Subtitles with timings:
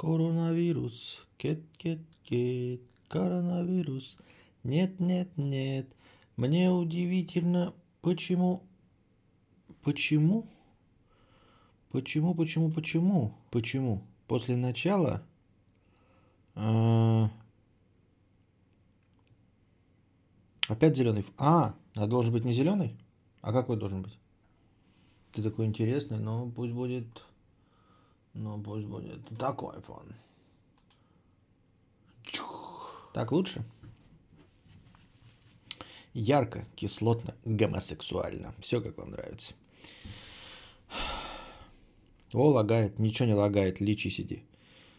[0.00, 4.16] Коронавирус, кет-кет-кет, коронавирус.
[4.64, 5.94] Нет, нет, нет.
[6.38, 8.62] Мне удивительно, почему...
[9.82, 10.46] Почему?
[11.90, 13.34] Почему, почему, почему?
[13.50, 14.02] Почему?
[14.26, 15.22] После начала...
[16.54, 17.30] а,
[20.66, 21.26] Опять зеленый.
[21.36, 22.96] А, а должен быть не зеленый?
[23.42, 24.18] А какой должен быть?
[25.32, 27.04] Ты такой интересный, но пусть будет...
[28.34, 30.14] Ну, пусть будет такой фон.
[33.12, 33.64] Так лучше?
[36.14, 38.54] Ярко, кислотно, гомосексуально.
[38.60, 39.52] Все как вам нравится.
[42.32, 42.98] О, лагает.
[42.98, 43.80] Ничего не лагает.
[43.80, 44.44] Личи сиди.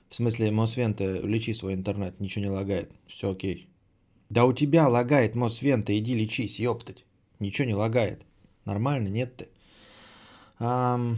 [0.10, 2.20] В смысле, Мосвента, лечи свой интернет.
[2.20, 2.92] Ничего не лагает.
[3.08, 3.70] Все окей.
[4.30, 5.98] Да у тебя лагает Мосвента.
[5.98, 7.06] Иди лечись, ёптать.
[7.40, 8.26] Ничего не лагает.
[8.66, 9.50] Нормально, нет ты.
[10.60, 11.18] Ам,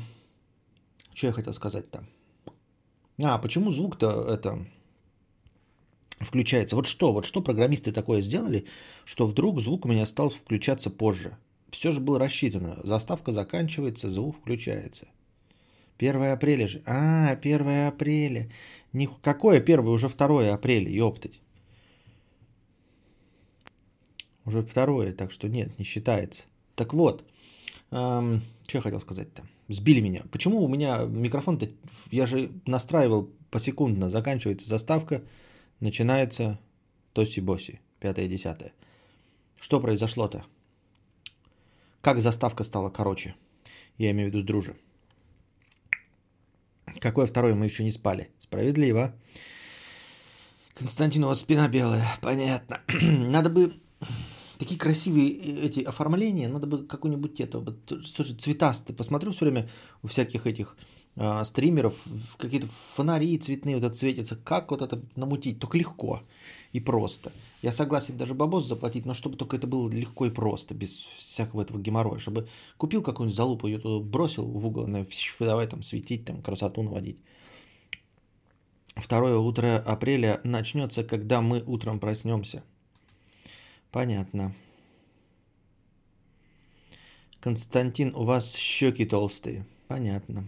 [1.14, 2.06] что я хотел сказать-то?
[3.22, 4.66] А, почему звук-то это
[6.20, 6.76] включается?
[6.76, 8.66] Вот что, вот что программисты такое сделали,
[9.06, 11.38] что вдруг звук у меня стал включаться позже.
[11.72, 12.80] Все же было рассчитано.
[12.84, 15.08] Заставка заканчивается, звук включается.
[15.98, 16.82] 1 апреля же.
[16.86, 18.50] А, 1 апреля.
[18.94, 19.08] Не...
[19.22, 19.80] Какое 1?
[19.88, 21.40] Уже 2 апреля, ёптать.
[24.46, 26.44] Уже 2, так что нет, не считается.
[26.76, 27.24] Так вот,
[27.94, 29.44] эм, что я хотел сказать-то?
[29.68, 30.24] Сбили меня.
[30.32, 31.70] Почему у меня микрофон-то,
[32.12, 35.24] я же настраивал посекундно, заканчивается заставка,
[35.80, 36.60] начинается
[37.14, 38.74] тоси-боси, пятое-десятое.
[39.60, 40.44] Что произошло-то?
[42.02, 43.36] Как заставка стала короче?
[43.98, 44.76] Я имею в виду с дружи.
[47.00, 48.30] Какое второе мы еще не спали?
[48.40, 49.14] Справедливо.
[50.74, 52.08] Константин, у вас спина белая.
[52.22, 52.82] Понятно.
[53.02, 53.74] Надо бы
[54.64, 58.96] такие красивые э, эти оформления, надо бы какой-нибудь это, вот, что же, цветастый.
[58.96, 59.70] Посмотрю все время
[60.02, 60.78] у всяких этих
[61.16, 62.06] а, стримеров,
[62.38, 64.36] какие-то фонари цветные вот это светятся.
[64.36, 65.60] Как вот это намутить?
[65.60, 66.22] Только легко
[66.72, 67.32] и просто.
[67.62, 71.62] Я согласен даже бабос заплатить, но чтобы только это было легко и просто, без всякого
[71.62, 72.18] этого геморроя.
[72.18, 74.88] Чтобы купил какую-нибудь залупу, ее туда бросил в угол,
[75.40, 77.20] давай там светить, там красоту наводить.
[78.96, 82.64] Второе утро апреля начнется, когда мы утром проснемся.
[83.94, 84.52] Понятно.
[87.40, 89.68] Константин, у вас щеки толстые.
[89.88, 90.48] Понятно.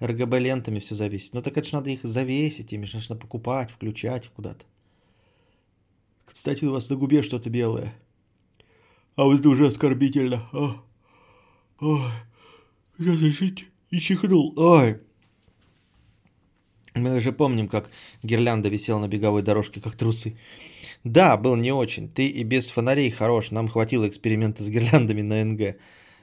[0.00, 1.34] РГБ лентами все зависит.
[1.34, 4.64] Ну так это же надо их завесить, ими же нужно покупать, включать куда-то.
[6.24, 7.94] Константин, у вас на губе что-то белое.
[9.16, 10.48] А вот это уже оскорбительно.
[10.52, 10.82] А.
[11.80, 12.10] Ой,
[12.98, 14.54] я защить и чихнул.
[14.58, 15.00] Ой.
[16.94, 17.90] Мы же помним, как
[18.22, 20.38] гирлянда висела на беговой дорожке, как трусы.
[21.06, 22.08] Да, был не очень.
[22.08, 23.52] Ты и без фонарей хорош.
[23.52, 25.76] Нам хватило эксперимента с гирляндами на НГ.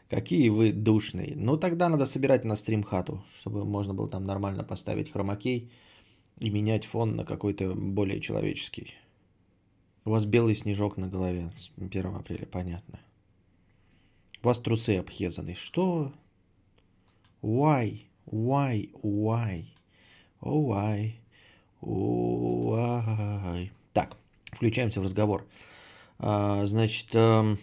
[0.10, 1.36] Какие вы душные.
[1.38, 5.72] Ну, тогда надо собирать на стрим хату, чтобы можно было там нормально поставить хромакей
[6.38, 8.94] и менять фон на какой-то более человеческий.
[10.04, 13.00] У вас белый снежок на голове с 1 апреля, понятно.
[14.44, 15.54] У вас трусы обхезаны.
[15.54, 16.12] Что?
[17.42, 18.02] Why?
[18.26, 18.92] Why?
[19.02, 19.64] Why?
[20.42, 21.14] Oh, why?
[21.82, 23.72] Oh, why?
[23.94, 24.18] Так,
[24.64, 25.46] включаемся в разговор.
[26.20, 27.60] А, значит, эм,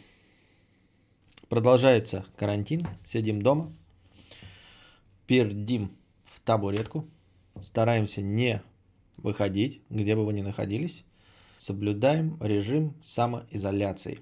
[1.49, 2.87] продолжается карантин.
[3.06, 3.72] Сидим дома.
[5.27, 5.97] Пердим
[6.27, 7.09] в табуретку.
[7.62, 8.62] Стараемся не
[9.16, 11.05] выходить, где бы вы ни находились.
[11.56, 14.19] Соблюдаем режим самоизоляции.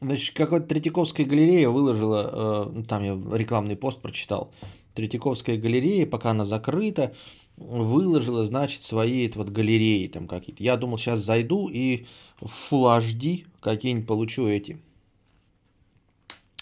[0.00, 4.52] Значит, какая-то Третьяковская галерея выложила, э, ну, там я рекламный пост прочитал,
[4.94, 7.14] Третьяковская галерея, пока она закрыта,
[7.56, 10.62] выложила, значит, свои вот галереи там какие-то.
[10.62, 12.06] Я думал, сейчас зайду и
[12.40, 14.78] в Full HD какие-нибудь получу эти,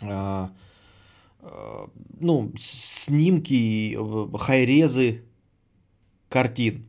[0.03, 0.50] а,
[1.41, 1.91] а,
[2.21, 3.99] ну, снимки,
[4.38, 5.22] хайрезы
[6.28, 6.87] картин.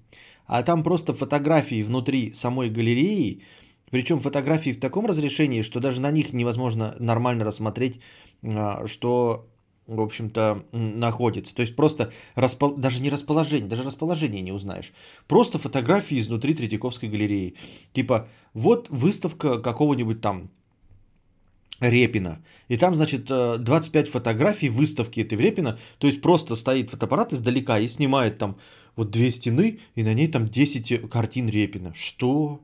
[0.47, 3.41] А там просто фотографии внутри самой галереи,
[3.89, 7.99] причем фотографии в таком разрешении, что даже на них невозможно нормально рассмотреть,
[8.43, 9.47] а, что,
[9.87, 11.55] в общем-то, находится.
[11.55, 12.75] То есть просто распол...
[12.75, 14.93] даже не расположение, даже расположение не узнаешь.
[15.27, 17.55] Просто фотографии изнутри Третьяковской галереи.
[17.93, 20.49] Типа, вот выставка какого-нибудь там
[21.79, 22.43] Репина.
[22.67, 25.77] И там, значит, 25 фотографий выставки этой Репина.
[25.97, 28.57] То есть просто стоит фотоаппарат издалека и снимает там
[28.95, 31.93] вот две стены, и на ней там 10 картин Репина.
[31.93, 32.61] Что?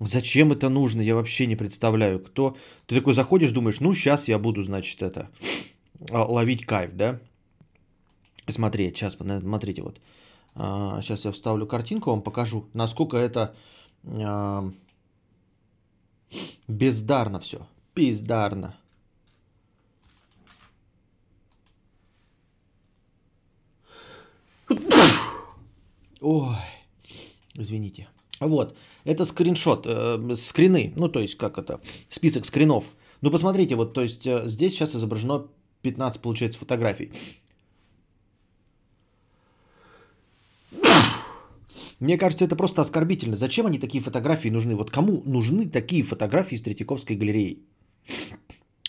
[0.00, 2.18] Зачем это нужно, я вообще не представляю.
[2.20, 2.56] Кто?
[2.86, 5.30] Ты такой заходишь, думаешь, ну сейчас я буду, значит, это
[6.10, 7.20] ловить кайф, да?
[8.48, 10.00] Смотреть, сейчас, смотрите, вот.
[10.54, 13.54] Сейчас я вставлю картинку, вам покажу, насколько это
[14.04, 14.70] а,
[16.68, 17.66] бездарно все.
[17.94, 18.76] Бездарно.
[26.20, 26.56] Ой,
[27.54, 28.08] извините.
[28.40, 32.88] Вот, это скриншот, э, скрины, ну то есть как это, список скринов.
[33.20, 35.46] Ну посмотрите, вот то есть э, здесь сейчас изображено
[35.82, 37.12] 15, получается, фотографий.
[42.00, 43.36] Мне кажется, это просто оскорбительно.
[43.36, 44.74] Зачем они такие фотографии нужны?
[44.74, 47.58] Вот кому нужны такие фотографии из Третьяковской галереи?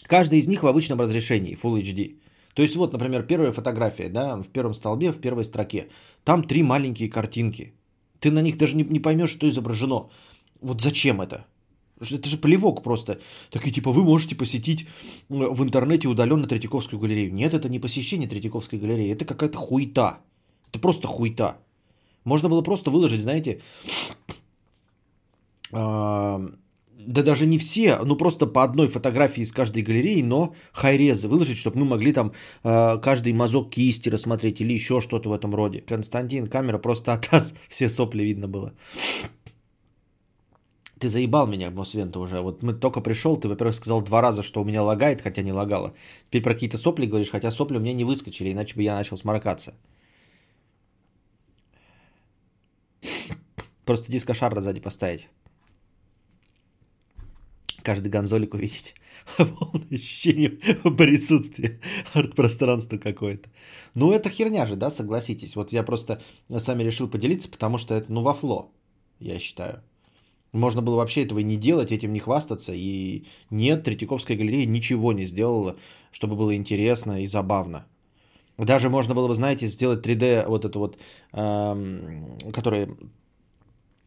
[0.08, 2.16] Каждая из них в обычном разрешении, Full HD.
[2.56, 5.90] То есть вот, например, первая фотография, да, в первом столбе, в первой строке.
[6.24, 7.74] Там три маленькие картинки.
[8.20, 10.10] Ты на них даже не, не поймешь, что изображено.
[10.62, 11.46] Вот зачем это?
[12.12, 13.20] Это же плевок просто.
[13.50, 14.88] Такие типа, вы можете посетить
[15.30, 17.34] в интернете удаленно Третьяковскую галерею.
[17.34, 19.12] Нет, это не посещение Третьяковской галереи.
[19.12, 20.18] Это какая-то хуета.
[20.70, 21.58] Это просто хуета.
[22.26, 23.62] Можно было просто выложить, знаете,
[27.06, 31.58] да даже не все, ну просто по одной фотографии из каждой галереи, но хайрезы выложить,
[31.58, 32.32] чтобы мы могли там
[32.64, 35.82] э, каждый мазок кисти рассмотреть или еще что-то в этом роде.
[35.82, 38.74] Константин, камера просто атас, все сопли видно было.
[41.00, 42.42] Ты заебал меня, Мосвента, уже.
[42.42, 45.52] Вот мы только пришел, ты, во-первых, сказал два раза, что у меня лагает, хотя не
[45.52, 45.94] лагало.
[46.28, 49.18] Теперь про какие-то сопли говоришь, хотя сопли у меня не выскочили, иначе бы я начал
[49.18, 49.74] сморкаться.
[53.86, 55.28] Просто дискошар сзади поставить
[57.84, 58.96] каждый гонзолик увидеть.
[59.38, 61.80] Полное ощущение присутствия
[62.14, 63.50] арт-пространства какое-то.
[63.94, 65.56] Ну, это херня же, да, согласитесь.
[65.56, 68.72] Вот я просто с вами решил поделиться, потому что это, ну, во фло,
[69.20, 69.84] я считаю.
[70.54, 72.74] Можно было вообще этого не делать, этим не хвастаться.
[72.74, 75.76] И нет, Третьяковская галерея ничего не сделала,
[76.12, 77.86] чтобы было интересно и забавно.
[78.58, 80.98] Даже можно было бы, знаете, сделать 3D вот это вот,
[81.32, 82.96] эм, которое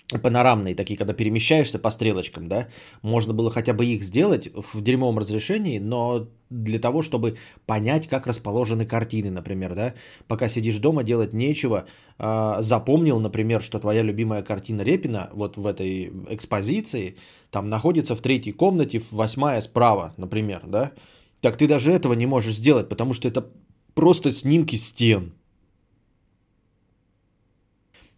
[0.09, 2.69] панорамные такие, когда перемещаешься по стрелочкам, да,
[3.03, 7.37] можно было хотя бы их сделать в дерьмовом разрешении, но для того, чтобы
[7.67, 9.95] понять, как расположены картины, например, да,
[10.29, 11.87] пока сидишь дома, делать нечего,
[12.19, 17.17] э, запомнил, например, что твоя любимая картина Репина вот в этой экспозиции
[17.51, 20.93] там находится в третьей комнате, в восьмая справа, например, да,
[21.41, 23.51] так ты даже этого не можешь сделать, потому что это
[23.95, 25.33] просто снимки стен,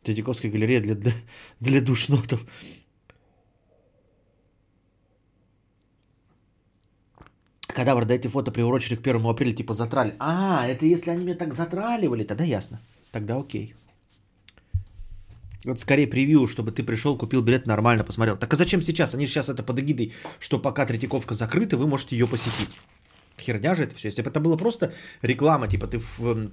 [0.02, 1.12] Третьяковская галерея для,
[1.60, 2.44] для, душнотов.
[7.66, 10.16] Кадавр, дайте фото, приурочили к 1 апреля, типа затрали.
[10.18, 12.80] А, это если они меня так затраливали, тогда ясно.
[13.12, 13.74] Тогда окей.
[15.64, 18.36] Вот скорее превью, чтобы ты пришел, купил билет, нормально посмотрел.
[18.36, 19.14] Так а зачем сейчас?
[19.14, 22.70] Они же сейчас это под эгидой, что пока Третьяковка закрыта, вы можете ее посетить.
[23.38, 24.08] Херня же это все.
[24.08, 24.92] Если бы это было просто
[25.22, 26.50] реклама, типа ты в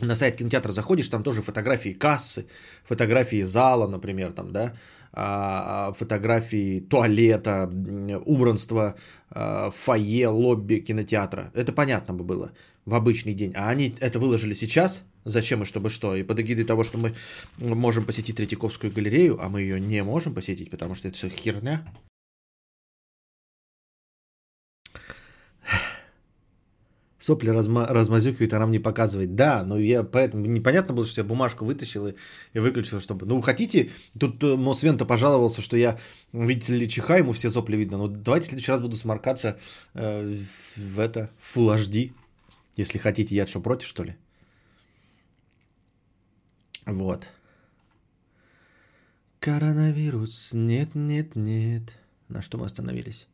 [0.00, 2.46] на сайт кинотеатра заходишь, там тоже фотографии кассы,
[2.84, 4.72] фотографии зала, например, там, да,
[5.12, 7.70] а, фотографии туалета,
[8.26, 8.94] убранства,
[9.30, 11.50] а, фойе, лобби кинотеатра.
[11.54, 12.52] Это понятно бы было
[12.84, 13.52] в обычный день.
[13.54, 16.16] А они это выложили сейчас, зачем и чтобы что?
[16.16, 17.14] И под эгидой того, что мы
[17.58, 21.84] можем посетить Третьяковскую галерею, а мы ее не можем посетить, потому что это все херня.
[27.24, 29.34] Сопли разма- размазюкивает, а нам не показывает.
[29.34, 32.14] Да, но я поэтому непонятно было, что я бумажку вытащил и,
[32.52, 33.26] и выключил, чтобы...
[33.26, 35.98] Ну, хотите, тут э, Мосвента пожаловался, что я,
[36.32, 37.98] видите ли, чихаю, ему все сопли видно.
[37.98, 39.58] Но давайте в следующий раз буду сморкаться
[39.94, 40.36] э,
[40.76, 42.12] в это, Full HD,
[42.76, 43.34] если хотите.
[43.34, 44.16] Я что, против, что ли?
[46.86, 47.26] Вот.
[49.40, 51.82] Коронавирус, нет, нет, нет.
[52.28, 53.26] На что мы остановились?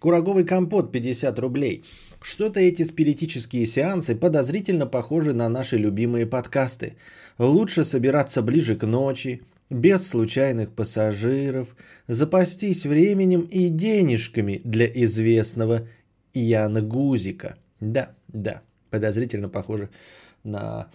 [0.00, 1.82] Кураговый компот 50 рублей.
[2.20, 6.96] Что-то эти спиритические сеансы подозрительно похожи на наши любимые подкасты.
[7.38, 15.86] Лучше собираться ближе к ночи, без случайных пассажиров, запастись временем и денежками для известного
[16.34, 17.56] Яна Гузика.
[17.80, 19.90] Да, да, подозрительно похоже
[20.42, 20.88] на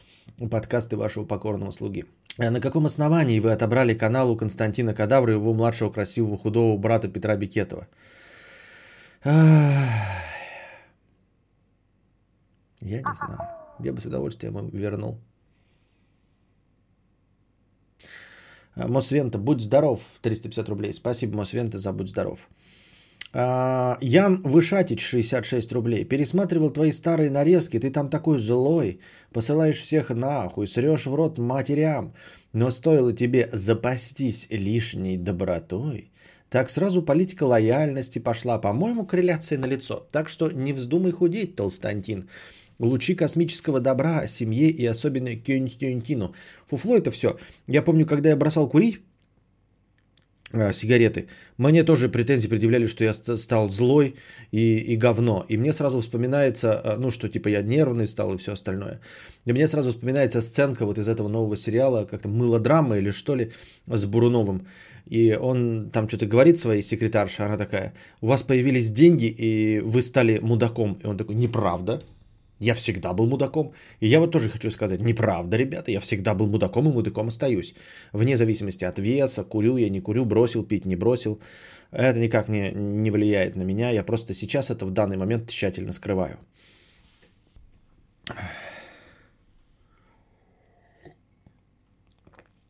[0.50, 2.06] подкасты вашего покорного слуги.
[2.40, 6.78] А на каком основании вы отобрали канал у Константина Кадавра и его младшего красивого худого
[6.78, 7.88] брата Петра Бикетова?
[12.84, 13.40] Я не знаю.
[13.80, 15.18] Я бы с удовольствием ему вернул.
[18.76, 20.94] А, Мосвента, будь здоров, 350 рублей.
[20.94, 22.50] Спасибо, Мосвента, за будь здоров.
[23.34, 26.06] А, Ян Вышатич, 66 рублей.
[26.06, 29.00] Пересматривал твои старые нарезки, ты там такой злой,
[29.32, 32.14] посылаешь всех нахуй, срешь в рот матерям,
[32.54, 36.12] но стоило тебе запастись лишней добротой,
[36.54, 38.60] так сразу политика лояльности пошла.
[38.60, 40.06] По-моему, корреляция на лицо.
[40.12, 42.30] Так что не вздумай худеть, Толстантин.
[42.84, 46.34] Лучи космического добра семье и особенно Кюнтюнтину.
[46.68, 47.38] Фуфло это все.
[47.68, 49.00] Я помню, когда я бросал курить,
[50.56, 51.28] а, сигареты.
[51.58, 54.16] Мне тоже претензии предъявляли, что я стал злой
[54.52, 55.46] и, и говно.
[55.50, 59.00] И мне сразу вспоминается, а, ну, что типа я нервный стал и все остальное.
[59.46, 63.52] И мне сразу вспоминается сценка вот из этого нового сериала, как-то мылодрама или что ли,
[63.88, 64.68] с Буруновым.
[65.08, 70.02] И он там что-то говорит своей секретарше, она такая, у вас появились деньги, и вы
[70.02, 71.00] стали мудаком.
[71.04, 72.02] И он такой, неправда,
[72.64, 73.74] я всегда был мудаком.
[74.02, 77.76] И я вот тоже хочу сказать, неправда, ребята, я всегда был мудаком и мудаком остаюсь.
[78.14, 81.40] Вне зависимости от веса, курю я, не курю, бросил пить, не бросил.
[81.92, 83.92] Это никак не, не влияет на меня.
[83.92, 86.38] Я просто сейчас это в данный момент тщательно скрываю.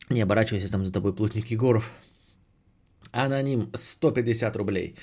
[0.10, 1.92] Не оборачивайся там за тобой, плотник Егоров.
[3.12, 4.96] Аноним 150 рублей.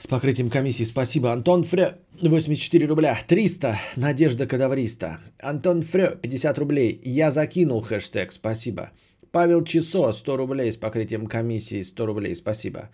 [0.00, 1.30] С покрытием комиссии спасибо.
[1.30, 1.92] Антон Фрё,
[2.22, 3.18] 84 рубля.
[3.28, 3.76] 300.
[3.96, 5.18] Надежда Кадавриста.
[5.38, 7.00] Антон Фрё, 50 рублей.
[7.04, 8.32] Я закинул хэштег.
[8.32, 8.92] Спасибо.
[9.30, 11.82] Павел Чесо, 100 рублей с покрытием комиссии.
[11.82, 12.34] 100 рублей.
[12.34, 12.88] Спасибо.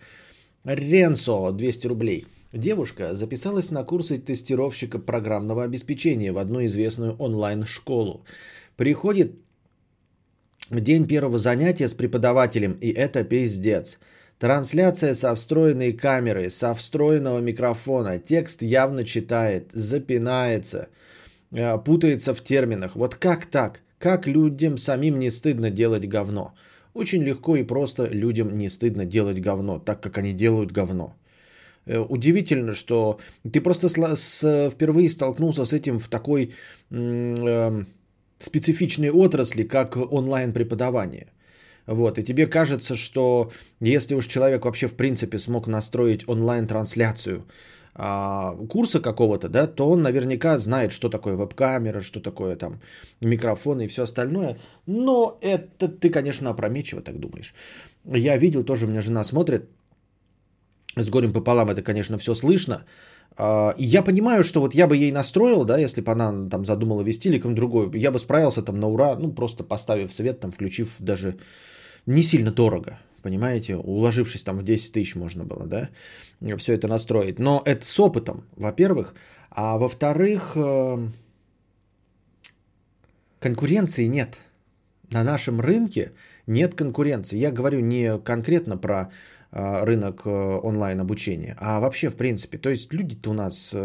[0.65, 2.25] Ренсо, 200 рублей.
[2.51, 8.25] Девушка записалась на курсы тестировщика программного обеспечения в одну известную онлайн-школу.
[8.75, 9.31] Приходит
[10.71, 13.97] день первого занятия с преподавателем, и это пиздец.
[14.39, 18.19] Трансляция со встроенной камерой, со встроенного микрофона.
[18.19, 20.89] Текст явно читает, запинается,
[21.51, 22.95] э, путается в терминах.
[22.95, 23.81] Вот как так?
[23.97, 26.53] Как людям самим не стыдно делать говно?
[26.93, 31.15] Очень легко и просто людям не стыдно делать говно, так как они делают говно.
[31.87, 33.19] Э, удивительно, что
[33.51, 33.87] ты просто
[34.69, 36.53] впервые столкнулся с этим в такой
[36.91, 37.83] э,
[38.37, 41.27] специфичной отрасли, как онлайн преподавание.
[41.87, 47.45] Вот, и тебе кажется, что если уж человек вообще в принципе смог настроить онлайн-трансляцию
[47.95, 52.81] а, курса какого-то, да, то он наверняка знает, что такое веб-камера, что такое там
[53.21, 54.57] микрофон и все остальное.
[54.85, 57.53] Но это ты, конечно, опрометчиво так думаешь.
[58.05, 59.69] Я видел, тоже у меня жена смотрит,
[60.97, 62.83] с горем пополам это, конечно, все слышно.
[63.37, 66.65] А, и я понимаю, что вот я бы ей настроил, да, если бы она там
[66.65, 70.39] задумала вести или кому другой, я бы справился там на ура, ну, просто поставив свет,
[70.39, 71.37] там, включив даже
[72.07, 75.89] не сильно дорого, понимаете, уложившись там в 10 тысяч можно было, да,
[76.57, 77.37] все это настроить.
[77.37, 79.13] Но это с опытом, во-первых,
[79.51, 81.07] а во-вторых, э,
[83.39, 84.37] конкуренции нет.
[85.09, 86.13] На нашем рынке
[86.47, 87.37] нет конкуренции.
[87.37, 89.11] Я говорю не конкретно про
[89.51, 92.57] э, рынок э, онлайн обучения, а вообще в принципе.
[92.57, 93.75] То есть люди-то у нас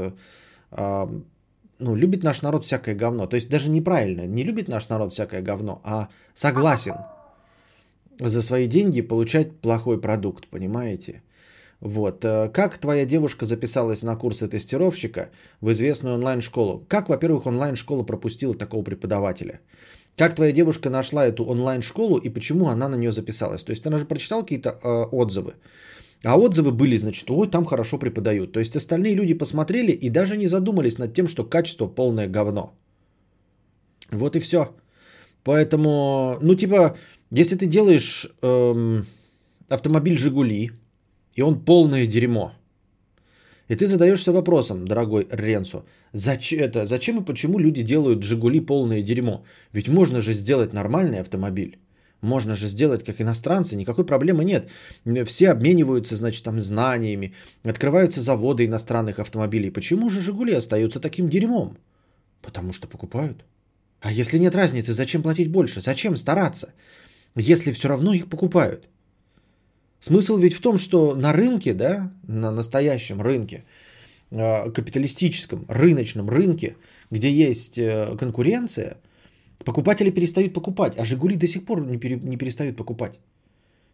[1.79, 3.26] ну, любит наш народ всякое говно.
[3.26, 6.95] То есть даже неправильно, не любит наш народ всякое говно, а согласен
[8.21, 11.23] за свои деньги получать плохой продукт, понимаете?
[11.81, 12.25] Вот.
[12.25, 16.85] Э, как твоя девушка записалась на курсы тестировщика в известную онлайн-школу?
[16.88, 19.61] Как, во-первых, онлайн-школа пропустила такого преподавателя?
[20.16, 23.64] Как твоя девушка нашла эту онлайн-школу и почему она на нее записалась?
[23.64, 25.54] То есть она же прочитала какие-то э, отзывы.
[26.25, 28.52] А отзывы были, значит, ой, там хорошо преподают.
[28.52, 32.75] То есть остальные люди посмотрели и даже не задумались над тем, что качество полное говно.
[34.11, 34.66] Вот и все.
[35.44, 36.96] Поэтому, ну типа,
[37.30, 39.06] если ты делаешь эм,
[39.68, 40.70] автомобиль Жигули,
[41.34, 42.52] и он полное дерьмо,
[43.68, 49.02] и ты задаешься вопросом, дорогой Ренцо, зачем, это, зачем и почему люди делают Жигули полное
[49.02, 49.44] дерьмо?
[49.72, 51.78] Ведь можно же сделать нормальный автомобиль.
[52.20, 54.68] Можно же сделать как иностранцы, никакой проблемы нет.
[55.26, 57.34] Все обмениваются, значит, там знаниями,
[57.64, 59.72] открываются заводы иностранных автомобилей.
[59.72, 61.76] Почему же Жигули остаются таким дерьмом?
[62.40, 63.44] Потому что покупают.
[64.02, 65.80] А если нет разницы, зачем платить больше?
[65.80, 66.66] Зачем стараться?
[67.35, 68.88] если все равно их покупают.
[70.00, 73.64] Смысл ведь в том, что на рынке, да, на настоящем рынке,
[74.30, 76.76] а, капиталистическом, рыночном рынке,
[77.11, 78.99] где есть э, конкуренция,
[79.64, 83.18] покупатели перестают покупать, а Жигули до сих пор не, пере, не перестают покупать.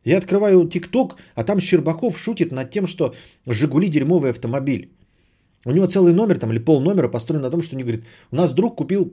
[0.04, 3.14] Я открываю ТикТок, а там Щербаков шутит над тем, что
[3.46, 4.90] Жигули дерьмовый автомобиль.
[5.64, 8.36] У него целый номер там или пол номера построен на том, что он говорит, у
[8.36, 9.12] нас друг купил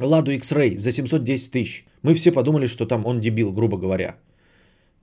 [0.00, 1.84] Ладу X-Ray за 710 тысяч.
[2.02, 4.16] Мы все подумали, что там он дебил, грубо говоря.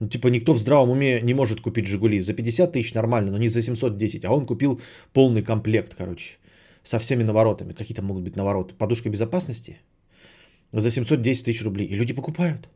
[0.00, 2.20] Ну, типа, никто в здравом уме не может купить Жигули.
[2.20, 4.24] За 50 тысяч нормально, но не за 710.
[4.24, 4.80] А он купил
[5.12, 6.38] полный комплект, короче.
[6.82, 7.72] Со всеми наворотами.
[7.72, 8.74] Какие там могут быть навороты?
[8.74, 9.78] Подушка безопасности?
[10.72, 11.86] За 710 тысяч рублей.
[11.86, 12.68] И люди покупают.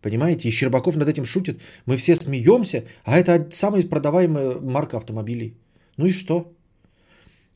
[0.00, 0.48] Понимаете?
[0.48, 1.60] И Щербаков над этим шутит.
[1.86, 5.58] Мы все смеемся, а это самая продаваемая марка автомобилей.
[5.98, 6.52] Ну и что?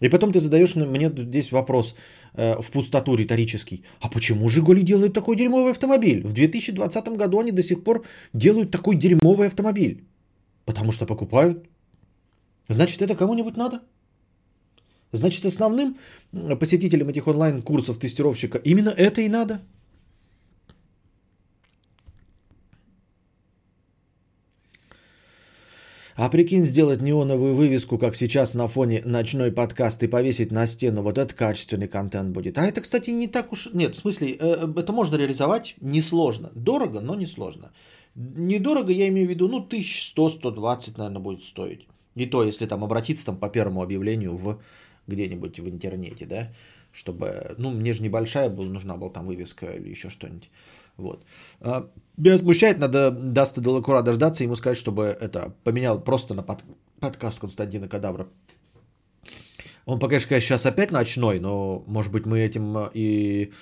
[0.00, 1.94] И потом ты задаешь мне здесь вопрос
[2.34, 3.84] э, в пустоту риторический.
[4.00, 6.26] А почему Жигули делают такой дерьмовый автомобиль?
[6.26, 10.04] В 2020 году они до сих пор делают такой дерьмовый автомобиль.
[10.64, 11.66] Потому что покупают.
[12.68, 13.80] Значит, это кому-нибудь надо?
[15.12, 15.96] Значит, основным
[16.60, 19.60] посетителям этих онлайн-курсов тестировщика именно это и надо.
[26.16, 31.02] А прикинь, сделать неоновую вывеску, как сейчас на фоне ночной подкаст и повесить на стену.
[31.02, 32.56] Вот это качественный контент будет.
[32.56, 33.70] А это, кстати, не так уж...
[33.72, 36.52] Нет, в смысле, э, это можно реализовать несложно.
[36.54, 37.72] Дорого, но несложно.
[38.14, 41.88] Недорого, я имею в виду, ну, 1100-120, наверное, будет стоить.
[42.14, 44.60] И то, если там обратиться там, по первому объявлению в
[45.08, 46.52] где-нибудь в интернете, да,
[46.92, 50.48] чтобы, ну, мне же небольшая была, нужна была там вывеска или еще что-нибудь.
[50.96, 51.24] Вот.
[51.60, 56.60] А, меня смущает, надо Даста Делакура дождаться, ему сказать, чтобы это поменял просто на под,
[57.00, 58.28] подкаст Константина Кадавра.
[59.84, 63.52] Он пока, конечно, сейчас опять ночной, но, может быть, мы этим а, и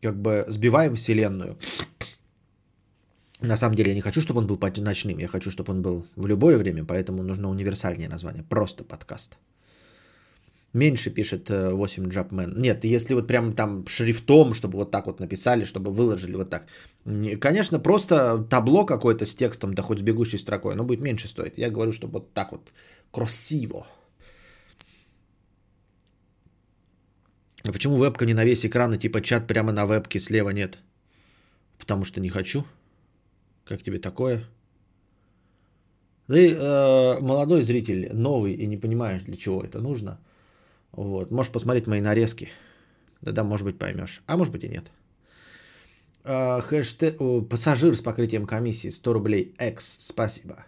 [0.00, 1.58] как бы сбиваем вселенную.
[3.40, 6.06] На самом деле я не хочу, чтобы он был ночным, я хочу, чтобы он был
[6.16, 9.36] в любое время, поэтому нужно универсальнее название, просто подкаст.
[10.76, 12.54] Меньше пишет 8 э, Джапмен.
[12.58, 16.66] Нет, если вот прям там шрифтом, чтобы вот так вот написали, чтобы выложили вот так.
[17.40, 21.58] Конечно, просто табло какое-то с текстом, да хоть с бегущей строкой, оно будет меньше стоить.
[21.58, 22.72] Я говорю, чтобы вот так вот
[23.10, 23.86] красиво.
[27.64, 30.78] А почему вебка не на весь экран и типа чат прямо на вебке слева нет?
[31.78, 32.64] Потому что не хочу.
[33.64, 34.44] Как тебе такое?
[36.26, 40.18] Ты э, молодой зритель, новый и не понимаешь, для чего это нужно.
[40.96, 41.30] Вот.
[41.30, 42.48] Можешь посмотреть мои нарезки.
[43.20, 44.22] Да-да, может быть, поймешь.
[44.26, 44.90] А может быть и нет.
[46.24, 49.54] Э, хэштег, пассажир с покрытием комиссии 100 рублей.
[49.58, 50.64] Экс, спасибо.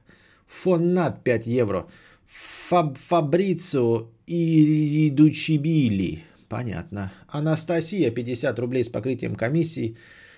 [0.47, 1.87] Фонат 5 евро.
[2.27, 6.25] Фаб, Фабрицио и Дучибили.
[6.49, 7.13] Понятно.
[7.29, 9.97] Анастасия 50 рублей с покрытием комиссии.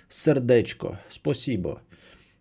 [0.08, 1.00] Сердечко.
[1.08, 1.82] Спасибо.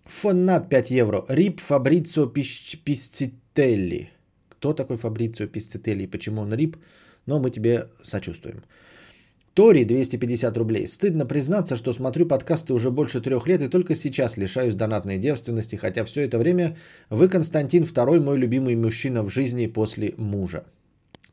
[0.06, 1.25] Фонат 5 евро.
[1.29, 4.10] Рип Фабрицио Писцителли.
[4.50, 6.77] Кто такой Фабрицио Писцителли и почему он рип?
[7.29, 8.63] Но мы тебе сочувствуем.
[9.53, 10.88] Тори 250 рублей.
[10.88, 15.75] Стыдно признаться, что смотрю подкасты уже больше трех лет и только сейчас лишаюсь донатной девственности,
[15.75, 16.75] хотя все это время
[17.09, 20.63] вы, Константин, второй мой любимый мужчина в жизни после мужа.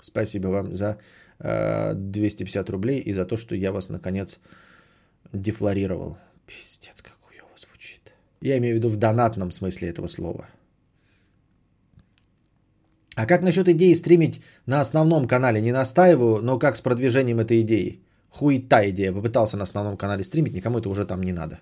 [0.00, 0.98] Спасибо вам за
[1.38, 4.38] э, 250 рублей и за то, что я вас наконец
[5.32, 6.18] дефлорировал.
[6.46, 7.16] Пиздец, как
[8.40, 10.46] я имею в виду в донатном смысле этого слова.
[13.16, 15.60] А как насчет идеи стримить на основном канале?
[15.60, 18.00] Не настаиваю, но как с продвижением этой идеи?
[18.30, 19.12] Хуета идея.
[19.12, 21.58] Попытался на основном канале стримить, никому это уже там не надо.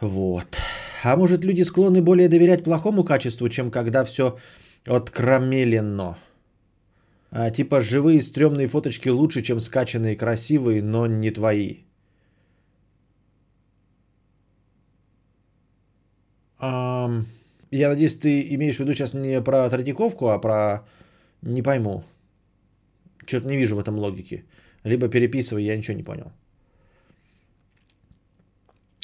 [0.00, 0.56] Вот.
[1.04, 4.36] А может люди склонны более доверять плохому качеству, чем когда все
[4.84, 6.16] откромелено?
[7.30, 11.84] А, типа живые стрёмные фоточки лучше, чем скачанные красивые, но не твои.
[17.70, 20.84] Я надеюсь, ты имеешь в виду сейчас не про Третьяковку, а про...
[21.42, 22.04] Не пойму.
[23.26, 24.44] Что-то не вижу в этом логики.
[24.84, 26.32] Либо переписывай, я ничего не понял.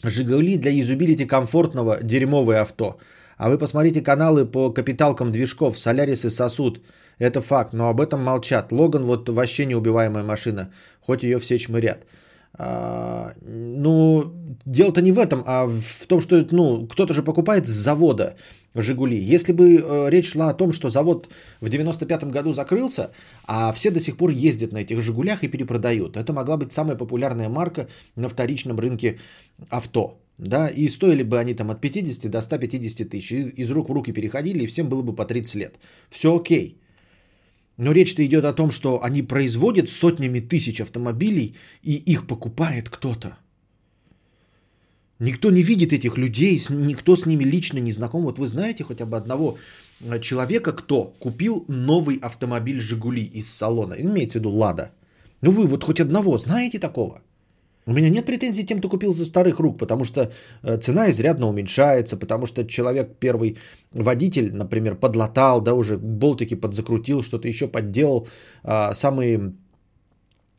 [0.03, 2.99] Жигули для юзабилити комфортного дерьмовое авто.
[3.37, 6.81] А вы посмотрите каналы по капиталкам движков, Солярис и Сосуд.
[7.19, 8.73] Это факт, но об этом молчат.
[8.73, 12.07] Логан вот вообще неубиваемая машина, хоть ее все чмырят.
[12.57, 14.33] А, ну,
[14.65, 18.37] дело-то не в этом, а в том, что ну, кто-то же покупает с завода
[18.75, 19.35] «Жигули».
[19.35, 21.29] Если бы э, речь шла о том, что завод
[21.61, 23.11] в 95-м году закрылся,
[23.45, 26.97] а все до сих пор ездят на этих «Жигулях» и перепродают, это могла быть самая
[26.97, 29.19] популярная марка на вторичном рынке
[29.69, 30.21] авто.
[30.39, 33.33] Да, и стоили бы они там от 50 до 150 тысяч.
[33.33, 35.75] Из рук в руки переходили, и всем было бы по 30 лет.
[36.11, 36.81] Все окей.
[37.77, 43.37] Но речь-то идет о том, что они производят сотнями тысяч автомобилей, и их покупает кто-то.
[45.19, 48.23] Никто не видит этих людей, никто с ними лично не знаком.
[48.23, 49.59] Вот вы знаете хотя бы одного
[50.01, 54.91] э, человека, кто купил новый автомобиль «Жигули» из салона, имеется в виду «Лада».
[55.41, 57.23] Ну вы вот хоть одного знаете такого?
[57.87, 61.49] У меня нет претензий тем, кто купил за старых рук, потому что э, цена изрядно
[61.49, 63.59] уменьшается, потому что человек первый
[63.93, 68.27] водитель, например, подлатал, да, уже болтики подзакрутил, что-то еще подделал,
[68.63, 69.53] а, самые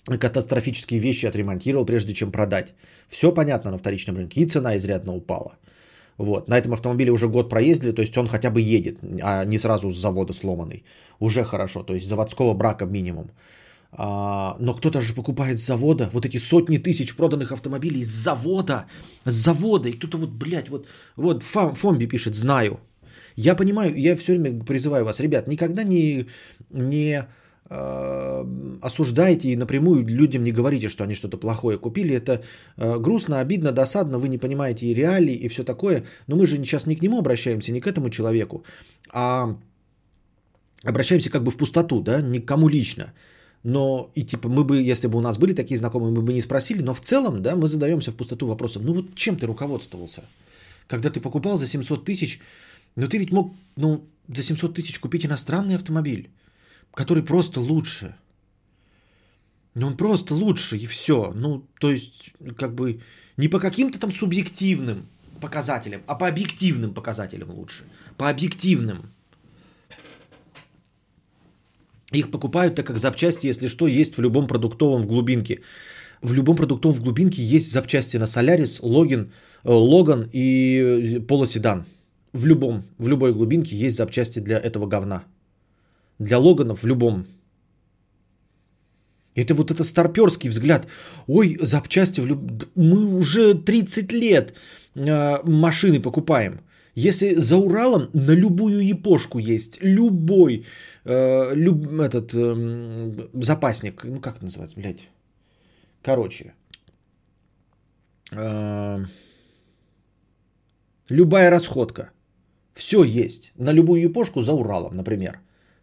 [0.06, 2.74] катастрофические вещи отремонтировал, прежде чем продать.
[3.10, 5.58] Все понятно на вторичном рынке, и цена изрядно упала.
[6.18, 6.48] Вот.
[6.48, 9.90] На этом автомобиле уже год проездили, то есть он хотя бы едет, а не сразу
[9.90, 10.84] с завода сломанный.
[11.20, 13.32] Уже хорошо, то есть заводского брака минимум.
[13.98, 18.86] А, но кто-то же покупает с завода вот эти сотни тысяч проданных автомобилей с завода,
[19.26, 19.90] с завода.
[19.90, 22.80] И кто-то вот, блядь, вот, вот Фом, Фомби пишет, знаю.
[23.38, 26.28] Я понимаю, я все время призываю вас, ребят, никогда не,
[26.70, 27.26] не
[27.70, 28.46] э,
[28.82, 32.16] осуждайте и напрямую людям не говорите, что они что-то плохое купили.
[32.16, 32.44] Это
[32.78, 36.04] э, грустно, обидно, досадно, вы не понимаете и реалии, и все такое.
[36.28, 38.66] Но мы же сейчас не к нему обращаемся, не к этому человеку,
[39.10, 39.58] а
[40.84, 43.14] обращаемся как бы в пустоту, да, не к кому лично.
[43.66, 46.42] Но и типа мы бы, если бы у нас были такие знакомые, мы бы не
[46.42, 50.24] спросили, но в целом, да, мы задаемся в пустоту вопросом, ну вот чем ты руководствовался?
[50.86, 52.40] Когда ты покупал за 700 тысяч
[52.96, 56.30] Но ты ведь мог, ну, за 700 тысяч купить иностранный автомобиль,
[56.94, 58.16] который просто лучше.
[59.74, 61.34] Ну, он просто лучше, и все.
[61.36, 63.02] Ну, то есть, как бы,
[63.36, 65.08] не по каким-то там субъективным
[65.42, 67.84] показателям, а по объективным показателям лучше.
[68.16, 69.10] По объективным.
[72.16, 75.62] Их покупают так как запчасти, если что, есть в любом продуктовом в глубинке.
[76.22, 79.30] В любом продуктовом в глубинке есть запчасти на Login,
[79.64, 81.86] э, Logan и полоседан.
[82.34, 85.24] В любом, в любой глубинке есть запчасти для этого говна.
[86.20, 87.26] Для Логанов в любом.
[89.36, 90.88] Это вот это старперский взгляд.
[91.28, 92.40] Ой, запчасти в люб...
[92.76, 94.54] Мы уже 30 лет
[94.96, 96.60] э, машины покупаем.
[96.96, 100.66] Если за Уралом на любую епошку есть, любой
[101.04, 105.10] э, люб, этот э, запасник, ну как это называется, блядь,
[106.02, 106.54] короче,
[108.32, 109.06] э,
[111.10, 112.12] любая расходка,
[112.74, 113.52] все есть.
[113.58, 115.40] На любую епошку за Уралом, например,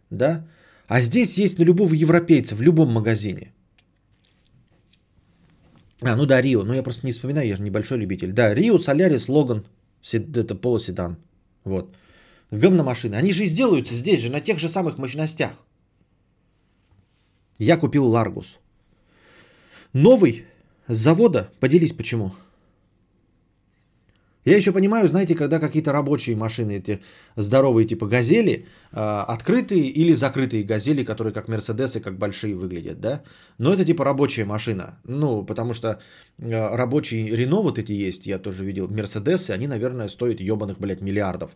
[0.09, 0.47] да,
[0.87, 3.53] а здесь есть на любого европейца в любом магазине.
[6.01, 6.63] А, ну да, Рио.
[6.63, 8.31] Ну я просто не вспоминаю, я же небольшой любитель.
[8.31, 9.63] Да, Рио, Солярис, Логан
[10.11, 11.17] это полуседан.
[11.63, 11.95] Вот.
[12.51, 13.15] Говномашины.
[13.15, 15.65] Они же и сделаются здесь же, на тех же самых мощностях.
[17.57, 18.59] Я купил Ларгус.
[19.93, 20.45] Новый
[20.87, 21.51] с завода.
[21.59, 22.33] Поделись почему.
[24.45, 27.01] Я еще понимаю, знаете, когда какие-то рабочие машины, эти
[27.37, 33.23] здоровые типа газели, а, открытые или закрытые газели, которые как Мерседесы, как большие выглядят, да?
[33.57, 34.99] Но это типа рабочая машина.
[35.05, 35.87] Ну, потому что
[36.41, 41.01] а, рабочие Рено вот эти есть, я тоже видел, Мерседесы, они, наверное, стоят ебаных, блядь,
[41.01, 41.55] миллиардов.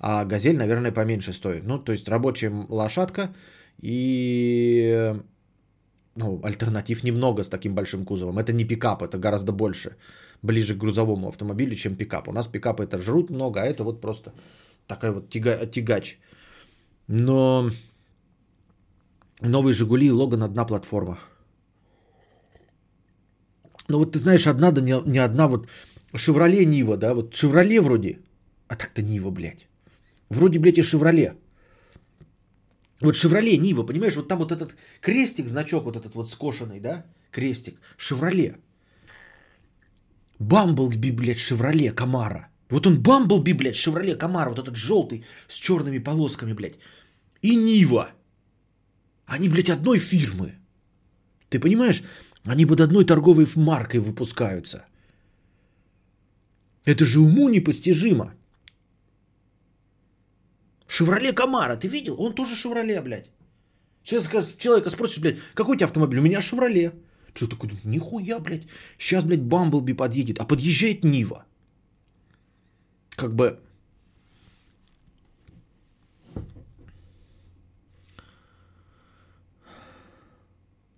[0.00, 1.64] А газель, наверное, поменьше стоит.
[1.64, 3.34] Ну, то есть рабочая лошадка
[3.82, 5.12] и
[6.14, 8.38] ну, альтернатив немного с таким большим кузовом.
[8.38, 9.96] Это не пикап, это гораздо больше
[10.42, 12.28] ближе к грузовому автомобилю, чем пикап.
[12.28, 14.32] У нас пикапы это жрут много, а это вот просто
[14.86, 16.18] такой вот тяга, тягач.
[17.08, 17.70] Но
[19.40, 21.18] новые Жигули и Логан одна платформа.
[23.88, 25.68] Ну вот ты знаешь, одна, да не, не одна, вот
[26.14, 28.18] Шевроле Нива, да, вот Шевроле вроде,
[28.68, 29.68] а так-то Нива, блядь.
[30.28, 31.34] Вроде, блядь, и Шевроле.
[33.00, 37.06] Вот Шевроле Нива, понимаешь, вот там вот этот крестик, значок вот этот вот скошенный, да,
[37.30, 38.56] крестик, Шевроле.
[40.38, 42.48] Бамблби, блядь, Шевроле, Камара.
[42.70, 46.78] Вот он Бамблби, блядь, Шевроле, Камара, вот этот желтый с черными полосками, блядь.
[47.42, 48.10] И Нива.
[49.26, 50.54] Они, блядь, одной фирмы.
[51.48, 52.02] Ты понимаешь?
[52.44, 54.86] Они под одной торговой маркой выпускаются.
[56.84, 58.34] Это же уму непостижимо.
[60.86, 62.16] Шевроле Камара, ты видел?
[62.18, 63.30] Он тоже Шевроле, блядь.
[64.04, 66.20] Сейчас человека спросишь, блядь, какой у тебя автомобиль?
[66.20, 66.92] У меня Шевроле.
[67.38, 67.70] Что такое?
[67.84, 68.66] Нихуя, блядь.
[68.98, 70.38] Сейчас, блядь, Бамблби подъедет.
[70.40, 71.44] А подъезжает Нива.
[73.16, 73.60] Как бы...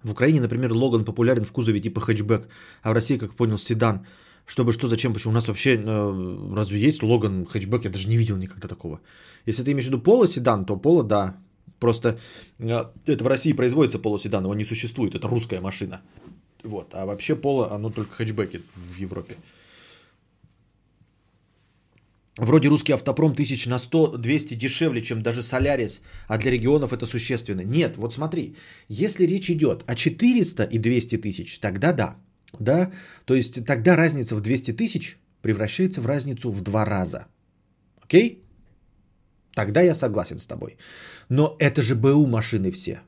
[0.03, 2.49] В Украине, например, Логан популярен в кузове типа хэтчбэк,
[2.83, 4.07] а в России, как понял, седан.
[4.47, 5.33] Чтобы что, зачем, почему?
[5.33, 7.85] У нас вообще э, разве есть Логан хэтчбэк?
[7.85, 9.01] Я даже не видел никогда такого.
[9.45, 11.37] Если ты имеешь в виду полоседан, то поло, да.
[11.81, 12.19] Просто
[12.59, 16.01] э, это в России производится полоседан, его не существует, это русская машина.
[16.65, 16.95] Вот.
[16.95, 19.37] А вообще поло, оно только хэтчбеки в Европе.
[22.37, 27.63] Вроде русский автопром тысяч на 100-200 дешевле, чем даже Солярис, а для регионов это существенно.
[27.63, 28.55] Нет, вот смотри,
[28.89, 32.17] если речь идет о 400 и 200 тысяч, тогда да.
[32.59, 32.91] да.
[33.25, 37.27] То есть тогда разница в 200 тысяч превращается в разницу в два раза.
[38.03, 38.43] Окей?
[39.55, 40.77] Тогда я согласен с тобой.
[41.29, 43.01] Но это же БУ машины все.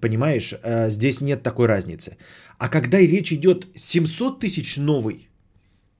[0.00, 2.16] Понимаешь, э, здесь нет такой разницы.
[2.58, 5.28] А когда речь идет 700 тысяч новый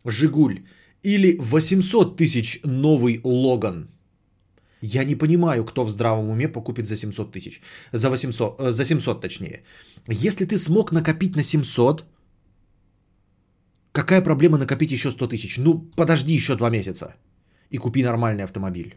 [0.04, 0.60] Жигуль
[1.02, 3.88] или 800 тысяч новый Логан,
[4.80, 7.60] я не понимаю, кто в здравом уме покупит за 700 тысяч.
[7.92, 9.62] За 800, э, за 700 точнее.
[10.08, 12.04] Если ты смог накопить на 700,
[13.92, 15.58] какая проблема накопить еще 100 тысяч?
[15.58, 17.14] Ну, подожди еще 2 месяца
[17.70, 18.96] и купи нормальный автомобиль.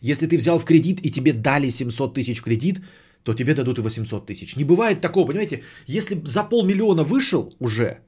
[0.00, 2.80] Если ты взял в кредит и тебе дали 700 тысяч кредит,
[3.22, 4.56] то тебе дадут и 800 тысяч.
[4.56, 5.62] Не бывает такого, понимаете?
[5.86, 7.98] Если за полмиллиона вышел уже,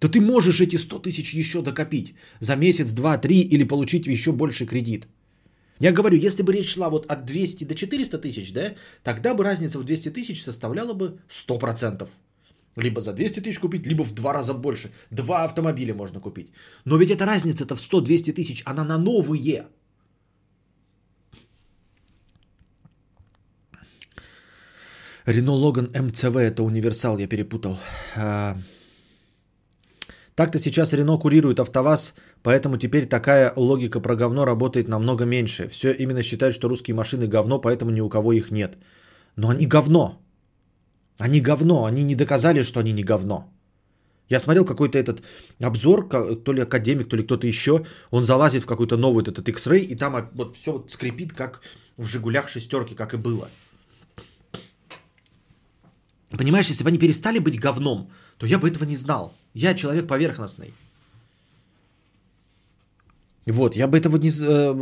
[0.00, 4.32] то ты можешь эти 100 тысяч еще докопить за месяц, два, три или получить еще
[4.32, 5.06] больше кредит.
[5.80, 9.44] Я говорю, если бы речь шла вот от 200 до 400 тысяч, да, тогда бы
[9.44, 12.08] разница в 200 тысяч составляла бы 100%.
[12.76, 14.90] Либо за 200 тысяч купить, либо в два раза больше.
[15.10, 16.52] Два автомобиля можно купить.
[16.84, 19.66] Но ведь эта разница-то в 100-200 тысяч, она на новые.
[25.30, 27.78] Рено Логан МЦВ это универсал, я перепутал.
[28.16, 28.56] А,
[30.34, 35.68] Так-то сейчас Рено курирует АвтоВАЗ, поэтому теперь такая логика про говно работает намного меньше.
[35.68, 38.78] Все именно считают, что русские машины говно, поэтому ни у кого их нет.
[39.36, 40.20] Но они говно.
[41.18, 41.84] Они говно.
[41.84, 43.52] Они не доказали, что они не говно.
[44.30, 45.22] Я смотрел какой-то этот
[45.60, 47.84] обзор, то ли академик, то ли кто-то еще.
[48.10, 51.60] Он залазит в какой-то новый этот X-Ray, и там вот все скрипит, как
[51.96, 53.48] в Жигулях шестерки, как и было.
[56.38, 59.34] Понимаешь, если бы они перестали быть говном, то я бы этого не знал.
[59.54, 60.72] Я человек поверхностный.
[63.46, 64.30] Вот, я бы этого не...
[64.30, 64.72] Э,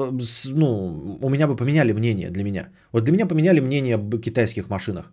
[0.53, 2.69] ну, у меня бы поменяли мнение для меня.
[2.93, 5.11] Вот для меня поменяли мнение об китайских машинах.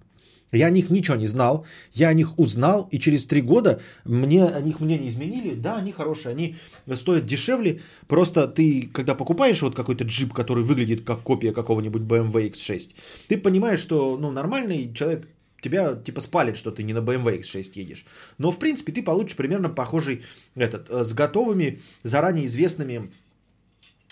[0.52, 4.46] Я о них ничего не знал, я о них узнал, и через три года мне
[4.46, 5.56] о них мнение изменили.
[5.56, 6.56] Да, они хорошие, они
[6.94, 7.82] стоят дешевле.
[8.08, 12.92] Просто ты, когда покупаешь вот какой-то джип, который выглядит как копия какого-нибудь BMW X6,
[13.28, 15.28] ты понимаешь, что ну, нормальный человек
[15.66, 18.06] тебя типа спалит, что ты не на BMW X6 едешь.
[18.38, 20.24] Но в принципе ты получишь примерно похожий
[20.56, 23.12] этот, э, с готовыми, заранее известными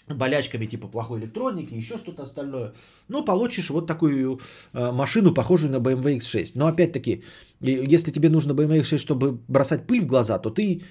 [0.07, 2.73] болячками типа плохой электроники, еще что-то остальное.
[3.07, 4.39] Ну, получишь вот такую
[4.73, 6.51] э, машину, похожую на BMW X6.
[6.55, 7.23] Но опять-таки,
[7.61, 10.81] если тебе нужно BMW X6, чтобы бросать пыль в глаза, то ты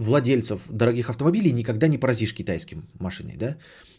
[0.00, 3.56] владельцев дорогих автомобилей никогда не поразишь китайским машиной, да?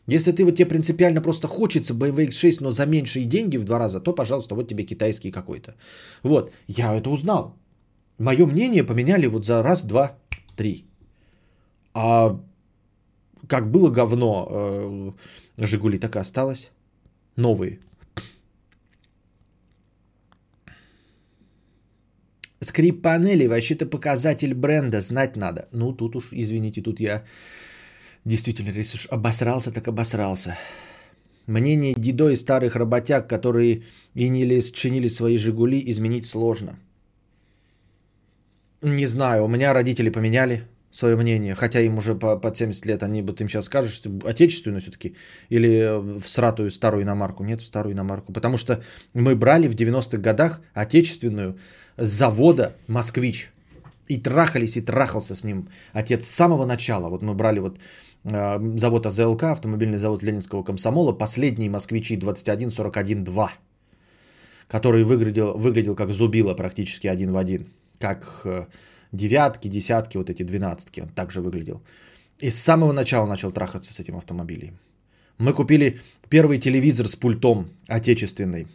[0.07, 3.79] Если ты вот тебе принципиально просто хочется BMW X6, но за меньшие деньги в два
[3.79, 5.75] раза, то, пожалуйста, вот тебе китайский какой-то.
[6.23, 7.55] Вот, я это узнал.
[8.17, 10.17] Мое мнение поменяли вот за раз, два,
[10.55, 10.85] три.
[11.93, 12.39] А
[13.47, 15.11] как было говно э,
[15.65, 16.71] Жигули, так и осталось.
[17.35, 17.79] Новые.
[22.63, 25.67] Скрип панели вообще-то показатель бренда, знать надо.
[25.71, 27.23] Ну, тут уж, извините, тут я
[28.25, 30.55] действительно, если уж обосрался, так обосрался.
[31.47, 36.77] Мнение Дидо и старых работяг, которые и не чинили свои «Жигули», изменить сложно.
[38.83, 43.03] Не знаю, у меня родители поменяли свое мнение, хотя им уже по, под 70 лет,
[43.03, 45.15] они бы им сейчас скажут, что отечественную все-таки
[45.49, 47.43] или в сратую старую иномарку.
[47.43, 48.33] Нет, в старую иномарку.
[48.33, 51.57] Потому что мы брали в 90-х годах отечественную
[52.01, 53.51] завода «Москвич».
[54.07, 57.09] И трахались, и трахался с ним отец с самого начала.
[57.09, 57.79] Вот мы брали вот
[58.25, 63.49] э, завод АЗЛК, автомобильный завод Ленинского комсомола, последние москвичи 2141-2,
[64.67, 67.67] который выглядел, выглядел как зубило практически один в один.
[67.99, 68.65] Как э,
[69.11, 71.01] девятки, десятки, вот эти двенадцатки.
[71.01, 71.81] Он также выглядел.
[72.39, 74.79] И с самого начала начал трахаться с этим автомобилем.
[75.37, 78.67] Мы купили первый телевизор с пультом отечественный.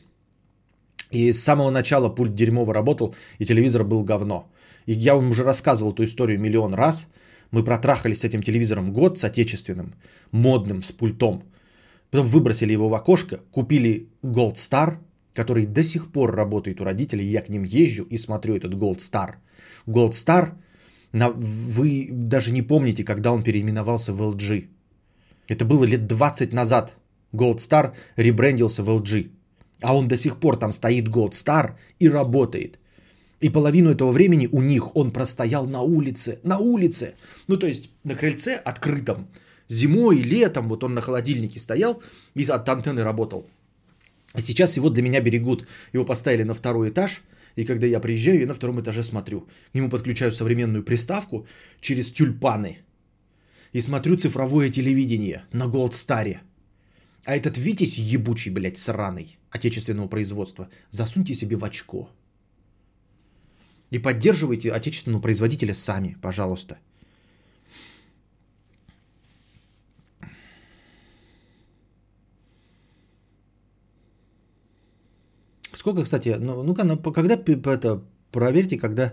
[1.11, 4.51] И с самого начала пульт дерьмово работал, и телевизор был говно.
[4.87, 7.07] И я вам уже рассказывал эту историю миллион раз.
[7.53, 9.95] Мы протрахались с этим телевизором год, с отечественным,
[10.33, 11.42] модным, с пультом.
[12.11, 14.99] Потом выбросили его в окошко, купили Gold Star,
[15.35, 17.27] который до сих пор работает у родителей.
[17.27, 19.37] Я к ним езжу и смотрю этот Gold Star–
[19.87, 20.55] Gold Star,
[21.12, 24.69] вы даже не помните, когда он переименовался в LG.
[25.49, 26.97] Это было лет 20 назад.
[27.33, 29.31] Gold Star ребрендился в LG.
[29.83, 32.79] А он до сих пор там стоит Gold Star и работает.
[33.41, 36.39] И половину этого времени у них он простоял на улице.
[36.43, 37.15] На улице.
[37.49, 39.29] Ну, то есть на крыльце открытом.
[39.69, 42.03] Зимой, летом, вот он на холодильнике стоял
[42.35, 43.47] и от антенны работал.
[44.33, 45.67] А сейчас его для меня берегут.
[45.93, 47.23] Его поставили на второй этаж–
[47.57, 49.41] и когда я приезжаю, я на втором этаже смотрю.
[49.41, 51.47] К нему подключаю современную приставку
[51.81, 52.79] через тюльпаны.
[53.73, 56.39] И смотрю цифровое телевидение на Star.
[57.25, 62.09] А этот Витязь ебучий, блядь, сраный, отечественного производства, засуньте себе в очко.
[63.90, 66.79] И поддерживайте отечественного производителя сами, пожалуйста.
[75.73, 76.75] Сколько, кстати, ну, ну,
[77.12, 79.12] когда это, проверьте, когда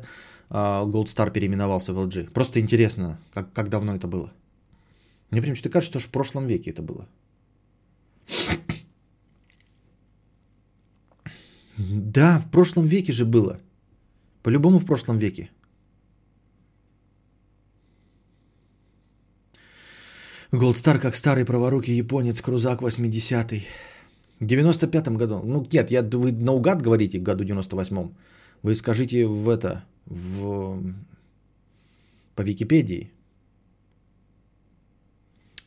[0.49, 2.31] а, Gold Star переименовался в LG.
[2.31, 4.31] Просто интересно, как, как давно это было.
[5.29, 7.07] Мне прям что-то кажется, что в прошлом веке это было.
[11.89, 13.59] Да, в прошлом веке же было.
[14.41, 15.49] По-любому в прошлом веке.
[20.51, 23.67] Star как старый праворукий японец, крузак 80-й.
[24.39, 25.41] В 95-м году.
[25.43, 28.15] Ну, нет, я, вы наугад говорите году 98-м.
[28.61, 30.93] Вы скажите в это, в,
[32.35, 33.11] по Википедии.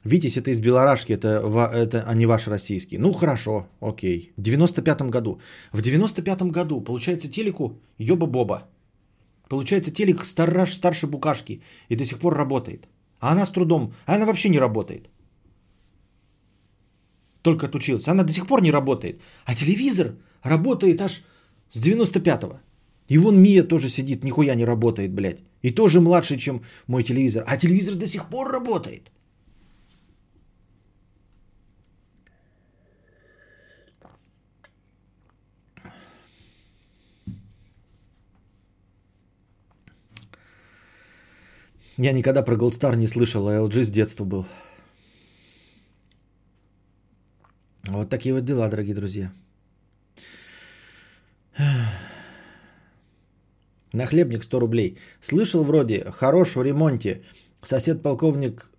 [0.07, 1.29] Витязь это из Белорашки, это,
[1.75, 2.99] это, а не ваш российский.
[2.99, 4.33] Ну хорошо, окей.
[4.37, 5.41] В 95-м году.
[5.73, 8.63] В 95-м году, получается, телеку Йоба-Боба.
[9.49, 12.89] Получается, телек стараш, старше букашки и до сих пор работает.
[13.21, 15.09] А она с трудом, а она вообще не работает
[17.47, 18.11] только отучился.
[18.11, 19.21] Она до сих пор не работает.
[19.45, 21.23] А телевизор работает аж
[21.73, 22.59] с 95-го.
[23.09, 25.39] И вон Мия тоже сидит, нихуя не работает, блядь.
[25.63, 27.45] И тоже младше, чем мой телевизор.
[27.47, 29.13] А телевизор до сих пор работает.
[41.99, 44.45] Я никогда про Gold Star не слышал, а LG с детства был.
[47.89, 49.33] Вот такие вот дела, дорогие друзья.
[53.93, 54.99] Нахлебник 100 рублей.
[55.21, 57.23] Слышал вроде, хорош в ремонте.
[57.63, 58.71] Сосед полковник...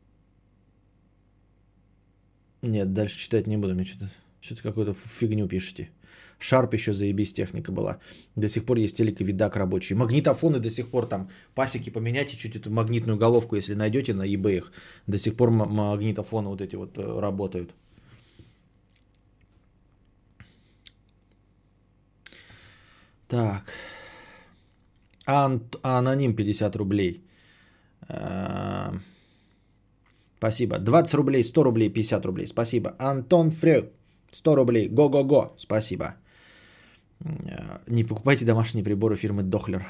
[2.62, 3.74] Нет, дальше читать не буду.
[3.74, 5.90] Мне что-то, что-то какую-то фигню пишете.
[6.40, 7.98] Шарп еще заебись техника была.
[8.36, 9.96] До сих пор есть телек и видак рабочий.
[9.96, 11.30] Магнитофоны до сих пор там.
[11.56, 14.64] Пасеки поменяйте чуть эту магнитную головку, если найдете на eBay.
[15.08, 17.74] До сих пор магнитофоны вот эти вот э, работают.
[23.28, 23.74] Так.
[25.26, 27.24] Ан- аноним 50 рублей.
[28.10, 28.94] А-
[30.38, 30.78] Спасибо.
[30.78, 32.48] 20 рублей, 100 рублей, 50 рублей.
[32.48, 32.96] Спасибо.
[33.00, 33.86] Антон Фрёк.
[34.32, 34.88] 100 рублей.
[34.90, 35.56] Го-го-го.
[35.58, 36.16] Спасибо.
[37.88, 39.86] Не покупайте домашние приборы фирмы Дохлер.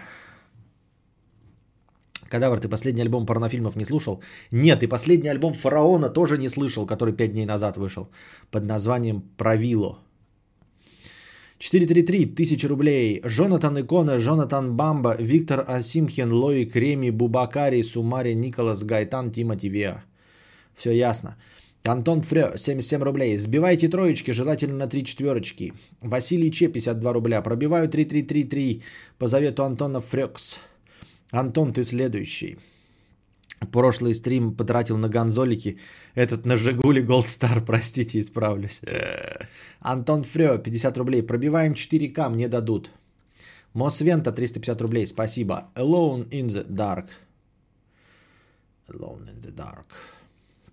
[2.29, 4.21] Кадавр, ты последний альбом порнофильмов не слушал?
[4.51, 8.07] Нет, и последний альбом Фараона тоже не слышал, который 5 дней назад вышел.
[8.51, 9.99] Под названием «Правило».
[11.59, 13.21] 433, 1000 рублей.
[13.23, 20.03] Жонатан Икона, Жонатан Бамба, Виктор Асимхен, Лоик Реми, Бубакари, Сумари, Николас Гайтан, Тимати Виа.
[20.75, 21.35] Все ясно.
[21.87, 23.37] Антон Фрё, 77 рублей.
[23.37, 25.73] Сбивайте троечки, желательно на три четверочки.
[26.01, 27.41] Василий Че, 52 рубля.
[27.41, 28.81] Пробиваю 3333
[29.17, 30.59] по завету Антона Фрёкс.
[31.31, 32.57] Антон, ты следующий.
[33.71, 35.77] Прошлый стрим потратил на гонзолики.
[36.15, 38.81] Этот на Жигули Gold Star, простите, исправлюсь.
[39.79, 41.23] Антон Фрё, 50 рублей.
[41.23, 42.91] Пробиваем 4К, мне дадут.
[43.73, 45.69] Мосвента, 350 рублей, спасибо.
[45.75, 47.05] Alone in the dark.
[48.89, 50.16] Alone in the dark.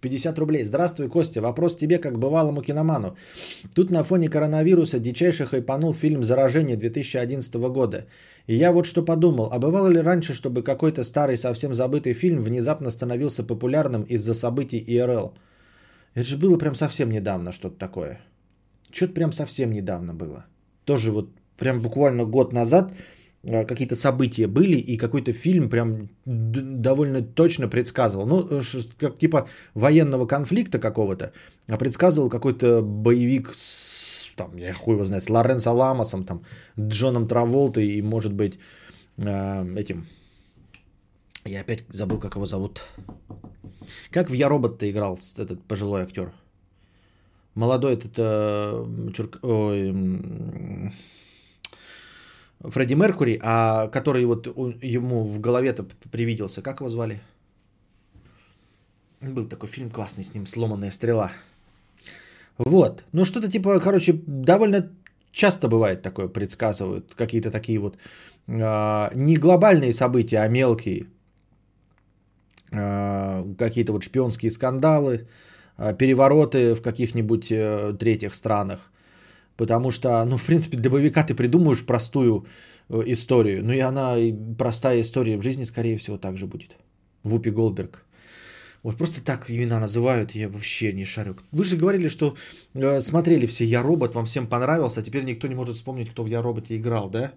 [0.05, 0.65] 50 рублей.
[0.65, 1.41] Здравствуй, Костя.
[1.41, 3.17] Вопрос тебе, как бывалому киноману.
[3.75, 8.05] Тут на фоне коронавируса дичайше хайпанул фильм «Заражение» 2011 года.
[8.47, 9.49] И я вот что подумал.
[9.53, 14.85] А бывало ли раньше, чтобы какой-то старый, совсем забытый фильм внезапно становился популярным из-за событий
[14.87, 15.33] ИРЛ?
[16.15, 18.21] Это же было прям совсем недавно что-то такое.
[18.93, 20.45] Что-то прям совсем недавно было.
[20.85, 22.93] Тоже вот прям буквально год назад
[23.45, 28.27] какие-то события были, и какой-то фильм прям довольно точно предсказывал.
[28.27, 28.63] Ну, э,
[28.99, 31.33] как типа военного конфликта какого-то,
[31.69, 36.45] а предсказывал какой-то боевик с, там, я хуй его знает, с Лоренцо Ламосом, там,
[36.79, 38.59] Джоном Траволтой и, может быть,
[39.19, 40.07] э, этим...
[41.45, 42.83] Я опять забыл, как его зовут.
[44.11, 46.33] Как в Я робот-то играл этот пожилой актер?
[47.55, 48.13] Молодой этот...
[48.17, 49.39] Э, чурк...
[49.43, 49.93] Ой,
[52.61, 54.47] Фредди Меркури, а который вот
[54.83, 56.63] ему в голове-то привиделся.
[56.63, 57.21] Как его звали?
[59.21, 61.33] Был такой фильм классный с ним, «Сломанная стрела».
[62.59, 63.05] Вот.
[63.13, 64.91] Ну, что-то типа, короче, довольно
[65.33, 67.97] часто бывает такое, предсказывают какие-то такие вот
[68.47, 71.07] э, не глобальные события, а мелкие.
[72.71, 75.27] Э, какие-то вот шпионские скандалы,
[75.79, 78.91] э, перевороты в каких-нибудь э, третьих странах.
[79.57, 82.47] Потому что, ну, в принципе, для боевика ты придумаешь простую
[82.89, 83.65] э, историю.
[83.65, 84.17] Ну и она,
[84.59, 86.77] простая история в жизни, скорее всего, так же будет.
[87.23, 88.05] Вупи Голдберг.
[88.83, 91.39] Вот просто так имена называют, я вообще не шарю.
[91.53, 92.37] Вы же говорили, что
[92.75, 96.23] э, смотрели все «Я робот», вам всем понравился, а теперь никто не может вспомнить, кто
[96.23, 97.33] в «Я роботе» играл, да?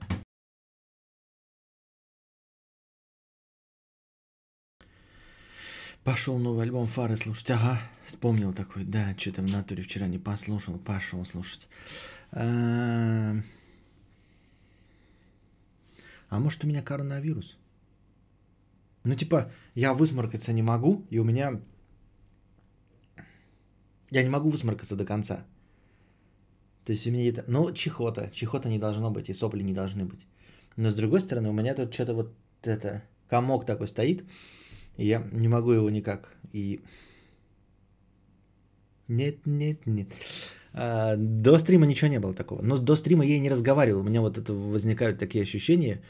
[6.08, 7.50] Пошел новый альбом Фары слушать.
[7.52, 8.86] Ага, вспомнил такой.
[8.86, 10.80] Да, что-то в натуре вчера не послушал.
[10.80, 11.68] Пошел слушать.
[12.32, 13.34] А,
[16.30, 17.58] а может у меня коронавирус?
[19.04, 21.60] Ну типа, я высморкаться не могу, и у меня...
[24.10, 25.46] Я не могу высморкаться до конца.
[26.86, 27.44] То есть у меня это...
[27.48, 28.30] Ну, чехота.
[28.30, 30.26] Чехота не должно быть, и сопли не должны быть.
[30.78, 33.04] Но с другой стороны, у меня тут что-то вот это...
[33.28, 34.24] Комок такой стоит,
[35.04, 36.30] я не могу его никак.
[36.54, 36.82] И...
[39.08, 40.08] Нет, нет, нет.
[40.74, 42.62] А, до стрима ничего не было такого.
[42.62, 44.02] Но до стрима я и не разговаривал.
[44.02, 46.02] У меня вот это возникают такие ощущения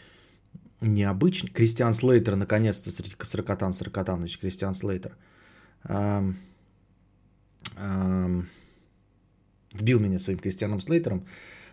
[0.81, 1.51] необычные.
[1.51, 2.91] Кристиан Слейтер, наконец-то,
[3.25, 5.15] Саркатан Саркатанович, Кристиан Слейтер.
[5.83, 6.37] Ам,
[7.75, 8.47] ам,
[9.73, 11.25] вбил меня своим Кристианом Слейтером.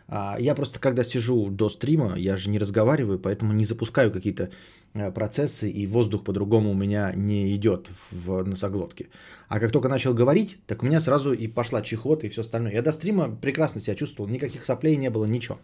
[0.09, 4.51] А, я просто, когда сижу до стрима, я же не разговариваю, поэтому не запускаю какие-то
[4.95, 9.09] э, процессы, и воздух по-другому у меня не идет в носоглотке.
[9.49, 12.73] А как только начал говорить, так у меня сразу и пошла чехота и все остальное.
[12.73, 15.59] Я до стрима прекрасно себя чувствовал, никаких соплей не было, ничего.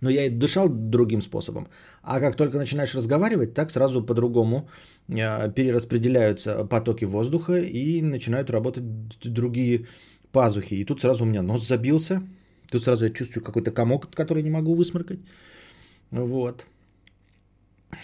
[0.00, 1.68] Но я и дышал другим способом.
[2.02, 4.68] А как только начинаешь разговаривать, так сразу по-другому
[5.08, 8.84] э, перераспределяются потоки воздуха и начинают работать
[9.22, 9.86] другие
[10.32, 10.74] пазухи.
[10.74, 12.22] И тут сразу у меня нос забился.
[12.70, 15.20] Тут сразу я чувствую какой-то комок, который не могу высморкать.
[16.10, 16.66] Вот.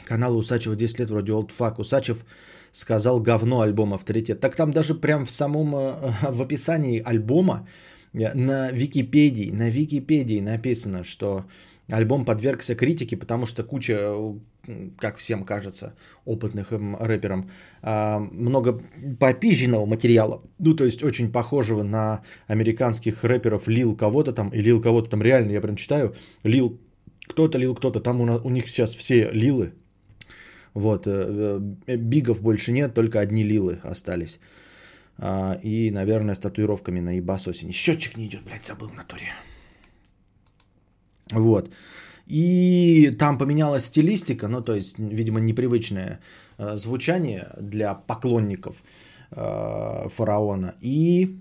[0.04, 1.80] Канал Усачева 10 лет вроде Fuck.
[1.80, 2.24] Усачев
[2.72, 4.40] сказал говно альбом авторитет.
[4.40, 7.68] Так там даже прям в самом, э, в описании альбома
[8.12, 11.44] э, на Википедии, на Википедии написано, что
[11.88, 14.34] альбом подвергся критике, потому что куча, э,
[14.98, 15.94] как всем кажется,
[16.24, 17.50] опытных рэперам,
[17.82, 18.80] много
[19.18, 24.80] попизженного материала, ну то есть очень похожего на американских рэперов лил кого-то там, и лил
[24.82, 26.78] кого-то там реально, я прям читаю, лил
[27.26, 29.72] кто-то, лил кто-то, там у, нас, у них сейчас все лилы,
[30.74, 34.38] вот, э, э, бигов больше нет, только одни лилы остались.
[35.18, 37.72] А, и, наверное, с татуировками на ебас осень.
[37.72, 39.32] Счетчик не идет, блядь, забыл в натуре.
[41.30, 41.70] Вот.
[42.30, 46.20] И там поменялась стилистика, ну, то есть, видимо, непривычное
[46.58, 48.82] э, звучание для поклонников
[49.32, 50.74] фараона.
[50.80, 51.38] И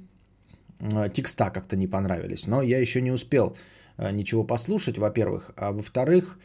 [1.11, 2.45] текста как-то не понравились.
[2.45, 3.57] Но я еще не успел
[3.97, 5.51] ничего послушать, во-первых.
[5.55, 6.37] А во-вторых,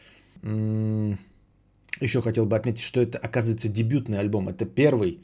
[2.01, 4.49] еще хотел бы отметить, что это, оказывается, дебютный альбом.
[4.49, 5.23] Это первый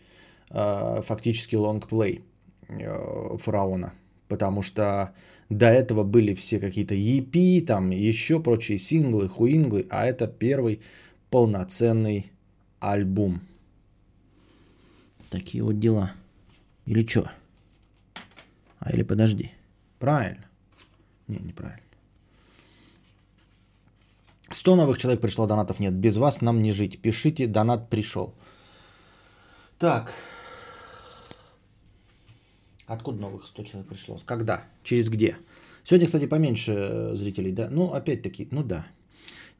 [0.50, 2.24] э, фактически лонгплей
[2.70, 3.94] э, фараона.
[4.28, 5.14] Потому что
[5.52, 10.82] до этого были все какие-то EP, там еще прочие синглы, хуинглы, а это первый
[11.30, 12.32] полноценный
[12.80, 13.42] альбом.
[15.30, 16.14] Такие вот дела.
[16.86, 17.30] Или что?
[18.80, 19.52] А или подожди.
[20.00, 20.46] Правильно.
[21.28, 21.82] Не, неправильно.
[24.52, 25.94] 100 новых человек пришло, донатов нет.
[25.94, 27.02] Без вас нам не жить.
[27.02, 28.34] Пишите, донат пришел.
[29.78, 30.14] Так.
[32.92, 34.20] Откуда новых 100 человек пришло?
[34.26, 34.64] Когда?
[34.84, 35.38] Через где?
[35.86, 37.70] Сегодня, кстати, поменьше э, зрителей, да?
[37.72, 38.86] Ну, опять-таки, ну да.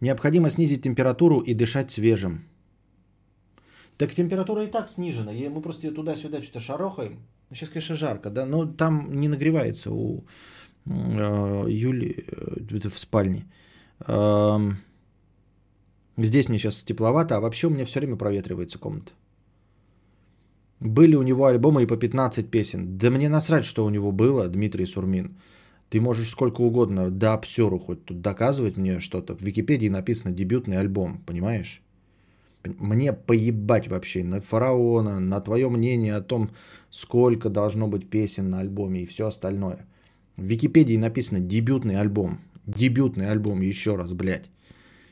[0.02, 2.44] Необходимо снизить температуру и дышать свежим.
[3.98, 5.32] Так температура и так снижена.
[5.32, 7.20] Мы просто туда-сюда что-то шарохаем.
[7.54, 10.26] Сейчас, конечно, жарко, да, но там не нагревается у
[10.86, 13.46] э, Юли э, в спальне.
[16.18, 19.14] Здесь мне сейчас тепловато, а вообще у меня все время проветривается комната.
[20.82, 22.98] Были у него альбомы и по 15 песен.
[22.98, 25.38] Да мне насрать, что у него было, Дмитрий Сурмин.
[25.90, 29.36] Ты можешь сколько угодно, да обсеру хоть тут доказывать мне что-то.
[29.36, 31.84] В Википедии написано дебютный альбом, понимаешь?
[32.80, 36.50] Мне поебать вообще на фараона, на твое мнение о том,
[36.90, 39.86] сколько должно быть песен на альбоме и все остальное.
[40.36, 42.40] В Википедии написано дебютный альбом.
[42.66, 44.50] Дебютный альбом, еще раз, блядь.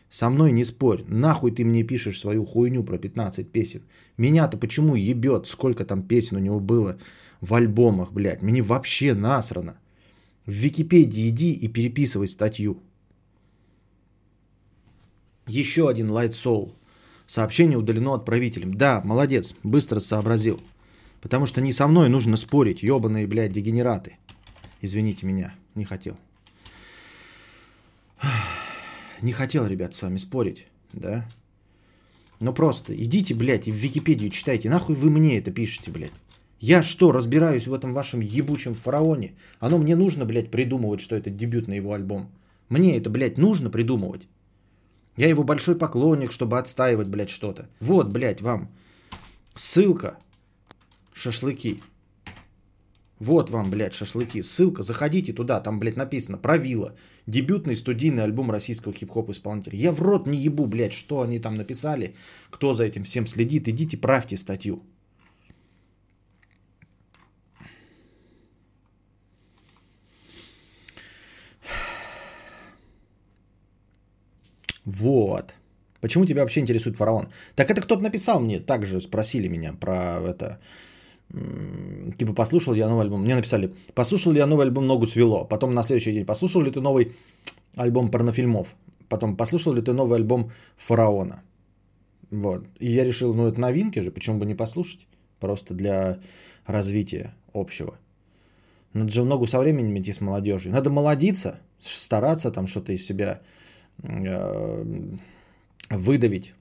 [0.10, 1.04] Со мной не спорь.
[1.08, 3.84] Нахуй ты мне пишешь свою хуйню про 15 песен.
[4.18, 6.98] Меня-то почему ебет, сколько там песен у него было
[7.42, 8.42] в альбомах, блядь.
[8.42, 9.80] Мне вообще насрано.
[10.46, 12.82] В Википедии иди и переписывай статью.
[15.46, 16.74] Еще один Light Soul.
[17.28, 18.74] Сообщение удалено отправителем.
[18.74, 20.60] Да, молодец, быстро сообразил.
[21.22, 24.18] Потому что не со мной нужно спорить, ебаные, блядь, дегенераты.
[24.82, 26.18] Извините меня, не хотел.
[29.22, 31.26] Не хотел, ребят, с вами спорить, да?
[32.40, 34.70] Ну просто идите, блядь, и в Википедию читайте.
[34.70, 36.14] Нахуй вы мне это пишете, блядь?
[36.60, 39.34] Я что, разбираюсь в этом вашем ебучем фараоне?
[39.60, 42.30] Оно мне нужно, блядь, придумывать, что это дебютный его альбом.
[42.70, 44.28] Мне это, блядь, нужно придумывать.
[45.18, 47.70] Я его большой поклонник, чтобы отстаивать, блядь, что-то.
[47.80, 48.70] Вот, блядь, вам
[49.56, 50.18] ссылка.
[51.14, 51.82] Шашлыки.
[53.20, 54.42] Вот вам, блядь, шашлыки.
[54.42, 56.96] Ссылка, заходите туда, там, блядь, написано «Правила».
[57.28, 59.78] Дебютный студийный альбом российского хип-хоп исполнителя.
[59.78, 62.16] Я в рот не ебу, блядь, что они там написали,
[62.50, 63.68] кто за этим всем следит.
[63.68, 64.82] Идите, правьте статью.
[74.86, 75.54] Вот.
[76.02, 77.28] Почему тебя вообще интересует фараон?
[77.56, 80.60] Так это кто-то написал мне, также спросили меня про это
[81.32, 83.22] типа, послушал я новый альбом.
[83.22, 85.46] Мне написали, послушал ли я новый альбом «Ногу свело».
[85.46, 87.16] Потом на следующий день, послушал ли ты новый
[87.76, 88.76] альбом порнофильмов.
[89.10, 91.44] Потом, послушал ли ты новый альбом «Фараона».
[92.32, 92.66] Вот.
[92.80, 95.08] И я решил, ну это новинки же, почему бы не послушать?
[95.40, 96.20] Просто для
[96.66, 97.98] развития общего.
[98.94, 100.72] Надо же много со временем идти с молодежью.
[100.72, 103.42] Надо молодиться, стараться там что-то из себя
[104.04, 104.86] э,
[105.90, 106.54] выдавить.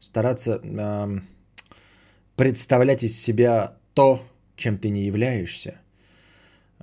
[0.00, 0.60] Стараться...
[0.62, 1.18] Э,
[2.36, 4.20] представлять из себя то,
[4.56, 5.80] чем ты не являешься,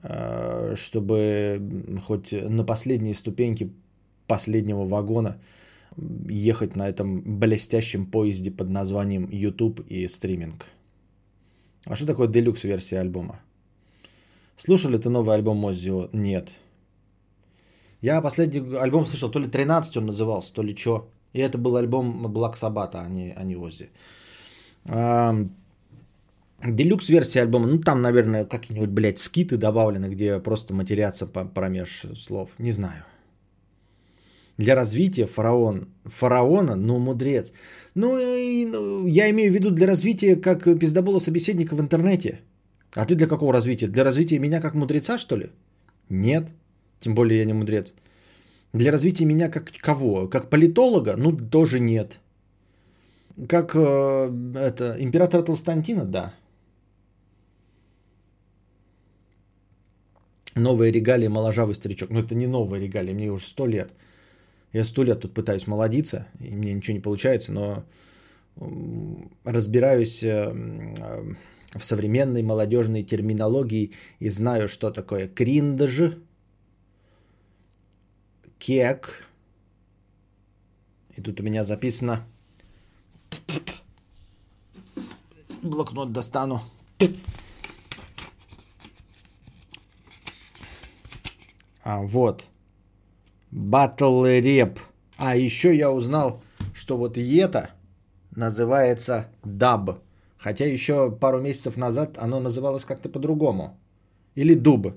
[0.03, 1.59] э, чтобы
[2.03, 3.71] хоть на последние ступеньки
[4.27, 5.37] последнего вагона
[6.29, 10.65] ехать на этом блестящем поезде под названием YouTube и стриминг.
[11.85, 13.41] А что такое делюкс версия альбома?
[14.55, 16.09] Слушали ты новый альбом Мозио?
[16.13, 16.51] Нет.
[18.01, 21.09] Я последний альбом слышал, то ли 13 он назывался, то ли что.
[21.33, 23.89] И это был альбом Black Sabbath, а не, а не Оззи.
[24.85, 32.49] Делюкс-версия альбома, ну там, наверное, какие-нибудь, блядь, скиты добавлены, где просто матерятся промеж слов.
[32.59, 33.03] Не знаю.
[34.57, 37.53] Для развития фараон, фараона, ну, мудрец.
[37.95, 42.41] Ну, и, ну, я имею в виду для развития как пиздобола собеседника в интернете.
[42.95, 43.87] А ты для какого развития?
[43.87, 45.49] Для развития меня как мудреца, что ли?
[46.09, 46.49] Нет.
[46.99, 47.93] Тем более я не мудрец.
[48.73, 50.27] Для развития меня как кого?
[50.27, 51.15] Как политолога?
[51.17, 52.19] Ну, тоже нет.
[53.47, 53.79] Как э,
[54.55, 56.05] это, императора Толстантина?
[56.05, 56.33] Да.
[60.55, 62.09] Новые регалии моложавый старичок.
[62.09, 63.93] Но это не новые регалии, мне уже сто лет.
[64.73, 67.83] Я сто лет тут пытаюсь молодиться, и мне ничего не получается, но
[69.43, 70.51] разбираюсь э,
[71.73, 76.13] в современной молодежной терминологии и знаю, что такое криндж,
[78.59, 79.25] кек.
[81.15, 82.25] И тут у меня записано
[85.61, 86.61] блокнот достану.
[91.83, 92.47] А, вот.
[93.51, 94.79] Батл реп.
[95.17, 96.41] А, еще я узнал,
[96.73, 97.71] что вот это
[98.35, 100.01] называется даб.
[100.37, 103.77] Хотя еще пару месяцев назад оно называлось как-то по-другому.
[104.35, 104.95] Или дуб.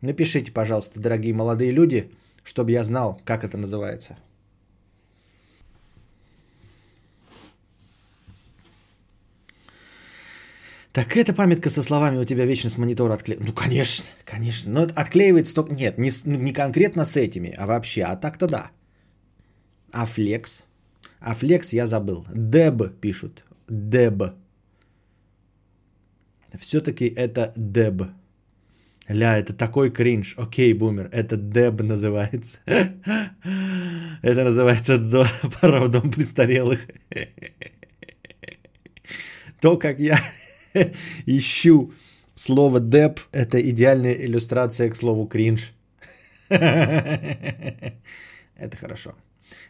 [0.00, 2.10] Напишите, пожалуйста, дорогие молодые люди,
[2.42, 4.18] чтобы я знал, как это называется.
[10.94, 13.48] Так эта памятка со словами у тебя вечно с монитора отклеивается.
[13.48, 14.72] Ну, конечно, конечно.
[14.72, 15.74] Но отклеивается только...
[15.74, 18.04] Нет, не, не конкретно с этими, а вообще.
[18.04, 18.70] А так-то да.
[19.92, 20.62] А флекс?
[21.18, 22.24] А флекс я забыл.
[22.32, 23.44] Деб пишут.
[23.68, 24.22] Деб.
[26.60, 28.04] Все-таки это деб.
[29.08, 30.34] Ля, это такой кринж.
[30.38, 32.58] Окей, бумер, это деб называется.
[34.22, 34.98] Это называется
[35.60, 36.86] пора в дом престарелых.
[39.60, 40.18] То, как я
[41.26, 41.92] ищу
[42.34, 45.72] слово деп, это идеальная иллюстрация к слову кринж.
[46.48, 47.92] Это
[48.76, 49.14] хорошо.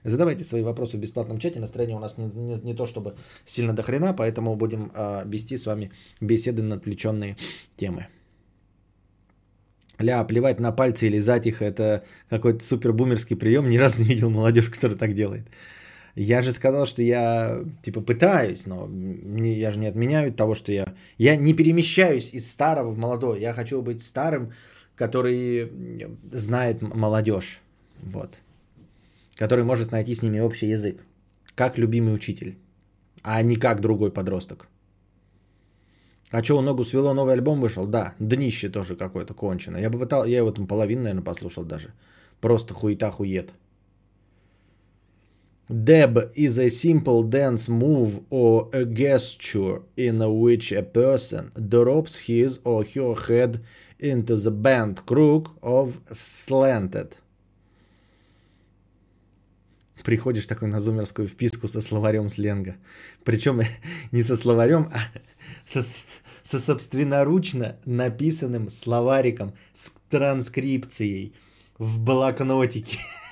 [0.04, 1.60] Задавайте свои вопросы в бесплатном чате.
[1.60, 5.56] Настроение у нас не, не, не то чтобы сильно до хрена, поэтому будем э, вести
[5.56, 5.90] с вами
[6.20, 7.36] беседы на отвлеченные
[7.76, 8.08] темы.
[9.98, 13.68] Ля, плевать на пальцы и лизать их, это какой-то супер бумерский прием.
[13.68, 15.46] Ни разу не видел молодежь, которая так делает.
[16.16, 20.70] Я же сказал, что я типа пытаюсь, но не, я же не отменяю того, что
[20.70, 20.94] я...
[21.18, 23.40] Я не перемещаюсь из старого в молодое.
[23.40, 24.52] Я хочу быть старым,
[24.94, 25.70] который
[26.32, 27.60] знает молодежь.
[28.00, 28.38] Вот.
[29.36, 31.04] Который может найти с ними общий язык.
[31.56, 32.58] Как любимый учитель.
[33.22, 34.68] А не как другой подросток.
[36.30, 37.86] А что, ногу свело, новый альбом вышел?
[37.86, 39.78] Да, днище тоже какое-то кончено.
[39.78, 41.92] Я бы пытал, я его там половину, наверное, послушал даже.
[42.40, 43.54] Просто хуета хует.
[45.68, 52.60] Deb is a simple dance move or a gesture in which a person drops his
[52.64, 53.64] or her head
[53.98, 57.16] into the bent crook of slanted.
[60.04, 62.76] Приходишь такой на зумерскую вписку со словарем сленга.
[63.24, 63.62] Причем
[64.12, 64.98] не со словарем, а
[65.64, 65.82] со,
[66.42, 71.32] со собственноручно написанным словариком с транскрипцией
[71.78, 72.98] в блокнотике.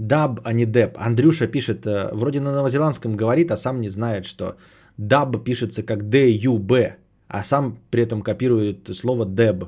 [0.00, 0.96] Даб, а не деп.
[0.98, 4.56] Андрюша пишет, э, вроде на новозеландском говорит, а сам не знает, что
[4.96, 6.96] даб пишется как D-U-B,
[7.28, 9.64] а сам при этом копирует слово деб.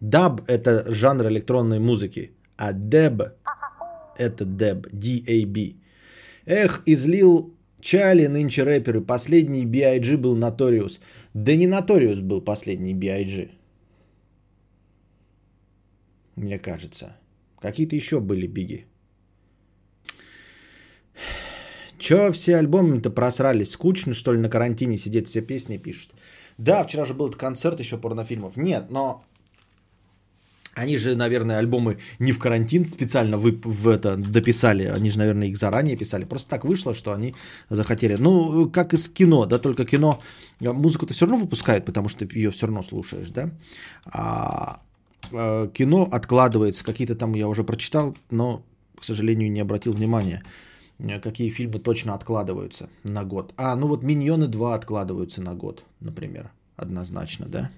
[0.00, 3.22] Даб– это жанр электронной музыки, а деб–
[4.18, 5.74] это деб, D-A-B.
[6.46, 10.16] Эх, излил чали нынче рэперы, последний B.I.G.
[10.18, 11.00] был Notorious.
[11.34, 13.48] Да не Notorious был последний B.I.G.
[16.36, 17.16] Мне кажется.
[17.60, 18.86] Какие-то еще были биги.
[21.98, 23.70] Че все альбомы-то просрались?
[23.70, 26.12] Скучно, что ли, на карантине сидеть, все песни пишут?
[26.58, 28.56] Да, вчера же был концерт еще порнофильмов.
[28.56, 29.24] Нет, но
[30.76, 34.84] они же, наверное, альбомы не в карантин специально вы, в это дописали.
[34.84, 36.24] Они же, наверное, их заранее писали.
[36.24, 37.34] Просто так вышло, что они
[37.70, 38.16] захотели.
[38.16, 40.20] Ну, как из кино, да, только кино
[40.60, 43.50] музыку-то все равно выпускают, потому что ее все равно слушаешь, да.
[44.04, 44.82] А,
[45.32, 46.84] а кино откладывается.
[46.84, 48.62] Какие-то там я уже прочитал, но,
[49.00, 50.42] к сожалению, не обратил внимания.
[50.98, 53.52] Э, какие фильмы точно откладываются на год.
[53.56, 56.50] А, ну вот «Миньоны 2» откладываются на год, например.
[56.76, 57.70] Однозначно, да?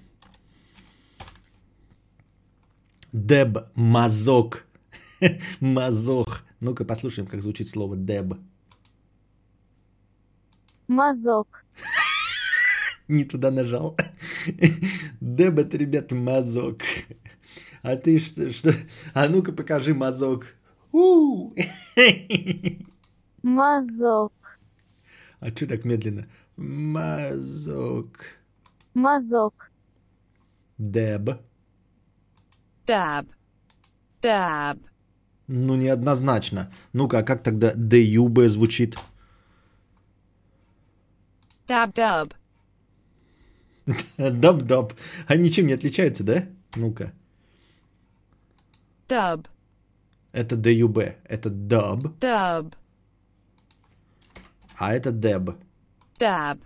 [3.13, 4.67] Деб Мазок.
[5.61, 6.45] Мазох.
[6.61, 8.35] Ну-ка послушаем, как звучит слово деб.
[10.89, 11.65] Мазок.
[13.09, 13.97] Не туда нажал.
[15.21, 16.83] Дебет, ребят, мазок.
[17.83, 18.51] А ты что?
[18.51, 18.75] что?
[19.15, 20.55] А ну-ка покажи мазок.
[20.93, 21.55] У!
[23.43, 24.33] Мазок.
[25.41, 26.27] А что так медленно?
[26.57, 28.19] Мазок.
[28.95, 29.71] Мазок.
[30.79, 31.41] Деб.
[32.87, 33.27] dab,
[34.23, 34.79] dab,
[35.47, 36.71] Ну, неоднозначно.
[36.93, 38.97] Ну-ка, а как тогда ДЮБ звучит?
[41.67, 42.33] dub,
[44.19, 44.93] Даб-даб.
[45.27, 46.47] Они ничем не отличаются, да?
[46.77, 47.13] Ну-ка.
[49.09, 49.47] dub,
[50.33, 50.99] Это ДЮБ.
[51.25, 52.75] Это даб, dub,
[54.79, 55.51] а это деб.
[56.19, 56.61] dab,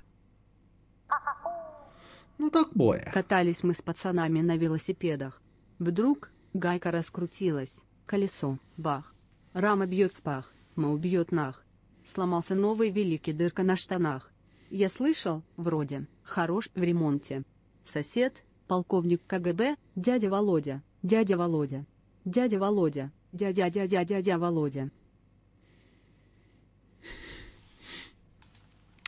[2.39, 3.11] Ну, такое.
[3.13, 5.41] Катались мы с пацанами на велосипедах.
[5.79, 9.15] Вдруг гайка раскрутилась, колесо, бах.
[9.53, 11.65] Рама бьет в пах, мол бьет нах.
[12.07, 14.31] Сломался новый великий дырка на штанах.
[14.71, 17.45] Я слышал, вроде, хорош в ремонте.
[17.85, 21.87] Сосед, полковник КГБ, дядя Володя, дядя Володя,
[22.25, 24.91] дядя Володя, дядя дядя дядя Володя.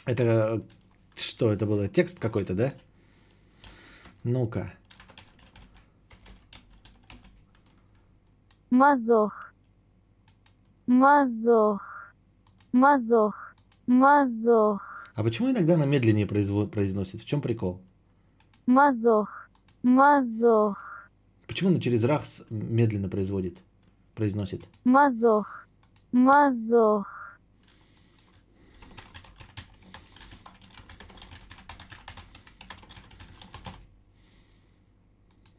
[0.04, 0.62] Это
[1.14, 1.88] что это было?
[1.88, 2.74] Текст какой-то, да?
[4.22, 4.72] Ну-ка.
[8.70, 9.52] Мазох.
[10.86, 12.12] Мазох.
[12.72, 13.54] Мазох.
[13.86, 14.82] Мазох.
[15.14, 17.20] А почему иногда она медленнее произво- произносит?
[17.20, 17.80] В чем прикол?
[18.66, 19.48] Мазох.
[19.82, 21.08] Мазох.
[21.46, 23.58] Почему она через рахс медленно производит?
[24.14, 24.66] Произносит.
[24.84, 25.66] Мазох.
[26.12, 27.13] Мазох.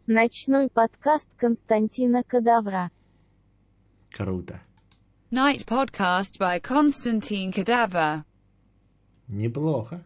[0.07, 2.91] Ночной подкаст Константина Кадавра.
[4.11, 4.61] Круто.
[5.31, 8.23] night podcast by Konstantin Cadaver,
[9.27, 10.03] Неплохо.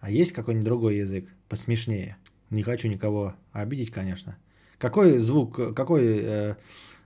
[0.00, 1.28] А есть какой-нибудь другой язык?
[1.48, 2.16] Посмешнее.
[2.50, 4.36] Не хочу никого обидеть, конечно.
[4.78, 6.56] Какой звук, какой э,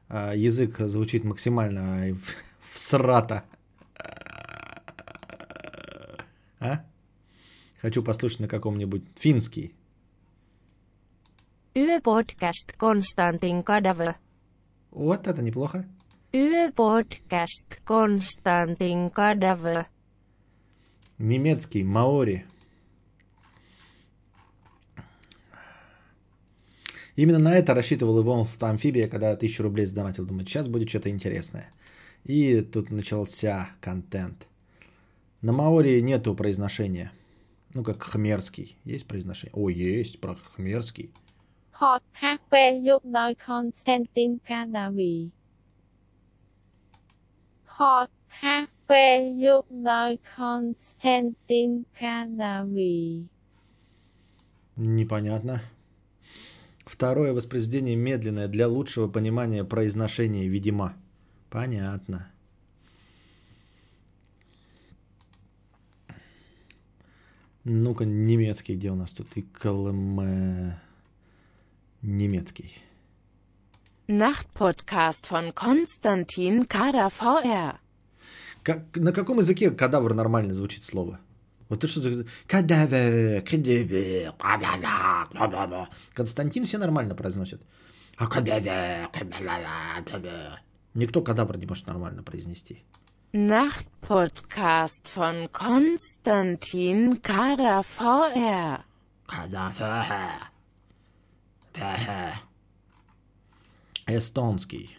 [0.09, 3.45] э, язык звучит максимально в- всрато?
[6.59, 6.85] А?
[7.83, 9.75] Хочу послушать на каком-нибудь финский.
[11.75, 14.15] Yöpodcast Konstantin Kadavö.
[14.91, 15.87] Вот это неплохо.
[16.33, 19.85] Yöpodcast Konstantin Kadavö.
[21.19, 22.45] Немецкий, маори.
[27.15, 30.27] Именно на это рассчитывал Ивон в Амфибия, когда 1000 рублей сдонатил.
[30.27, 31.71] Думает, сейчас будет что-то интересное.
[32.25, 34.49] И тут начался контент.
[35.41, 37.13] На маори нету произношения.
[37.75, 38.77] Ну, как хмерский.
[38.85, 39.53] Есть произношение?
[39.55, 41.13] О, есть, про хмерский.
[41.81, 45.31] Hot HP dục đói Konstantin Kadavi.
[47.65, 48.91] Hot HP
[49.37, 53.27] dục đói Konstantin Kadavi.
[54.77, 55.61] Непонятно.
[56.85, 60.93] Второе воспроизведение медленное для лучшего понимания произношения, видимо.
[61.49, 62.31] Понятно.
[67.65, 69.35] Ну-ка, немецкий, где у нас тут?
[69.37, 70.90] И КЛМ...
[72.03, 72.83] Немецкий.
[74.09, 77.79] Nachtpodcast von Konstantin Kader VR.
[78.63, 81.21] Как, на каком языке кадавр нормально звучит слово?
[81.69, 82.27] Вот ты что ты...
[82.47, 84.35] Кадавр, кадавр.
[86.15, 87.61] Константин все нормально произносят.
[88.17, 90.59] А кадавр, бла-бла.
[90.95, 92.83] Никто кадавр не может нормально произнести.
[93.33, 98.81] Nachtpodcast von Konstantin Kader VR.
[101.73, 102.07] Кадавр.
[102.07, 102.41] Да.
[104.07, 104.97] Эстонский.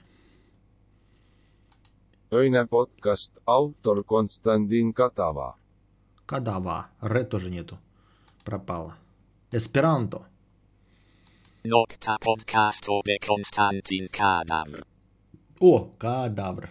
[2.32, 5.56] Öinen podcast, autor Konstantin Katava.
[6.26, 6.90] Кадава.
[7.02, 7.78] Р тоже нету.
[8.46, 8.96] Пропало.
[9.52, 10.26] Эсперанто.
[11.64, 14.84] Nocta podcasto de Konstantin Kadavr.
[15.60, 16.70] О, кадавр.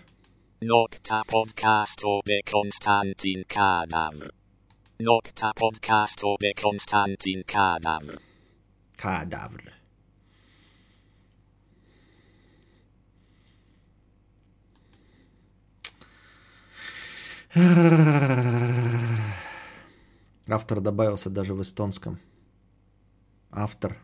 [0.62, 4.30] Nocta podcasto de Konstantin Kadavr.
[4.98, 8.18] Nocta podcasto de Konstantin Kadavr.
[8.96, 9.79] Кадавр.
[20.48, 22.20] Автор добавился даже в эстонском.
[23.51, 23.98] Автор.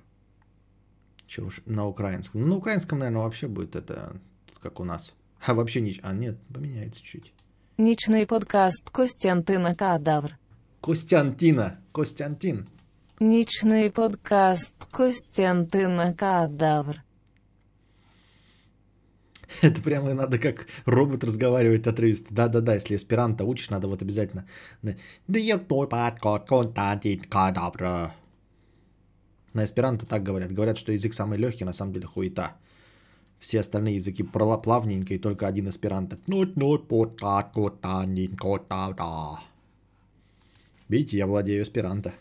[1.27, 2.41] Че уж на украинском.
[2.41, 4.17] Ну, на украинском, наверное, вообще будет это
[4.61, 5.15] как у нас.
[5.45, 6.09] А вообще ничего.
[6.09, 7.33] А нет, поменяется чуть.
[7.79, 10.39] Нічний подкаст Костянтина Кадавр.
[10.81, 11.79] Костянтина.
[11.93, 12.67] Костянтин.
[13.21, 17.06] Нічний подкаст Костянтина Кадавр.
[19.63, 22.35] Это прямо надо как робот разговаривать отрывисто.
[22.35, 24.45] Да-да-да, если эсперанто учишь, надо вот обязательно.
[29.55, 30.53] На эсперанто так говорят.
[30.53, 32.57] Говорят, что язык самый легкий, на самом деле хуета.
[33.39, 36.19] Все остальные языки плавненько, и только один эсперанто.
[40.89, 42.13] Видите, я владею эсперанто.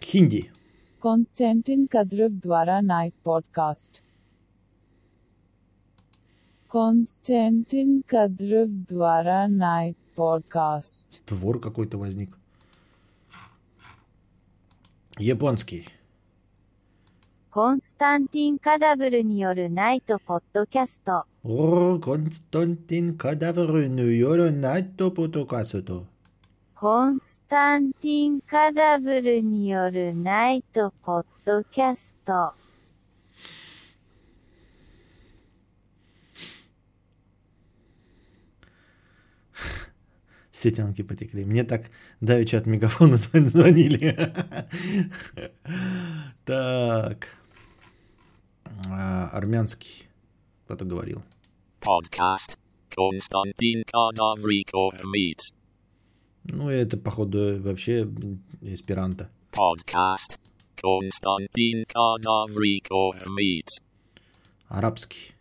[0.00, 0.50] Хинди.
[1.00, 4.02] Константин Кадров દ્વારા Night Podcast.
[6.72, 11.20] Константин Кадров Двора Найт Подкаст.
[11.26, 12.38] Твор какой-то возник.
[15.18, 15.84] Японский.
[17.50, 21.24] コンスタンティン・カダブルによるナイトポッドキャスト。
[21.42, 26.06] おー、コンスタンティン・カダブルによるナイトポッドキャスト。
[26.76, 32.52] コンスタンティン・カダブルによるナイトポッドキャスト。
[40.59, 41.45] Все тянки потекли.
[41.45, 41.91] Мне так
[42.21, 44.33] давеча от мегафона звон- звонили.
[46.45, 47.27] Так.
[48.89, 50.07] А, Армянский.
[50.65, 51.21] Кто-то говорил.
[51.81, 52.57] Podcast.
[52.97, 55.53] Konstantin Kadavriko meets.
[56.45, 58.07] Ну, это, походу, вообще
[58.61, 59.29] эсперанто.
[59.51, 60.39] Podcast.
[60.81, 63.81] Konstantin Kadavriko meets.
[64.69, 65.31] Арабский.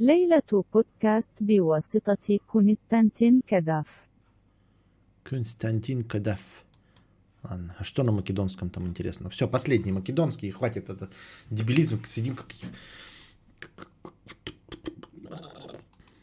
[0.00, 4.01] ليلة بودكاست بواسطة كونستانتين كداف
[5.23, 6.39] Константин Кадаф.
[7.43, 9.29] Ладно, а что на македонском там интересно?
[9.29, 11.09] Все, последний македонский, и хватит это
[11.49, 12.47] дебилизм, сидим как...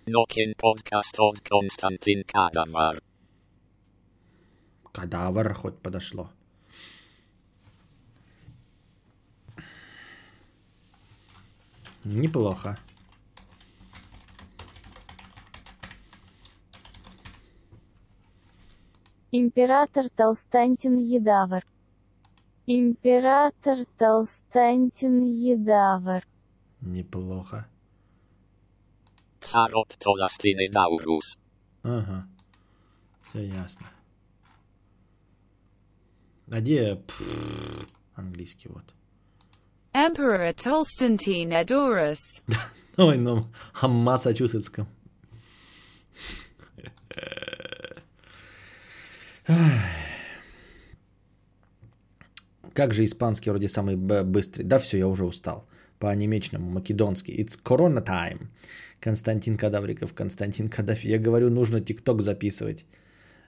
[0.07, 3.01] Knockin podcast od Konstantin Kadavar.
[4.92, 6.30] Кадавр хоть подошло.
[12.05, 12.78] Неплохо.
[19.33, 21.64] Император Толстантин Едавр.
[22.66, 26.26] Император Толстантин Едавр.
[26.81, 27.68] Неплохо.
[29.41, 31.39] Tsarot Tolastinaurus.
[31.85, 32.26] Ага.
[33.22, 33.87] Все ясно.
[36.51, 37.01] А где
[38.16, 38.85] английский вот?
[39.93, 42.43] Emperor Tolstantine Edorus.
[42.97, 43.43] Ой, ну,
[43.81, 44.89] а Массачусетском.
[52.74, 54.64] Как же испанский вроде самый быстрый?
[54.64, 55.66] Да все, я уже устал.
[55.98, 57.42] По немечному, македонский.
[57.42, 58.48] It's Corona time.
[59.01, 61.09] Константин Кадавриков, Константин Каддафи.
[61.09, 62.84] Я говорю, нужно ТикТок записывать.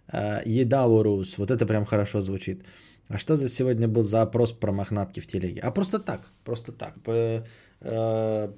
[0.09, 1.39] А, Едаурус.
[1.39, 2.65] Вот это прям хорошо звучит.
[3.09, 5.61] А что за сегодня был за опрос про мохнатки в телеге?
[5.61, 6.95] А просто так, просто так.
[7.07, 8.49] Э,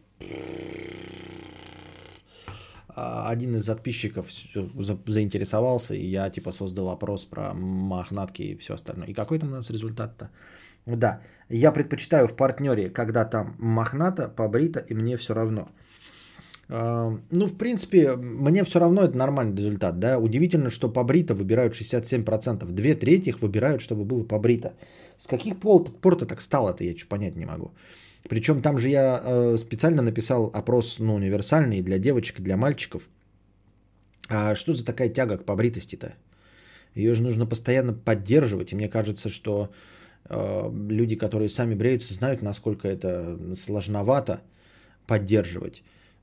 [2.95, 4.27] один из подписчиков
[5.07, 9.09] заинтересовался, и я типа создал опрос про мохнатки и все остальное.
[9.09, 10.31] И какой там у нас результат-то?
[10.87, 15.69] Да, я предпочитаю в партнере, когда там мохната, побрита, и мне все равно.
[16.69, 19.99] А, Ну, в принципе, мне все равно это нормальный результат.
[19.99, 20.19] Да?
[20.19, 22.71] Удивительно, что побрито выбирают 67%.
[22.71, 24.73] Две трети выбирают, чтобы было побрито.
[25.19, 27.73] С каких пор, пор-то так стало-то, я что понять не могу.
[28.29, 33.09] Причем там же я э, специально написал опрос ну, универсальный для девочек для мальчиков.
[34.29, 36.15] А что за такая тяга к побритости-то?
[36.95, 38.73] Ее же нужно постоянно поддерживать.
[38.73, 39.71] И мне кажется, что
[40.25, 44.41] э, люди, которые сами бреются, знают, насколько это сложновато
[45.07, 45.83] поддерживать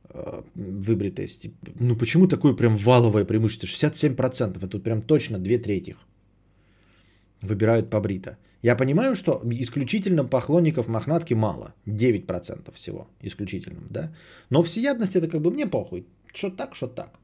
[0.09, 1.49] э, выбритость.
[1.79, 3.67] Ну почему такое прям валовое преимущество?
[3.67, 4.57] 67%.
[4.57, 5.95] Это тут прям точно две трети
[7.41, 8.37] выбирают побрито.
[8.63, 11.73] Я понимаю, что исключительно поклонников мохнатки мало.
[11.87, 14.11] 9% всего исключительным, да?
[14.49, 16.05] Но всеядность это как бы мне похуй.
[16.33, 17.19] Что так, что так.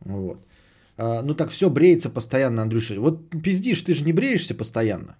[0.00, 0.46] Вот.
[0.96, 3.00] А, ну так все бреется постоянно, Андрюша.
[3.00, 5.16] Вот пиздишь, ты же не бреешься постоянно.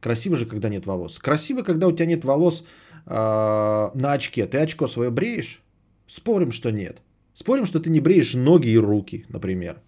[0.00, 1.18] Красиво же, когда нет волос.
[1.18, 2.64] Красиво, когда у тебя нет волос
[3.06, 4.46] а, на очке.
[4.46, 5.62] Ты очко свое бреешь?
[6.06, 7.02] Спорим, что нет.
[7.32, 9.80] Спорим, что ты не бреешь ноги и руки, например.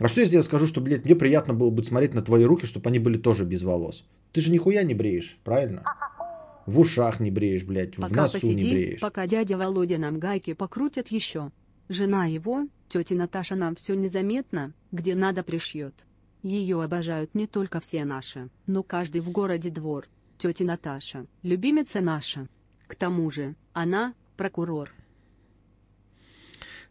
[0.00, 2.64] А что если я скажу, что, блядь, мне приятно было бы смотреть на твои руки,
[2.64, 4.04] чтобы они были тоже без волос?
[4.32, 5.84] Ты же нихуя не бреешь, правильно?
[6.64, 9.00] В ушах не бреешь, блядь, в Пока носу не посидим, бреешь.
[9.00, 11.50] пока дядя Володя нам гайки покрутят еще.
[11.90, 15.94] Жена его, тетя Наташа нам все незаметно, где надо пришьет.
[16.42, 20.06] Ее обожают не только все наши, но каждый в городе двор.
[20.38, 22.48] Тетя Наташа, любимица наша.
[22.86, 24.90] К тому же, она прокурор.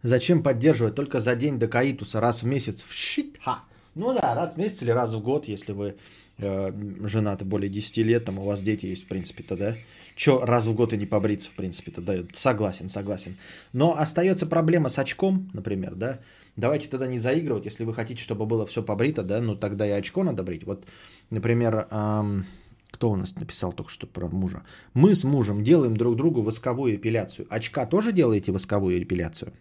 [0.01, 2.81] Зачем поддерживать только за день до каитуса раз в месяц?
[2.81, 3.63] В щит, ха.
[3.95, 5.95] Ну да, раз в месяц или раз в год, если вы
[6.37, 6.71] э,
[7.03, 9.75] женаты более 10 лет, там у вас дети есть, в принципе-то, да?
[10.15, 12.13] Че раз в год и не побриться, в принципе-то, да?
[12.33, 13.35] Согласен, согласен.
[13.73, 16.19] Но остается проблема с очком, например, да?
[16.55, 19.91] Давайте тогда не заигрывать, если вы хотите, чтобы было все побрито, да, ну тогда и
[19.91, 20.65] очко надо брить.
[20.65, 20.85] Вот,
[21.29, 22.45] например, эм,
[22.91, 24.63] кто у нас написал только что про мужа?
[24.93, 27.47] Мы с мужем делаем друг другу восковую эпиляцию.
[27.49, 29.53] Очка тоже делаете восковую эпиляцию?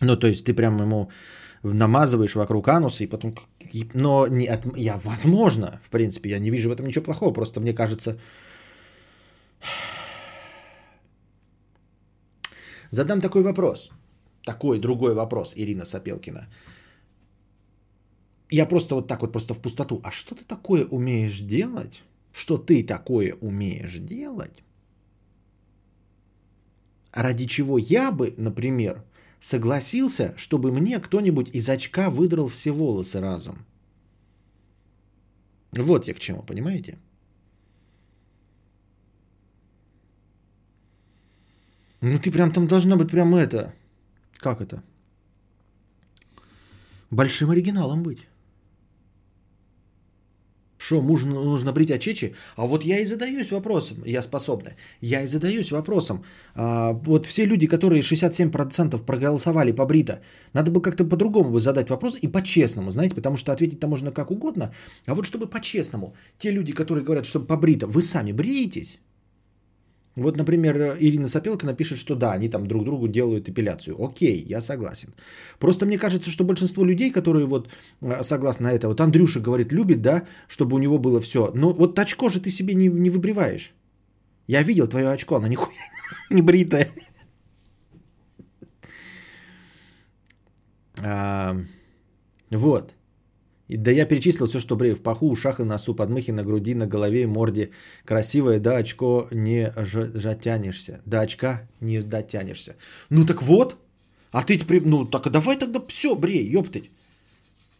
[0.00, 1.10] Ну, то есть ты прям ему
[1.62, 3.34] намазываешь вокруг ануса и потом...
[3.94, 4.76] Но не от...
[4.76, 8.18] я, возможно, в принципе, я не вижу в этом ничего плохого, просто мне кажется...
[12.90, 13.90] Задам такой вопрос.
[14.44, 16.48] Такой другой вопрос, Ирина Сапелкина.
[18.50, 20.00] Я просто вот так вот, просто в пустоту.
[20.04, 22.02] А что ты такое умеешь делать?
[22.32, 24.62] Что ты такое умеешь делать?
[27.12, 29.02] Ради чего я бы, например,
[29.44, 33.66] согласился, чтобы мне кто-нибудь из очка выдрал все волосы разом.
[35.72, 36.98] Вот я к чему, понимаете?
[42.00, 43.74] Ну ты прям там должна быть прям это.
[44.38, 44.82] Как это?
[47.10, 48.26] Большим оригиналом быть.
[50.84, 52.34] Что, мужу нужно брить очечи?
[52.56, 54.70] А вот я и задаюсь вопросом, я способна,
[55.00, 56.24] я и задаюсь вопросом.
[56.54, 60.20] А, вот все люди, которые 67% проголосовали по брита,
[60.52, 64.12] надо бы как-то по-другому бы задать вопрос и по-честному, знаете, потому что ответить там можно
[64.12, 64.74] как угодно.
[65.06, 68.98] А вот чтобы по-честному, те люди, которые говорят, что по брита, вы сами бреетесь?
[70.16, 73.96] Вот, например, Ирина Сапелка напишет, что да, они там друг другу делают эпиляцию.
[73.98, 75.08] Окей, я согласен.
[75.58, 77.68] Просто мне кажется, что большинство людей, которые вот
[78.00, 81.50] э, согласно это, вот Андрюша говорит, любит, да, чтобы у него было все.
[81.54, 83.74] Но вот очко же ты себе не, не выбриваешь.
[84.46, 85.74] Я видел твое очко, оно нихуя
[86.30, 86.92] не бритое.
[91.02, 91.56] А,
[92.50, 92.94] вот.
[93.68, 96.74] И, да я перечислил все, что брею в паху, ушах и носу, подмыхи на груди,
[96.74, 97.70] на голове и морде.
[98.04, 99.72] Красивое, да, очко не
[100.24, 101.00] дотянешься.
[101.06, 102.76] До очка не дотянешься.
[103.10, 103.76] Ну так вот.
[104.32, 106.90] А ты теперь, ну так давай тогда все брей, ёптать.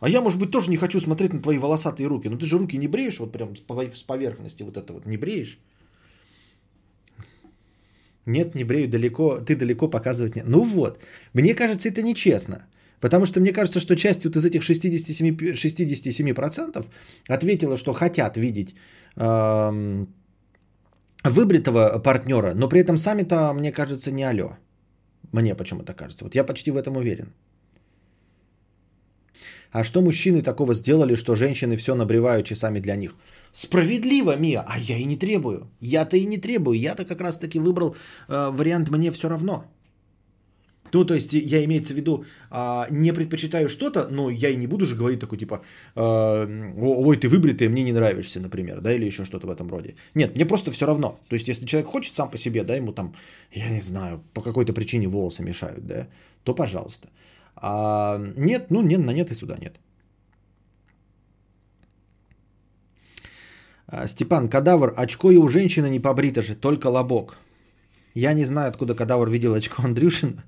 [0.00, 2.28] А я, может быть, тоже не хочу смотреть на твои волосатые руки.
[2.28, 3.60] Ну ты же руки не бреешь, вот прям с
[4.06, 5.58] поверхности вот это вот не бреешь.
[8.26, 10.42] Нет, не брею далеко, ты далеко показывать не.
[10.42, 10.98] Ну вот,
[11.34, 12.66] мне кажется, это нечестно.
[13.00, 16.86] Потому что мне кажется, что часть вот из этих 67%, 67%
[17.28, 18.74] ответила, что хотят видеть
[19.16, 20.08] эм,
[21.24, 24.56] выбритого партнера, но при этом сами-то, мне кажется, не алё.
[25.32, 26.24] Мне почему-то кажется.
[26.24, 27.32] Вот я почти в этом уверен.
[29.74, 33.16] А что мужчины такого сделали, что женщины все набревают часами для них?
[33.52, 35.68] Справедливо, Мия, а я и не требую.
[35.80, 36.78] Я-то и не требую.
[36.78, 37.96] Я-то как раз-таки выбрал
[38.28, 39.64] э, вариант «мне все равно».
[40.94, 44.66] Ну, то есть я имеется в виду, а, не предпочитаю что-то, но я и не
[44.66, 45.60] буду же говорить такой типа,
[45.96, 46.46] а,
[47.06, 49.94] ой, ты выбритый, мне не нравишься, например, да, или еще что-то в этом роде.
[50.14, 51.18] Нет, мне просто все равно.
[51.28, 53.14] То есть если человек хочет сам по себе, да, ему там,
[53.52, 56.06] я не знаю, по какой-то причине волосы мешают, да,
[56.44, 57.08] то пожалуйста.
[57.56, 59.80] А нет, ну нет, на нет и сюда нет.
[63.86, 67.36] А, Степан, кадавр, очко и у женщины не побрито же, только лобок.
[68.14, 70.40] Я не знаю, откуда кадавр видел очко Андрюшин.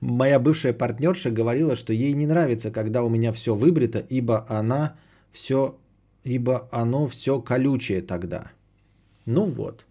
[0.00, 4.96] Моя бывшая партнерша говорила, что ей не нравится, когда у меня все выбрито, ибо она
[5.32, 5.78] все,
[6.24, 8.52] ибо оно все колючее тогда.
[9.24, 9.86] Ну вот.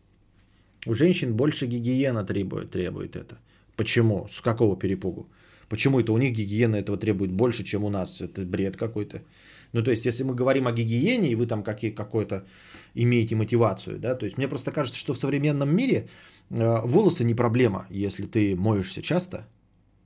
[0.86, 3.40] У женщин больше гигиена требует, требует это.
[3.76, 4.28] Почему?
[4.30, 5.28] С какого перепугу?
[5.68, 8.22] Почему это у них гигиена этого требует больше, чем у нас?
[8.22, 9.24] Это бред какой-то.
[9.74, 12.46] Ну, то есть, если мы говорим о гигиене, и вы там какой-то
[12.94, 16.08] имеете мотивацию, да, то есть мне просто кажется, что в современном мире
[16.50, 19.48] волосы не проблема, если ты моешься часто,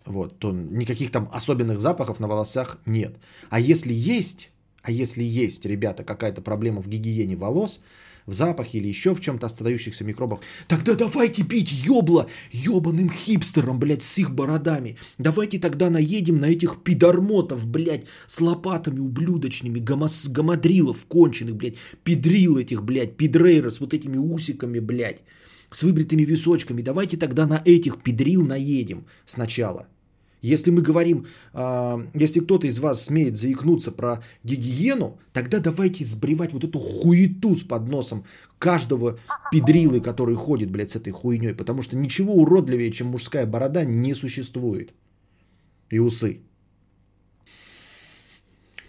[0.06, 3.18] вот, то никаких там особенных запахов на волосах нет.
[3.50, 7.80] А если есть, а если есть, ребята, какая-то проблема в гигиене волос,
[8.26, 14.04] в запахе или еще в чем-то остающихся микробах, тогда давайте пить ёбла ёбаным хипстерам, блядь,
[14.04, 14.98] с их бородами.
[15.18, 22.58] Давайте тогда наедем на этих пидормотов, блядь, с лопатами ублюдочными, гомос, гамадрилов конченых, блядь, пидрил
[22.58, 25.24] этих, блядь, пидрейра с вот этими усиками, блядь
[25.72, 26.82] с выбритыми височками.
[26.82, 29.88] Давайте тогда на этих педрил наедем сначала.
[30.42, 36.54] Если мы говорим, э, если кто-то из вас смеет заикнуться про гигиену, тогда давайте сбривать
[36.54, 38.24] вот эту хуету с подносом
[38.58, 39.20] каждого
[39.52, 41.54] педрилы, который ходит, блядь, с этой хуйней.
[41.54, 44.94] Потому что ничего уродливее, чем мужская борода, не существует.
[45.92, 46.40] И усы.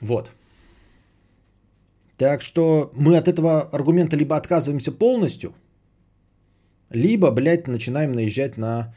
[0.01, 0.31] Вот.
[2.16, 5.53] Так что мы от этого аргумента либо отказываемся полностью–
[6.91, 8.95] либо, блядь, начинаем наезжать на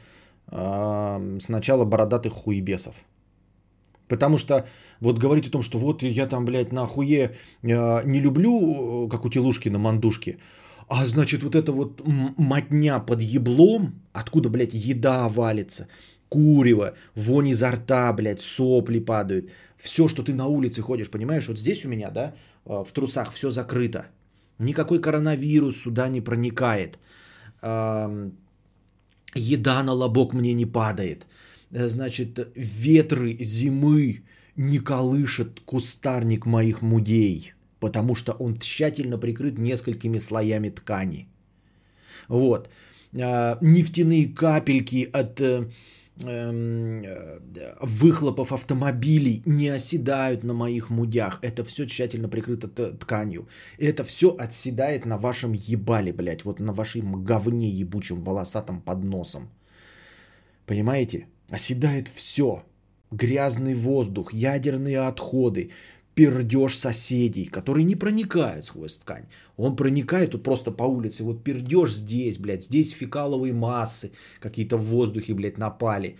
[0.50, 2.94] э, сначала бородатых хуебесов.
[4.08, 4.66] Потому что
[5.00, 7.30] вот говорить о том, что вот я там, блядь, на хуе
[7.62, 10.38] э, не люблю, э, как у телушки на мандушке,
[10.88, 12.02] а значит вот это вот
[12.36, 15.88] матня под еблом, откуда, блядь, еда валится,
[16.28, 19.50] курево, вонь изо рта, блядь, сопли падают.
[19.78, 21.48] Все, что ты на улице ходишь, понимаешь?
[21.48, 22.34] Вот здесь у меня, да,
[22.66, 24.06] э, в трусах все закрыто.
[24.58, 26.98] Никакой коронавирус сюда не проникает.
[29.34, 31.26] Еда на лобок мне не падает.
[31.70, 34.22] Э, Значит, ветры зимы
[34.56, 41.26] не колышет кустарник моих мудей, потому что он тщательно прикрыт несколькими слоями ткани.
[42.28, 42.68] Вот.
[43.20, 45.70] А, Нефтяные капельки от э,
[47.80, 51.40] выхлопов автомобилей не оседают на моих мудях.
[51.42, 53.48] Это все тщательно прикрыто тканью.
[53.78, 56.44] Это все отседает на вашем ебале, блядь.
[56.44, 59.50] Вот на вашем говне ебучем волосатом под носом.
[60.66, 61.26] Понимаете?
[61.50, 62.62] Оседает все.
[63.10, 65.70] Грязный воздух, ядерные отходы,
[66.14, 69.24] пердеж соседей, который не проникает сквозь ткань.
[69.56, 71.24] Он проникает тут просто по улице.
[71.24, 74.10] Вот пердеж здесь, блядь, здесь фекаловые массы
[74.40, 76.16] какие-то в воздухе, блядь, напали.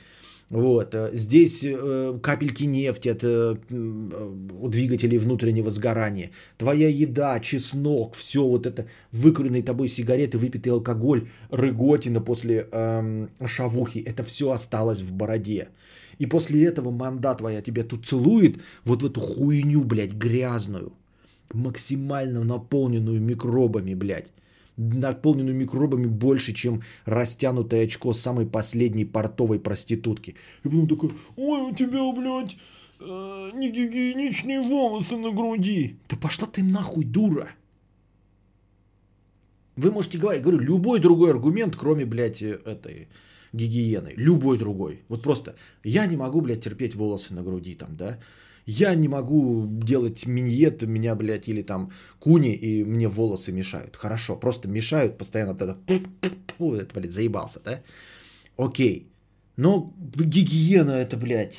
[0.50, 6.30] Вот, э, здесь э, капельки нефти от э, э, двигателей внутреннего сгорания.
[6.58, 13.98] Твоя еда, чеснок, все вот это, выкуренные тобой сигареты, выпитый алкоголь, рыготина после эм, шавухи,
[13.98, 15.68] это все осталось в бороде.
[16.18, 20.92] И после этого манда твоя тебя тут целует вот в эту хуйню, блядь, грязную,
[21.52, 24.32] максимально наполненную микробами, блядь.
[24.76, 30.34] Наполненную микробами больше, чем растянутое очко самой последней портовой проститутки.
[30.64, 32.56] И потом такой, ой, у тебя, блядь,
[32.98, 35.96] э, негигиеничные волосы на груди.
[36.08, 37.50] Да пошла ты нахуй, дура.
[39.76, 43.08] Вы можете говорить, говорю, любой другой аргумент, кроме, блядь, этой
[43.54, 44.14] гигиены.
[44.16, 45.02] Любой другой.
[45.08, 48.18] Вот просто я не могу, блядь, терпеть волосы на груди там, да.
[48.66, 53.96] Я не могу делать миньет, у меня, блядь, или там куни, и мне волосы мешают.
[53.96, 55.52] Хорошо, просто мешают постоянно.
[55.52, 55.76] Вот это,
[56.58, 57.82] это, блядь, заебался, да?
[58.56, 59.08] Окей.
[59.56, 61.54] Но гигиена это, блядь,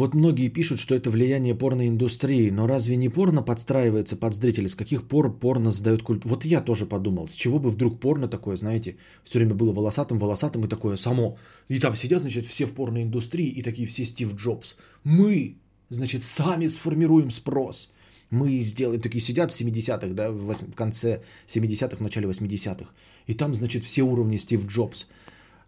[0.00, 4.68] Вот многие пишут, что это влияние порноиндустрии, но разве не порно подстраивается под зрителей?
[4.68, 6.24] С каких пор порно задает культ?
[6.24, 10.18] Вот я тоже подумал, с чего бы вдруг порно такое, знаете, все время было волосатым,
[10.18, 11.36] волосатым и такое само.
[11.68, 14.76] И там сидят, значит, все в порноиндустрии и такие все Стив Джобс.
[15.04, 15.58] Мы,
[15.90, 17.90] значит, сами сформируем спрос.
[18.30, 22.90] Мы сделаем, такие сидят в 70-х, да, в, в конце 70-х, в начале 80-х.
[23.26, 25.06] И там, значит, все уровни Стив Джобс.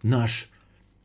[0.02, 0.48] Наш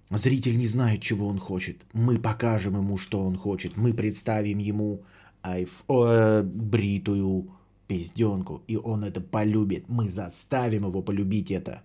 [0.09, 1.85] Зритель не знает, чего он хочет.
[1.93, 3.77] Мы покажем ему, что он хочет.
[3.77, 5.03] Мы представим ему
[5.41, 5.83] айф...
[5.89, 7.51] э, бритую
[7.87, 9.89] пизденку, и он это полюбит.
[9.89, 11.81] Мы заставим его полюбить это.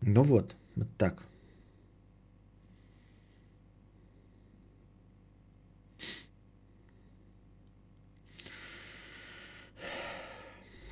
[0.00, 1.22] Ну вот, вот так.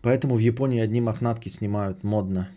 [0.03, 2.49] Поэтому в Японии одни мохнатки снимают модно.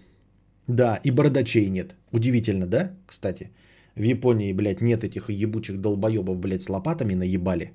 [0.67, 1.95] Да, и бородачей нет.
[2.11, 3.51] Удивительно, да, кстати?
[3.95, 7.71] В Японии, блядь, нет этих ебучих долбоебов, блядь, с лопатами наебали.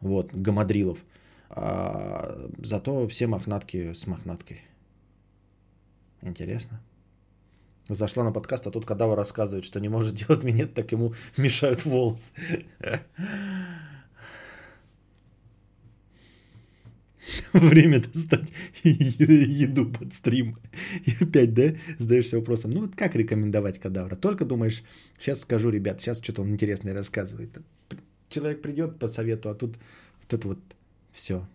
[0.00, 1.04] Вот, гамадрилов.
[1.50, 4.62] А, зато все мохнатки с мохнаткой.
[6.22, 6.80] Интересно.
[7.88, 11.84] Зашла на подкаст, а тут кадавр рассказывает, что не может делать минет, так ему мешают
[11.84, 12.32] волосы.
[17.52, 18.52] Время достать
[18.82, 20.56] еду под стрим.
[21.04, 24.16] И опять, да, задаешься вопросом, ну вот как рекомендовать кадавра?
[24.16, 24.82] Только думаешь,
[25.18, 27.50] сейчас скажу, ребят, сейчас что-то он интересное рассказывает.
[28.28, 29.76] Человек придет по совету, а тут
[30.22, 30.58] вот это вот
[31.12, 31.46] все.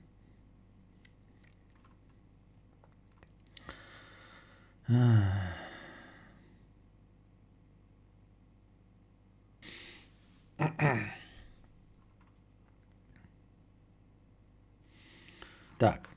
[15.77, 16.09] Так.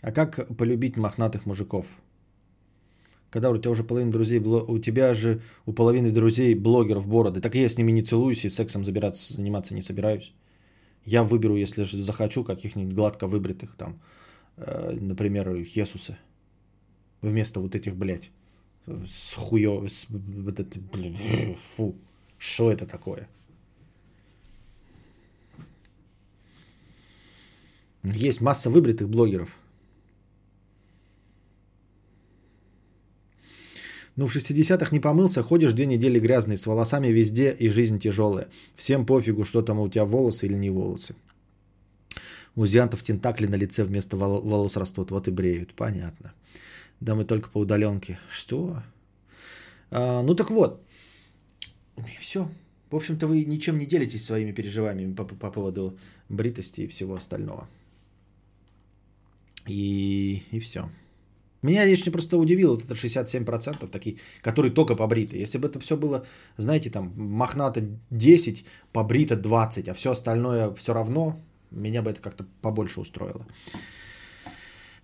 [0.00, 1.86] А как полюбить мохнатых мужиков?
[3.30, 7.40] Когда у тебя уже половина друзей, у тебя же у половины друзей блогеров бороды.
[7.40, 10.32] Так я с ними не целуюсь и сексом забираться, заниматься не собираюсь.
[11.04, 14.00] Я выберу, если же захочу, каких-нибудь гладко выбритых там,
[14.56, 16.18] э, например, Хесуса.
[17.20, 18.30] Вместо вот этих, блядь,
[18.86, 21.16] с хуё, с, вот это, блин,
[21.58, 21.96] фу.
[22.38, 23.28] Что это такое?
[28.02, 29.56] Есть масса выбритых блогеров.
[34.16, 38.48] Ну, в 60-х не помылся, ходишь две недели грязный, с волосами везде и жизнь тяжелая.
[38.74, 41.14] Всем пофигу, что там у тебя волосы или не волосы.
[42.56, 45.72] У зиантов тентакли на лице вместо вол- волос растут, вот и бреют.
[45.74, 46.32] Понятно.
[46.98, 48.18] Да мы только по удаленке.
[48.28, 48.82] Что?
[49.92, 50.82] А, ну так вот,
[52.20, 52.50] все.
[52.90, 55.96] В общем-то, вы ничем не делитесь своими переживаниями по, по поводу
[56.28, 57.68] бритости и всего остального.
[59.68, 60.88] И, и все.
[61.60, 65.36] Меня лично просто удивило, вот это 67% такие, которые только побриты.
[65.36, 66.24] Если бы это все было,
[66.56, 71.40] знаете, там, мохнато 10, побрито 20, а все остальное все равно,
[71.72, 73.44] меня бы это как-то побольше устроило.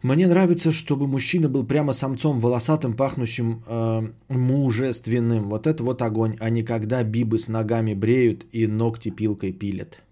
[0.03, 5.49] Мне нравится, чтобы мужчина был прямо самцом, волосатым, пахнущим э, мужественным.
[5.49, 10.03] Вот это вот огонь, а не когда бибы с ногами бреют и ногти пилкой пилят.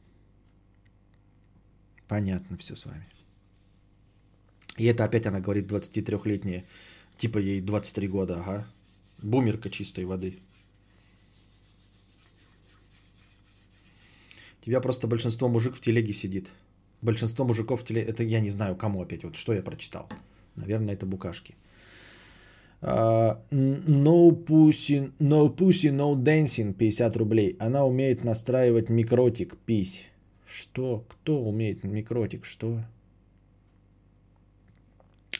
[2.08, 3.04] Понятно все с вами.
[4.76, 6.64] И это опять она говорит 23-летняя,
[7.18, 8.66] типа ей 23 года, ага.
[9.22, 10.36] Бумерка чистой воды.
[14.64, 16.50] Тебя просто большинство мужик в телеге сидит.
[17.02, 18.06] Большинство мужиков в телеге...
[18.06, 19.24] Это я не знаю, кому опять.
[19.24, 20.08] Вот что я прочитал.
[20.56, 21.54] Наверное, это букашки.
[22.80, 27.56] Uh, no pussy, no pussy, no dancing, 50 рублей.
[27.60, 30.04] Она умеет настраивать микротик, пись.
[30.46, 31.04] Что?
[31.08, 32.44] Кто умеет микротик?
[32.44, 32.82] Что?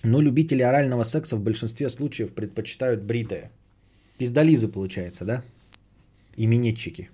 [0.03, 3.53] Но любители орального секса в большинстве случаев предпочитают бритое.
[4.19, 5.45] Пиздализы, получается, да?
[6.37, 7.11] И минетчики.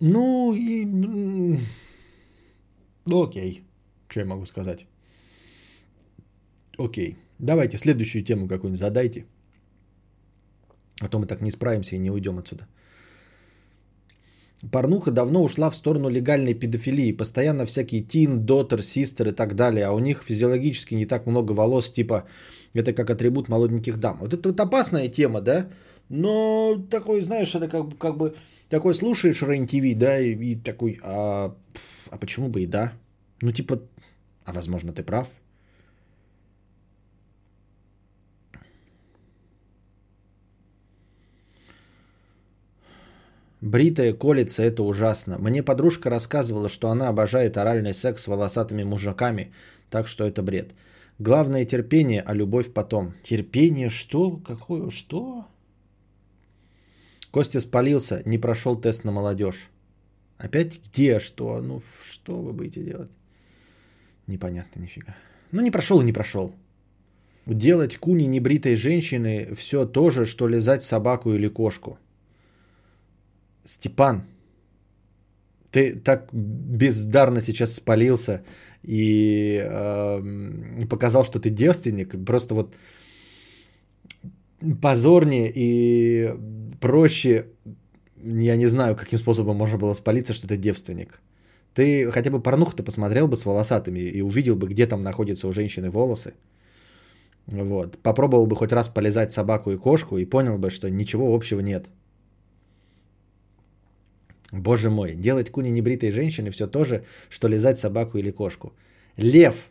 [0.00, 1.58] Ну, и...
[3.06, 3.64] Окей.
[4.08, 4.86] Что я могу сказать?
[6.78, 7.16] Окей.
[7.38, 9.26] Давайте следующую тему какую-нибудь задайте.
[11.00, 12.66] А то мы так не справимся и не уйдем отсюда.
[14.70, 17.12] Порнуха давно ушла в сторону легальной педофилии.
[17.12, 19.86] Постоянно всякие тин, дотер, систер и так далее.
[19.86, 22.24] А у них физиологически не так много волос, типа
[22.74, 24.18] это как атрибут молоденьких дам.
[24.20, 25.68] Вот это вот опасная тема, да?
[26.08, 28.34] Но такой, знаешь, это как бы, как бы
[28.68, 29.66] такой слушаешь рен
[29.98, 31.54] да, и, и такой, а,
[32.10, 32.92] а почему бы и да?
[33.40, 33.80] Ну типа,
[34.44, 35.28] а возможно ты прав.
[43.60, 45.38] Бритая колется– это ужасно.
[45.38, 49.52] Мне подружка рассказывала, что она обожает оральный секс с волосатыми мужиками,
[49.90, 50.70] так что это бред.
[51.18, 53.12] Главное терпение, а любовь потом.
[53.22, 54.38] Терпение что?
[54.38, 54.88] Какое?
[54.88, 55.46] Что?
[57.30, 59.68] Костя спалился, не прошел тест на молодежь.
[60.38, 61.18] Опять где?
[61.18, 61.60] Что?
[61.60, 63.10] Ну, что вы будете делать?
[64.26, 65.14] Непонятно нифига.
[65.52, 66.54] Ну, не прошел и не прошел.
[67.44, 71.98] Делать куни небритой женщины все то же, что лизать собаку или кошку–
[73.64, 74.24] Степан,
[75.70, 78.42] ты так бездарно сейчас спалился
[78.82, 82.24] и э, показал, что ты девственник.
[82.24, 82.74] Просто вот
[84.82, 86.34] позорнее и
[86.80, 87.46] проще,
[88.22, 91.20] я не знаю, каким способом можно было спалиться, что ты девственник.
[91.74, 95.52] Ты хотя бы порнуху-то посмотрел бы с волосатыми и увидел бы, где там находятся у
[95.52, 96.34] женщины волосы.
[97.46, 97.98] Вот.
[97.98, 101.86] Попробовал бы хоть раз полезать собаку и кошку и понял бы, что ничего общего нет.
[104.52, 108.72] Боже мой, делать куни небритой женщины все то же, что лизать собаку или кошку.
[109.16, 109.70] Лев,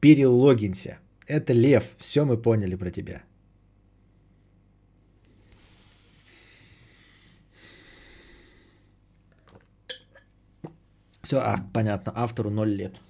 [0.00, 0.98] перелогинься.
[1.26, 3.22] Это лев, все мы поняли про тебя.
[11.22, 13.00] Все, а, понятно, автору 0 лет.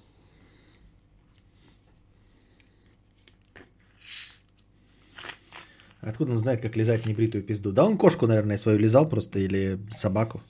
[6.01, 7.71] Откуда он знает, как лизать небритую пизду?
[7.71, 10.41] Да он кошку, наверное, свою лизал просто или собаку.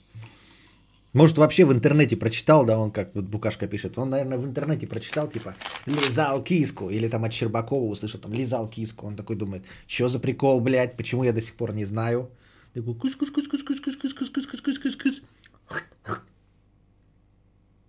[1.18, 4.86] Может, вообще в интернете прочитал, да, он как вот Букашка пишет, он, наверное, в интернете
[4.86, 9.64] прочитал, типа, лизал киску, или там от Щербакова услышал, там, лизал киску, он такой думает,
[9.88, 12.30] что за прикол, блядь, почему я до сих пор не знаю?
[12.72, 15.22] Такой, кус кус кус кус кус кус кус кус кус кус кус кус кус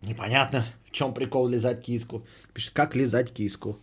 [0.02, 2.26] Непонятно, в чем прикол лизать киску.
[2.56, 3.78] Пишет, как лизать киску.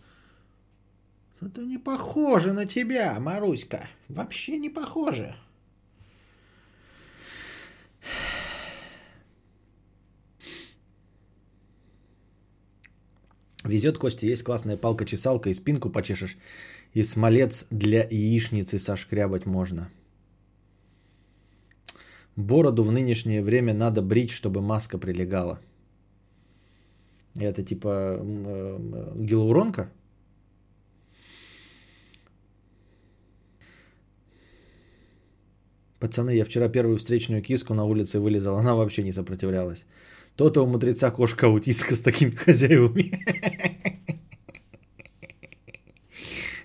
[1.39, 3.87] Это не похоже на тебя, Маруська.
[4.09, 5.37] Вообще не похоже.
[13.67, 16.37] Везет, Костя, есть классная палка-чесалка и спинку почешешь.
[16.93, 19.89] И смолец для яичницы сошкрябать можно.
[22.35, 25.59] Бороду в нынешнее время надо брить, чтобы маска прилегала.
[27.35, 29.87] Это типа э?
[35.99, 39.85] Пацаны, я вчера первую встречную киску на улице вылезал, она вообще не сопротивлялась.
[40.37, 43.25] То-то у мудреца кошка аутистка с такими хозяевами.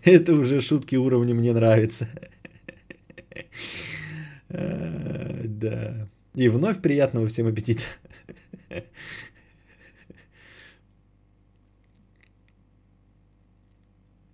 [0.05, 2.09] Это уже шутки уровня мне нравится.
[4.51, 6.09] Э, да.
[6.35, 7.82] И вновь приятного всем аппетита.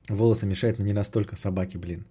[0.08, 2.04] Волосы мешают, но не настолько собаки, блин.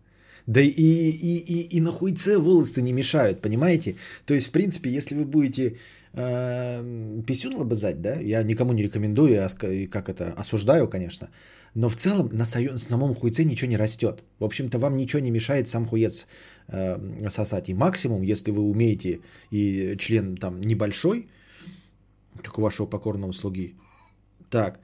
[0.45, 3.95] Да и, и, и, и на хуйце волосы не мешают, понимаете?
[4.25, 5.77] То есть, в принципе, если вы будете
[6.13, 11.29] писюн лобызать, да, я никому не рекомендую, ска- как это, осуждаю, конечно,
[11.75, 14.23] но в целом на самом хуйце ничего не растет.
[14.39, 16.25] В общем-то, вам ничего не мешает сам хуец
[16.69, 17.69] э, сосать.
[17.69, 19.19] И максимум, если вы умеете,
[19.51, 21.27] и член там небольшой,
[22.43, 23.75] как у вашего покорного слуги,
[24.49, 24.79] так,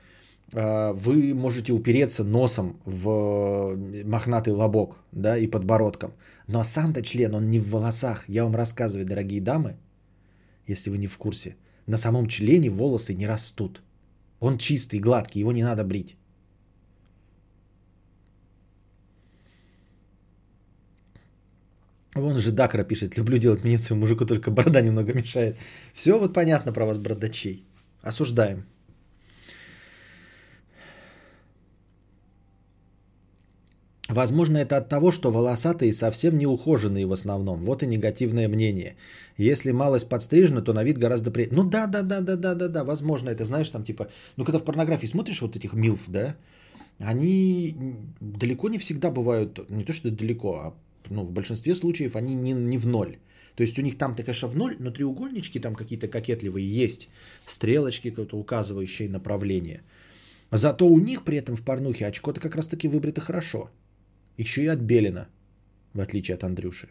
[0.52, 3.76] э, вы можете упереться носом в
[4.06, 6.14] мохнатый лобок, да, и подбородком.
[6.48, 8.26] Но сам-то член, он не в волосах.
[8.30, 9.78] Я вам рассказываю, дорогие дамы,
[10.68, 11.56] если вы не в курсе.
[11.88, 13.82] На самом члене волосы не растут.
[14.40, 16.16] Он чистый, гладкий, его не надо брить.
[22.16, 25.58] Вон же Дакра пишет, люблю делать миницию, мужику только борода немного мешает.
[25.94, 27.66] Все вот понятно про вас, бородачей.
[28.02, 28.66] Осуждаем.
[34.14, 37.60] Возможно, это от того, что волосатые совсем не ухоженные в основном.
[37.62, 38.96] Вот и негативное мнение.
[39.38, 41.48] Если малость подстрижена, то на вид гораздо при...
[41.52, 44.08] Ну да, да, да, да, да, да, да, возможно, это знаешь, там типа...
[44.38, 46.36] Ну, когда в порнографии смотришь вот этих милф, да,
[47.00, 47.76] они
[48.20, 50.74] далеко не всегда бывают, не то что далеко, а
[51.10, 53.18] ну, в большинстве случаев они не, не в ноль.
[53.56, 57.10] То есть у них там-то, конечно, в ноль, но треугольнички там какие-то кокетливые есть,
[57.48, 59.82] стрелочки, указывающие направление.
[60.52, 63.70] Зато у них при этом в порнухе очко-то как раз-таки выбрито хорошо.
[64.38, 65.28] Еще и отбелено,
[65.94, 66.90] в отличие от Андрюши.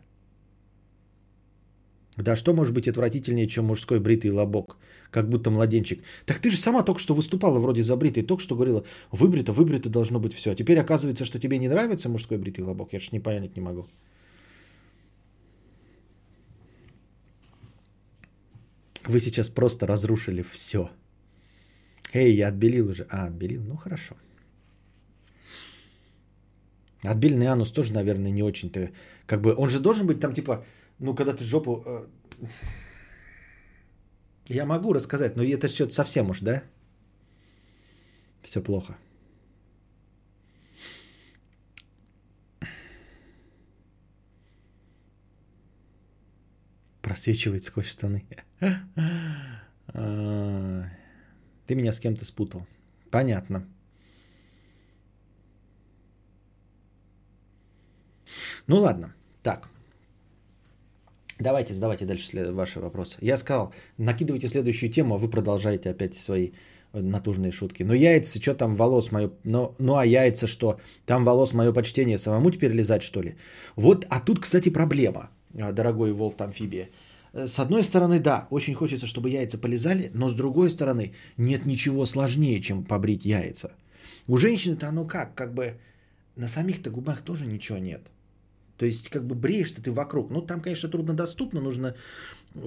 [2.16, 4.76] Да что может быть отвратительнее, чем мужской бритый лобок?
[5.10, 6.02] Как будто младенчик.
[6.26, 9.88] Так ты же сама только что выступала вроде за бритый, только что говорила, выбрито, выбрито
[9.88, 10.50] должно быть все.
[10.50, 12.92] А теперь оказывается, что тебе не нравится мужской бритый лобок.
[12.92, 13.86] Я ж не понять не могу.
[19.06, 20.90] Вы сейчас просто разрушили все.
[22.12, 23.06] Эй, я отбелил уже.
[23.10, 23.62] А, отбелил?
[23.64, 24.16] Ну хорошо.
[27.04, 28.90] Отбеленный анус тоже, наверное, не очень-то...
[29.26, 30.64] Как бы он же должен быть там типа...
[30.98, 31.82] Ну, когда ты жопу...
[31.86, 32.06] э,
[34.48, 36.62] Я могу рассказать, но это что-то совсем уж, да?
[38.42, 38.96] Все плохо.
[47.00, 48.24] Просвечивает сквозь штаны.
[51.66, 52.66] Ты меня с кем-то спутал.
[53.10, 53.66] Понятно.
[58.66, 59.14] Ну ладно.
[59.42, 59.68] Так.
[61.38, 63.18] Давайте, задавайте дальше ваши вопросы.
[63.20, 66.50] Я сказал, накидывайте следующую тему, а вы продолжаете опять свои
[66.92, 67.82] э, натужные шутки.
[67.82, 69.30] Но яйца, что там волос мое?
[69.44, 70.78] Ну, ну а яйца что?
[71.06, 73.34] Там волос мое почтение самому теперь лизать, что ли?
[73.76, 76.90] Вот, а тут, кстати, проблема, а, дорогой Волф Амфибия.
[77.32, 81.66] Э, С одной стороны, да, очень хочется, чтобы яйца полезали, но с другой стороны, нет
[81.66, 83.72] ничего сложнее, чем побрить яйца.
[84.28, 85.34] У женщины-то оно как?
[85.34, 85.80] Как бы
[86.36, 88.02] на самих-то губах тоже ничего нет.
[88.76, 90.30] То есть, как бы бреешь ты вокруг.
[90.30, 91.94] Ну, там, конечно, труднодоступно, нужно,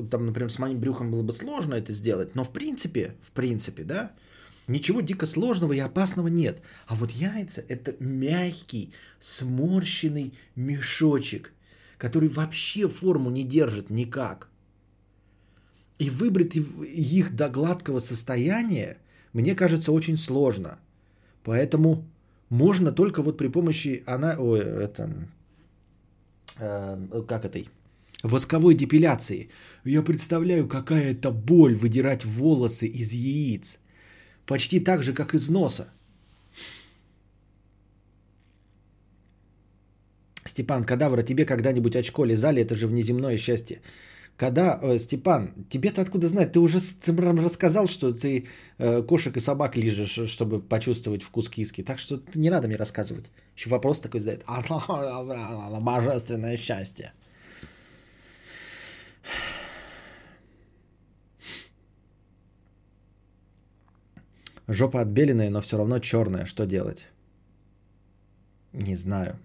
[0.10, 3.84] там, например, с моим брюхом было бы сложно это сделать, но в принципе, в принципе,
[3.84, 4.12] да,
[4.68, 6.62] ничего дико сложного и опасного нет.
[6.88, 11.54] А вот яйца– это мягкий, сморщенный мешочек,
[11.98, 14.50] который вообще форму не держит никак.
[15.98, 18.98] И выбрать их до гладкого состояния,
[19.34, 20.78] мне кажется, очень сложно.
[21.44, 22.06] Поэтому
[22.50, 25.10] можно только вот при помощи она, ой, это,
[26.60, 27.70] э, как этой,
[28.24, 29.50] восковой депиляции.
[29.86, 33.80] Я представляю, какая это боль выдирать волосы из яиц.
[34.46, 35.88] Почти так же, как из носа.
[40.46, 42.62] Степан Кадавра, тебе когда-нибудь очко лизали?
[42.62, 43.82] Это же внеземное счастье.
[44.38, 46.52] Когда, э, Степан, тебе-то откуда знать?
[46.52, 46.80] Ты уже
[47.42, 48.48] рассказал, что ты
[48.78, 51.84] э, кошек и собак лижешь, чтобы почувствовать вкус киски.
[51.84, 53.32] Так что не надо мне рассказывать.
[53.56, 54.44] Еще вопрос такой задает.
[55.80, 57.14] Божественное счастье.
[64.68, 66.46] Жопа отбеленная, но все равно черная.
[66.46, 67.08] Что делать?
[68.74, 69.40] Не знаю.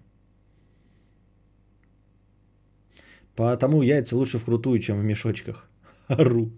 [3.41, 5.67] Потому яйца лучше вкрутую, чем в мешочках.
[6.07, 6.51] Ру.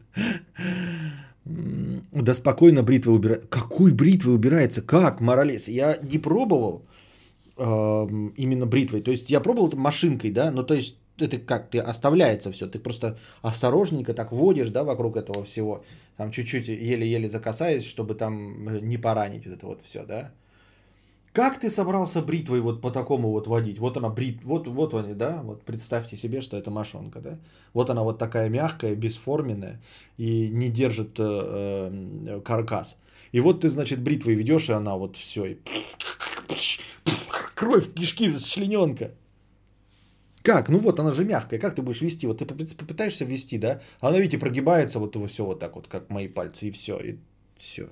[1.45, 3.45] Да спокойно бритва убирает.
[3.47, 4.81] Какой бритвой убирается?
[4.81, 5.69] Как, моралес?
[5.69, 6.83] Я не пробовал
[7.55, 9.01] именно бритвой.
[9.01, 12.67] То есть я пробовал это машинкой, да, но то есть это как, ты оставляется все,
[12.67, 15.85] ты просто осторожненько так водишь, да, вокруг этого всего,
[16.17, 20.31] там чуть-чуть еле-еле закасаясь, чтобы там э, не поранить вот это вот все, да.
[21.33, 23.79] Как ты собрался бритвой вот по такому вот водить?
[23.79, 27.39] Вот она брит, вот, вот они, да, вот представьте себе, что это мошонка, да.
[27.73, 29.81] Вот она вот такая мягкая, бесформенная
[30.17, 32.97] и не держит э, э, каркас.
[33.31, 35.57] И вот ты, значит, бритвой ведешь, и она вот все, и
[37.55, 39.11] кровь, кишки, члененка.
[40.43, 40.69] Как?
[40.69, 41.59] Ну вот, она же мягкая.
[41.59, 42.27] Как ты будешь вести?
[42.27, 43.81] Вот ты поп- попытаешься ввести, да?
[44.01, 46.99] Она, видите, прогибается вот его все вот так вот, как мои пальцы, и все.
[46.99, 47.17] И
[47.57, 47.87] все.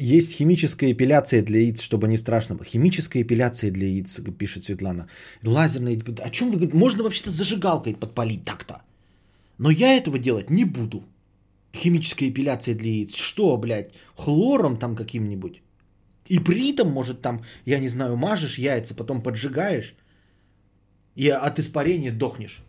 [0.00, 2.64] Есть химическая эпиляция для яиц, чтобы не страшно было.
[2.64, 5.08] Химическая эпиляция для яиц, пишет Светлана.
[5.44, 5.98] Лазерная.
[6.24, 6.76] О чем вы говорите?
[6.76, 8.82] Можно вообще-то зажигалкой подпалить так-то.
[9.58, 11.04] Но я этого делать не буду.
[11.74, 13.14] Химическая эпиляция для яиц.
[13.14, 15.62] Что, блядь, хлором там каким-нибудь?
[16.28, 19.94] Ипритом, может, там, я не знаю, мажешь яйца, потом поджигаешь,
[21.16, 22.62] и от испарения дохнешь.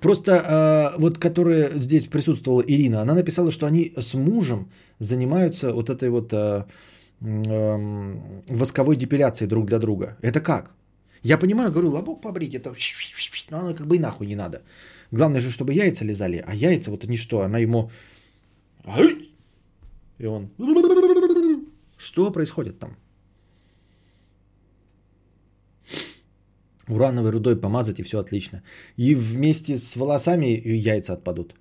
[0.00, 4.68] Просто э, вот, которая здесь присутствовала Ирина, она написала, что они с мужем
[4.98, 6.64] занимаются вот этой вот э,
[7.20, 10.16] м, восковой депиляцией друг для друга.
[10.22, 10.74] Это как?
[11.22, 12.74] Я понимаю, говорю, лобок побрить, это
[13.50, 14.62] но оно как бы и нахуй не надо.
[15.12, 17.90] Главное же, чтобы яйца лизали, а яйца вот они что, она ему...
[20.18, 20.50] И он...
[21.96, 22.96] Что происходит там?
[26.88, 28.62] Урановой рудой помазать и все отлично.
[28.96, 31.54] И вместе с волосами яйца отпадут.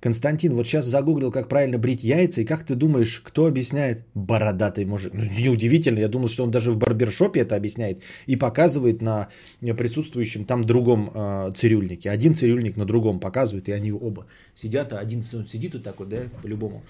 [0.00, 4.04] Константин, вот сейчас загуглил, как правильно брить яйца, и как ты думаешь, кто объясняет?
[4.14, 5.12] Бородатый мужик.
[5.14, 9.28] Ну, неудивительно, я думал, что он даже в барбершопе это объясняет и показывает на
[9.60, 12.10] присутствующем там другом э, цирюльнике.
[12.10, 16.08] Один цирюльник на другом показывает, и они оба сидят, а один сидит вот так вот,
[16.08, 16.82] да, по-любому,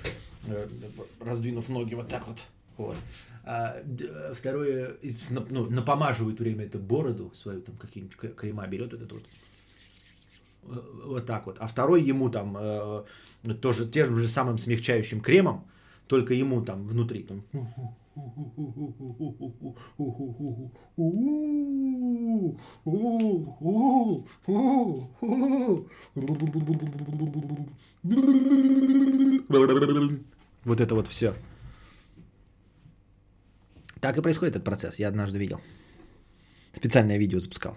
[0.49, 0.67] э,
[1.25, 2.39] раздвинув ноги вот так вот.
[2.77, 2.97] вот.
[3.47, 3.81] А
[4.35, 4.97] второе,
[5.51, 9.25] ну, напомаживает время это бороду свою, там какие-нибудь крема берет, вот это вот
[10.69, 11.57] Э, вот так вот.
[11.61, 13.05] А второй ему там э,
[13.61, 15.65] тоже тем же самым смягчающим кремом,
[16.07, 17.23] только ему там внутри.
[17.23, 17.43] Там,
[30.65, 31.35] вот это вот все.
[34.07, 35.01] Так и происходит этот процесс.
[35.01, 35.61] Я однажды видел.
[36.73, 37.77] Специальное видео запускал.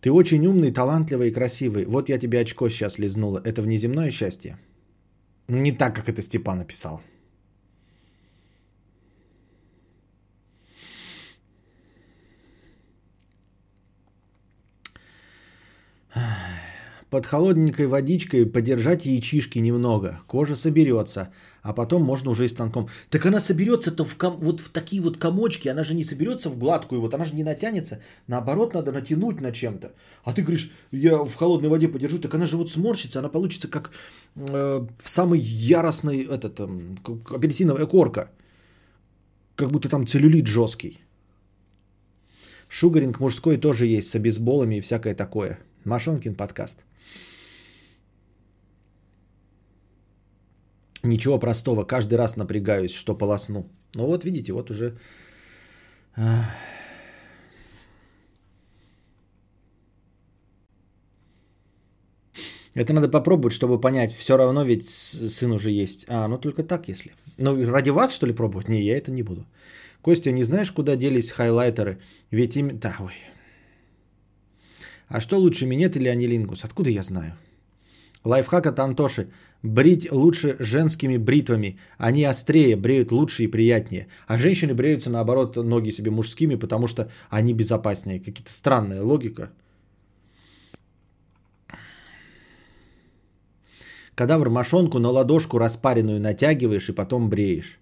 [0.00, 1.86] Ты очень умный, талантливый и красивый.
[1.86, 3.40] Вот я тебе очко сейчас лизнула.
[3.44, 4.56] Это внеземное счастье?
[5.48, 7.02] Не так, как это Степан написал.
[17.10, 20.20] Под холодненькой водичкой подержать яичишки немного.
[20.26, 22.88] Кожа соберется, а потом можно уже и станком.
[23.10, 26.58] Так она соберется-то в ком- вот в такие вот комочки, она же не соберется в
[26.58, 28.00] гладкую, вот она же не натянется.
[28.26, 29.92] Наоборот, надо натянуть на чем-то.
[30.24, 33.68] А ты говоришь, я в холодной воде подержу, так она же вот сморщится, она получится
[33.68, 33.92] как
[34.34, 36.60] э, самый яростный этот,
[37.04, 38.30] как апельсиновая корка.
[39.54, 40.98] Как будто там целлюлит жесткий.
[42.68, 45.58] Шугаринг мужской тоже есть с обезболами и всякое такое.
[45.86, 46.84] Машонкин подкаст.
[51.02, 53.70] Ничего простого, каждый раз напрягаюсь, что полосну.
[53.94, 54.98] Ну вот видите, вот уже...
[56.16, 56.44] а.
[62.74, 64.12] Это надо попробовать, чтобы понять.
[64.12, 66.04] Все равно ведь сын уже есть.
[66.08, 67.14] А, ну только так, если.
[67.38, 68.68] Ну, ради вас, что ли, пробовать?
[68.68, 69.46] Не, я это не буду.
[70.02, 72.00] Костя, не знаешь, куда делись хайлайтеры?
[72.30, 72.78] Ведь им...
[72.78, 73.14] Да, ой.
[75.08, 76.64] А что лучше, минет или анилингус?
[76.64, 77.32] Откуда я знаю?
[78.24, 79.28] Лайфхак от Антоши.
[79.62, 81.78] Брить лучше женскими бритвами.
[81.98, 84.08] Они острее, бреют лучше и приятнее.
[84.26, 88.18] А женщины бреются, наоборот, ноги себе мужскими, потому что они безопаснее.
[88.18, 89.50] Какие-то странная логика.
[94.14, 97.78] Кадавр мошонку на ладошку распаренную натягиваешь и потом бреешь.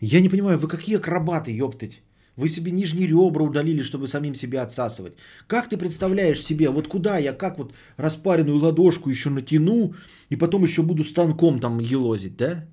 [0.00, 2.02] Я не понимаю, вы какие акробаты, ёптать.
[2.36, 5.14] Вы себе нижние ребра удалили, чтобы самим себе отсасывать.
[5.46, 9.94] Как ты представляешь себе, вот куда я, как вот распаренную ладошку еще натяну,
[10.30, 12.66] и потом еще буду станком там елозить, да?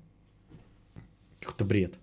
[1.40, 1.98] Какой-то бред.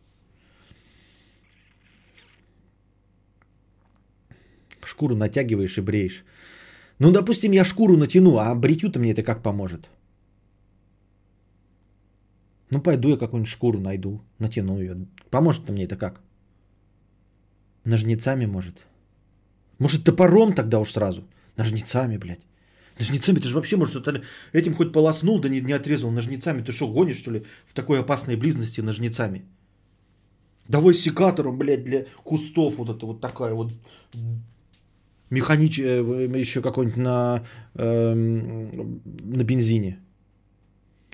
[4.84, 6.24] Шкуру натягиваешь и бреешь.
[7.00, 9.90] Ну, допустим, я шкуру натяну, а бритью-то мне это как поможет?
[12.70, 15.08] Ну, пойду я какую-нибудь шкуру найду, натяну ее.
[15.32, 16.22] Поможет-то мне это как?
[17.88, 18.86] Ножницами, может?
[19.80, 21.22] Может, топором тогда уж сразу?
[21.56, 22.46] Ножницами, блядь.
[23.00, 24.22] Ножницами, ты же вообще, может, что-то
[24.54, 26.64] этим хоть полоснул, да не, не отрезал ножницами.
[26.64, 29.46] Ты что, гонишь, что ли, в такой опасной близости ножницами?
[30.68, 33.72] Давай секатором, блядь, для кустов вот это вот такая вот
[35.30, 35.80] механич...
[35.80, 37.46] э, еще какой-нибудь на,
[37.76, 40.00] эм, на бензине.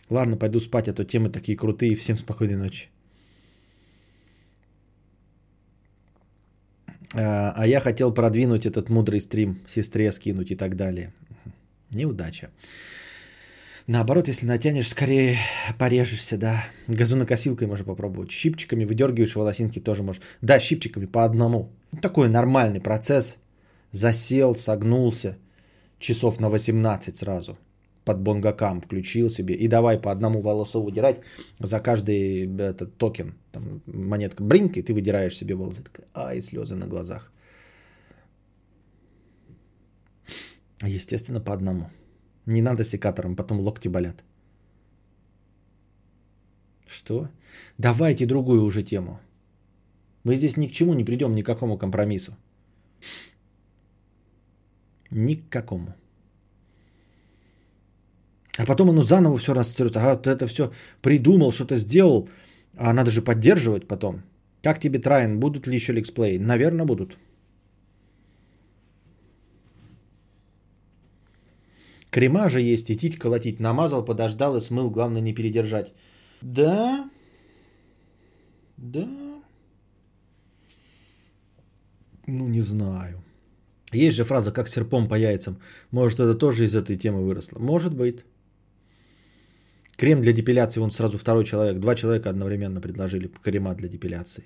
[0.09, 1.95] Ладно, пойду спать, а то темы такие крутые.
[1.95, 2.89] Всем спокойной ночи.
[7.13, 11.13] А а я хотел продвинуть этот мудрый стрим, сестре скинуть и так далее.
[11.91, 12.49] Неудача.
[13.87, 15.37] Наоборот, если натянешь, скорее
[15.77, 16.63] порежешься, да.
[16.87, 18.31] Газонокосилкой можно попробовать.
[18.31, 20.21] Щипчиками выдергиваешь волосинки тоже можешь.
[20.41, 21.69] Да, щипчиками по одному.
[21.91, 23.37] Ну, такой нормальный процесс.
[23.91, 25.37] Засел, согнулся.
[25.99, 27.57] Часов на 18 сразу.
[28.05, 29.55] Под бонгакам включил себе.
[29.55, 31.21] И давай по одному волосу выдирать
[31.59, 33.33] за каждый этот токен.
[33.51, 35.83] Там монетка бринк, и ты выдираешь себе волосы.
[35.83, 37.31] Такая, Ай, слезы на глазах.
[40.85, 41.89] Естественно, по одному.
[42.45, 44.23] Не надо секатором, потом локти болят.
[46.85, 47.29] Что?
[47.77, 49.19] Давайте другую уже тему.
[50.23, 52.35] Мы здесь ни к чему не придем, ни к какому компромиссу.
[55.09, 55.93] Ни к какому.
[58.57, 59.97] А потом оно заново все расцветет.
[59.97, 60.71] Ага, ты это все
[61.01, 62.29] придумал, что-то сделал.
[62.77, 64.23] А надо же поддерживать потом.
[64.63, 66.37] Как тебе, Трайн, будут ли еще ликсплей?
[66.37, 67.17] Наверное, будут.
[72.11, 73.59] Крема же есть, и тить колотить.
[73.59, 75.93] Намазал, подождал и смыл, главное не передержать.
[76.41, 77.09] Да?
[78.77, 79.07] Да?
[82.27, 83.23] Ну, не знаю.
[83.91, 85.57] Есть же фраза, как серпом по яйцам.
[85.91, 87.59] Может, это тоже из этой темы выросло?
[87.59, 88.23] Может быть.
[89.97, 91.79] Крем для депиляции, вон сразу второй человек.
[91.79, 94.43] Два человека одновременно предложили крема для депиляции.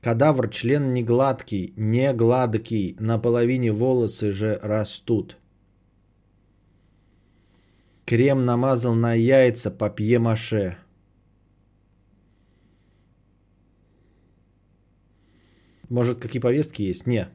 [0.00, 5.36] Кадавр, член не гладкий, не гладкий, на половине волосы же растут.
[8.04, 10.76] Крем намазал на яйца папье-маше.
[15.88, 17.06] Может, какие повестки есть?
[17.06, 17.28] Не.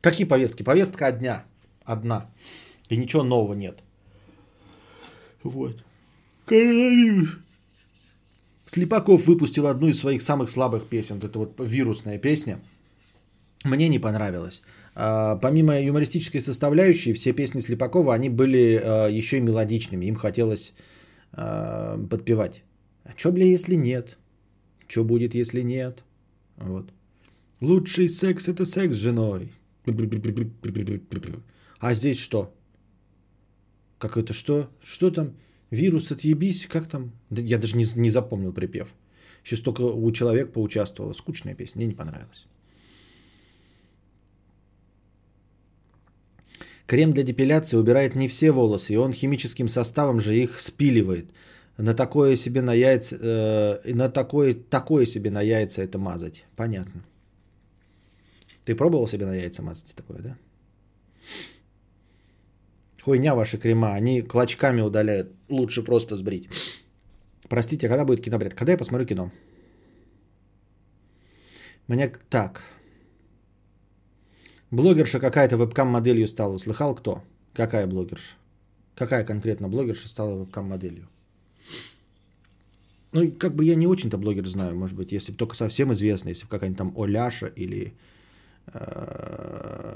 [0.00, 0.62] Какие повестки?
[0.62, 1.44] Повестка одна.
[1.84, 2.30] Одна.
[2.90, 3.82] И ничего нового нет.
[5.42, 5.84] Вот.
[6.46, 7.38] Коронавирус.
[8.66, 11.16] Слепаков выпустил одну из своих самых слабых песен.
[11.16, 12.58] Вот Это вот вирусная песня.
[13.64, 14.62] Мне не понравилось.
[14.94, 20.06] А, Помимо юмористической составляющей, все песни Слепакова, они были а, еще и мелодичными.
[20.06, 20.72] Им хотелось
[21.32, 22.62] а, подпевать.
[23.04, 24.16] А что, бля, если нет?
[24.88, 26.04] Что будет, если нет?
[26.56, 26.92] Вот.
[27.60, 29.52] Лучший секс это секс с женой.
[31.78, 32.52] А здесь что?
[33.98, 34.68] Как это что?
[34.82, 35.32] Что там?
[35.74, 36.66] Вирус отъебись?
[36.66, 37.12] Как там?
[37.30, 38.94] Я даже не, не запомнил припев.
[39.42, 41.12] Сейчас только у человека поучаствовала.
[41.12, 42.46] Скучная песня, мне не понравилась.
[46.86, 51.32] Крем для депиляции убирает не все волосы, и он химическим составом же их спиливает.
[51.78, 56.44] На такое себе на яйца, э, на такое, такое себе на яйца это мазать.
[56.56, 57.04] Понятно.
[58.64, 60.36] Ты пробовал себе на яйца мазать такое, да?
[63.04, 65.28] Хуйня ваши крема, они клочками удаляют.
[65.50, 66.48] Лучше просто сбрить.
[67.50, 68.54] Простите, а когда будет кинобред?
[68.54, 69.30] Когда я посмотрю кино?
[71.86, 72.62] Мне так.
[74.70, 76.56] Блогерша какая-то вебкам-моделью стала.
[76.56, 77.22] Слыхал кто?
[77.52, 78.36] Какая блогерша?
[78.94, 81.06] Какая конкретно блогерша стала вебкам-моделью?
[83.12, 86.30] Ну, как бы я не очень-то блогер знаю, может быть, если бы только совсем известно,
[86.30, 87.92] если бы какая-нибудь там Оляша или
[88.72, 89.94] э,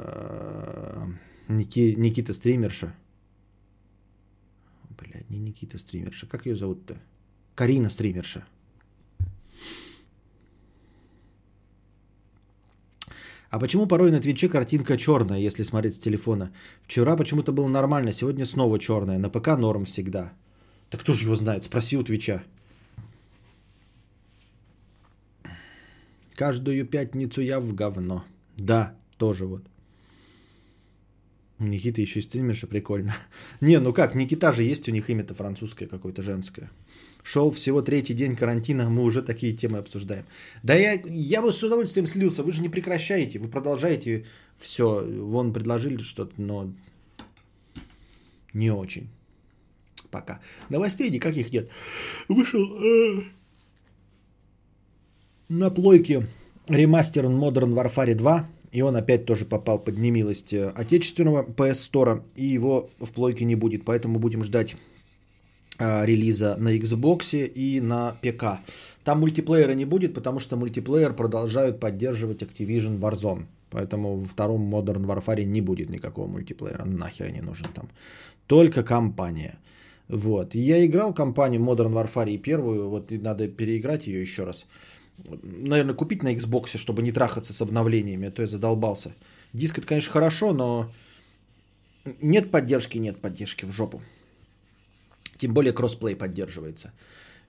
[1.48, 2.94] Ники- Никита Стримерша.
[4.90, 6.26] Блядь, не Никита Стримерша.
[6.26, 6.94] Как ее зовут-то?
[7.54, 8.44] Карина Стримерша.
[13.50, 16.52] А почему порой на Твиче картинка черная, если смотреть с телефона?
[16.82, 19.18] Вчера почему-то было нормально, сегодня снова черная.
[19.18, 20.32] На ПК норм всегда.
[20.90, 21.64] Так кто же его знает?
[21.64, 22.42] Спроси у Твича.
[26.34, 28.24] Каждую пятницу я в говно.
[28.56, 29.62] Да, тоже вот.
[31.58, 33.16] Никита еще и стримерша, прикольно.
[33.60, 36.70] Не, ну как, Никита же есть у них имя-то французское какое-то женское.
[37.22, 40.24] Шел всего третий день карантина, мы уже такие темы обсуждаем.
[40.62, 44.24] Да я, я бы с удовольствием слился, вы же не прекращаете, вы продолжаете
[44.56, 45.04] все.
[45.04, 46.72] Вон предложили что-то, но
[48.54, 49.08] не очень.
[50.10, 50.40] Пока.
[50.70, 51.68] Новостей никаких нет.
[52.28, 53.22] Вышел э,
[55.48, 56.26] на плойке
[56.68, 58.48] ремастер Modern Warfare 2.
[58.78, 62.22] И он опять тоже попал под немилость э, отечественного PS Store.
[62.36, 63.84] И его в плойке не будет.
[63.84, 64.76] Поэтому будем ждать
[65.78, 68.60] а, релиза на Xbox и на ПК.
[69.02, 73.46] Там мультиплеера не будет, потому что мультиплеер продолжают поддерживать Activision Warzone.
[73.70, 76.84] Поэтому во втором Modern Warfare не будет никакого мультиплеера.
[76.84, 77.88] Нахер не нужен там.
[78.46, 79.58] Только компания.
[80.06, 80.54] Вот.
[80.54, 82.88] Я играл компанию Modern Warfare первую.
[82.90, 84.68] Вот и надо переиграть ее еще раз.
[85.24, 89.14] Наверное, купить на Xbox, чтобы не трахаться с обновлениями, а то я задолбался.
[89.52, 90.90] Диск это, конечно, хорошо, но
[92.20, 94.02] нет поддержки, нет поддержки в жопу.
[95.38, 96.92] Тем более кроссплей поддерживается.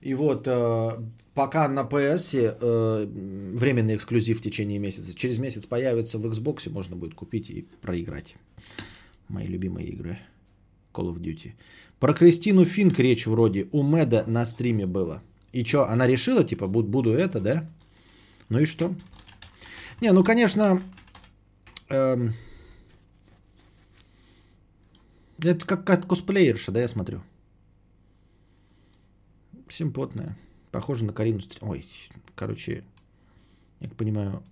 [0.00, 0.98] И вот э,
[1.34, 3.06] пока на PS э,
[3.56, 5.14] временный эксклюзив в течение месяца.
[5.14, 8.36] Через месяц появится в Xbox, можно будет купить и проиграть.
[9.28, 10.18] Мои любимые игры.
[10.92, 11.52] Call of Duty.
[11.98, 15.22] Про Кристину Финк речь вроде у Мэда на стриме было.
[15.52, 17.68] И что, она решила, типа, буду, буду это, да?
[18.48, 18.94] Ну и что?
[20.00, 20.82] Не, ну, конечно,
[21.88, 22.34] эм,
[25.38, 27.22] это как, как косплеерша, да, я смотрю.
[29.68, 30.36] Симпотная.
[30.70, 31.58] Похоже на Карину Стр...
[31.62, 31.86] Ой,
[32.34, 32.84] короче,
[33.80, 34.42] я так понимаю...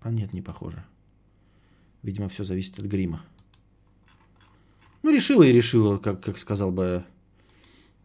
[0.00, 0.84] А нет, не похоже.
[2.02, 3.24] Видимо, все зависит от грима.
[5.02, 7.04] Ну, решила и решила, как, как сказал бы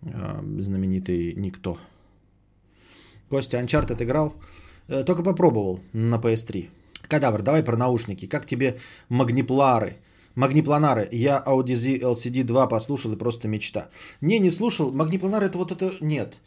[0.01, 1.77] знаменитый никто.
[3.29, 4.33] Костя, Uncharted играл?
[4.87, 6.69] Э, только попробовал на PS3.
[7.07, 8.27] Кадавр, давай про наушники.
[8.27, 8.77] Как тебе
[9.09, 9.97] магниплары?
[10.35, 11.07] Магнипланары.
[11.11, 13.89] Я Audi LCD 2 послушал и просто мечта.
[14.21, 14.91] Не, не слушал.
[14.91, 16.39] Магнипланары это вот это нет.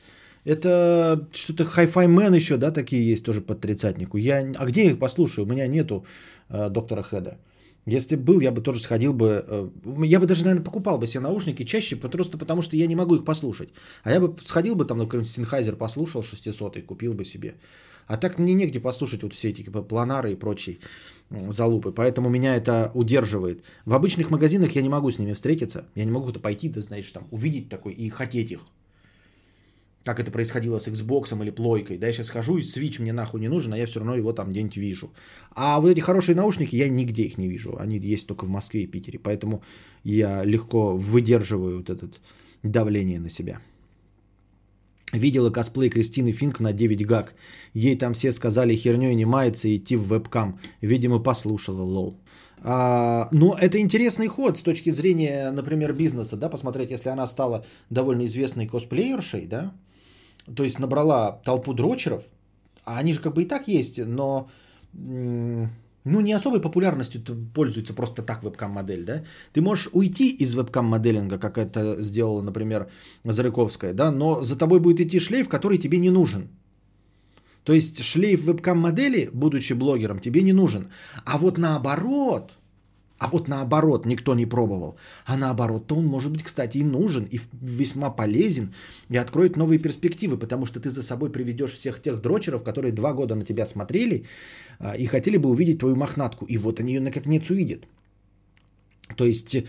[0.45, 4.17] Это что-то Hi-Fi Man еще, да, такие есть тоже под тридцатнику.
[4.19, 4.53] Я...
[4.57, 5.45] А где их послушаю?
[5.45, 6.05] У меня нету
[6.49, 7.37] э, доктора Хеда.
[7.87, 9.45] Если был, я бы тоже сходил бы.
[9.49, 9.69] Э,
[10.05, 13.17] я бы даже, наверное, покупал бы себе наушники чаще, просто потому что я не могу
[13.17, 13.71] их послушать.
[14.05, 17.55] А я бы сходил бы там на какой-нибудь Sennheiser, послушал 600 и купил бы себе.
[18.07, 20.79] А так мне негде послушать вот все эти типа, планары и прочие
[21.31, 21.93] залупы.
[21.93, 23.65] Поэтому меня это удерживает.
[23.85, 25.87] В обычных магазинах я не могу с ними встретиться.
[25.95, 28.61] Я не могу это пойти, да знаешь, там увидеть такой и хотеть их
[30.05, 31.99] как это происходило с Xbox или плойкой.
[31.99, 34.33] Да, я сейчас хожу, и Switch мне нахуй не нужен, а я все равно его
[34.33, 35.13] там где-нибудь вижу.
[35.55, 37.77] А вот эти хорошие наушники, я нигде их не вижу.
[37.79, 39.19] Они есть только в Москве и Питере.
[39.19, 39.63] Поэтому
[40.05, 42.11] я легко выдерживаю вот это
[42.63, 43.61] давление на себя.
[45.13, 47.35] Видела косплей Кристины Финк на 9 гаг.
[47.75, 50.59] Ей там все сказали херней не мается идти в вебкам.
[50.81, 52.19] Видимо, послушала, лол.
[52.65, 57.65] А, но это интересный ход с точки зрения, например, бизнеса, да, посмотреть, если она стала
[57.91, 59.75] довольно известной косплеершей, да,
[60.57, 62.23] то есть набрала толпу дрочеров,
[62.85, 64.49] а они же как бы и так есть, но
[64.93, 67.23] ну, не особой популярностью
[67.55, 69.23] пользуется просто так вебкам-модель, да?
[69.53, 72.89] Ты можешь уйти из вебкам-моделинга, как это сделала, например,
[73.25, 76.49] Зарыковская, да, но за тобой будет идти шлейф, который тебе не нужен.
[77.65, 80.91] То есть шлейф вебкам-модели, будучи блогером, тебе не нужен.
[81.25, 82.53] А вот наоборот–
[83.23, 84.97] а вот наоборот, никто не пробовал.
[85.25, 88.75] А наоборот-то он может быть, кстати, и нужен, и весьма полезен,
[89.11, 93.13] и откроет новые перспективы, потому что ты за собой приведешь всех тех дрочеров, которые два
[93.13, 94.25] года на тебя смотрели
[94.81, 96.47] а, и хотели бы увидеть твою мохнатку.
[96.47, 97.85] И вот они ее наконец увидят.
[99.17, 99.65] То есть э,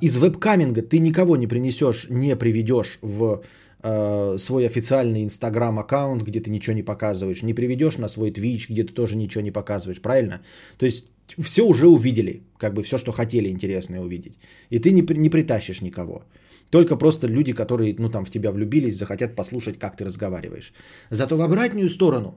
[0.00, 3.42] из вебкаминга ты никого не принесешь, не приведешь в
[3.82, 8.66] э, свой официальный инстаграм аккаунт, где ты ничего не показываешь, не приведешь на свой Twitch,
[8.68, 10.40] где ты тоже ничего не показываешь, правильно?
[10.78, 14.38] То есть все уже увидели, как бы все, что хотели интересное увидеть.
[14.70, 16.24] И ты не, не притащишь никого.
[16.70, 20.72] Только просто люди, которые ну, там, в тебя влюбились, захотят послушать, как ты разговариваешь.
[21.10, 22.34] Зато в обратную сторону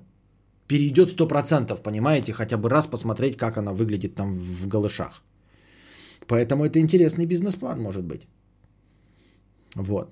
[0.67, 5.23] перейдет 100%, понимаете, хотя бы раз посмотреть, как она выглядит там в голышах.
[6.27, 8.27] Поэтому это интересный бизнес-план может быть.
[9.75, 10.09] Вот.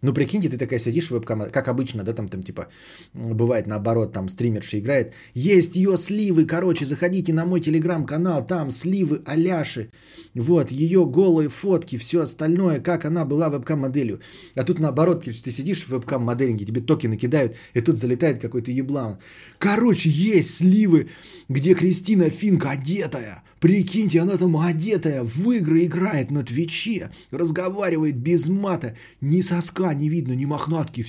[0.00, 2.68] Ну, прикиньте, ты такая сидишь в вебкам, как обычно, да, там, там, типа,
[3.14, 5.14] бывает наоборот, там, стримерша играет.
[5.34, 9.90] Есть ее сливы, короче, заходите на мой телеграм-канал, там сливы Аляши,
[10.34, 14.20] вот, ее голые фотки, все остальное, как она была вебкам-моделью.
[14.54, 19.18] А тут наоборот, ты сидишь в вебкам-моделинге, тебе токены кидают, и тут залетает какой-то еблан.
[19.58, 21.08] Короче, есть сливы,
[21.48, 28.48] где Кристина Финка одетая, прикиньте, она там одетая, в игры играет на Твиче, разговаривает без
[28.48, 31.04] мата, не соска не видно, ни мохнатки.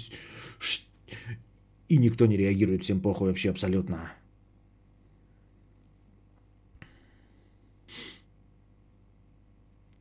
[1.88, 4.11] И никто не реагирует, всем похуй вообще абсолютно.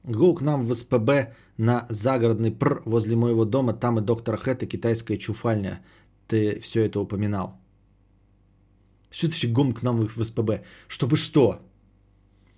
[0.04, 4.62] Го к нам в СПБ на загородный пр возле моего дома, там и доктор Хэт,
[4.62, 5.80] и китайская чуфальня.
[6.26, 7.60] Ты все это упоминал.
[9.10, 10.62] Что значит гом к нам в СПБ?
[10.88, 11.60] Чтобы что?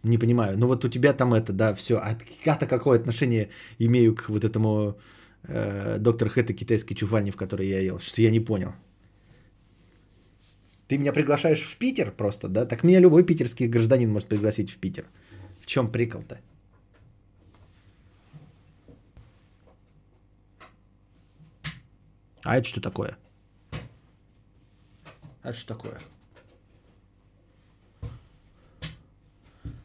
[0.02, 0.58] Не понимаю.
[0.58, 1.96] Ну вот у тебя там это, да, все.
[1.96, 4.98] А я-то какое отношение имею к вот этому
[5.42, 7.98] доктор Хэт и китайской чувальни, в которой я ел.
[7.98, 8.74] Что я не понял.
[10.86, 12.66] Ты меня приглашаешь в Питер просто, да?
[12.66, 15.06] Так меня любой питерский гражданин может пригласить в Питер.
[15.60, 16.40] В чем прикол-то?
[22.42, 23.16] А это что такое?
[25.42, 26.00] А это что такое?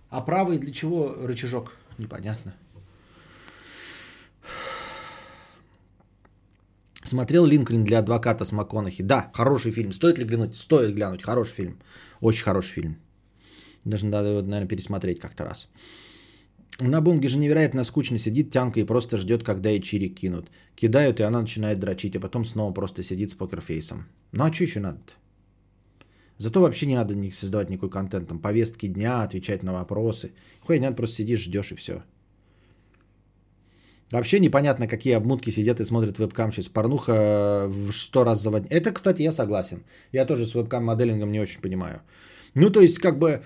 [0.10, 1.74] А правый для чего рычажок?
[1.98, 2.54] Непонятно.
[7.06, 9.04] Смотрел Линкольн для адвоката с МакКонахи?
[9.04, 9.92] Да, хороший фильм.
[9.92, 10.56] Стоит ли глянуть?
[10.56, 11.22] Стоит глянуть.
[11.22, 11.80] Хороший фильм.
[12.20, 12.98] Очень хороший фильм.
[13.86, 15.70] Даже надо его, наверное, пересмотреть как-то раз.
[16.80, 20.50] На бунге же невероятно скучно сидит тянка и просто ждет, когда ей чирик кинут.
[20.76, 24.08] Кидают, и она начинает дрочить, а потом снова просто сидит с покерфейсом.
[24.32, 25.00] Ну а что еще надо
[26.38, 30.34] Зато вообще не надо создавать никакой контент, там повестки дня, отвечать на вопросы.
[30.62, 32.04] Хуй, не надо, просто сидишь, ждешь и все.
[34.16, 36.70] Вообще непонятно, какие обмутки сидят и смотрят вебкам сейчас.
[36.70, 38.72] Порнуха в сто раз заводит.
[38.72, 39.84] Это, кстати, я согласен.
[40.14, 42.00] Я тоже с вебкам-моделингом не очень понимаю.
[42.54, 43.44] Ну, то есть, как бы...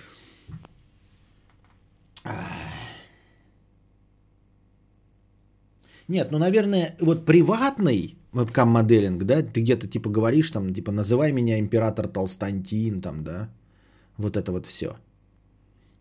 [6.08, 11.58] Нет, ну, наверное, вот приватный вебкам-моделинг, да, ты где-то типа говоришь там, типа, называй меня
[11.58, 13.50] император Толстантин, там, да,
[14.18, 14.98] вот это вот все.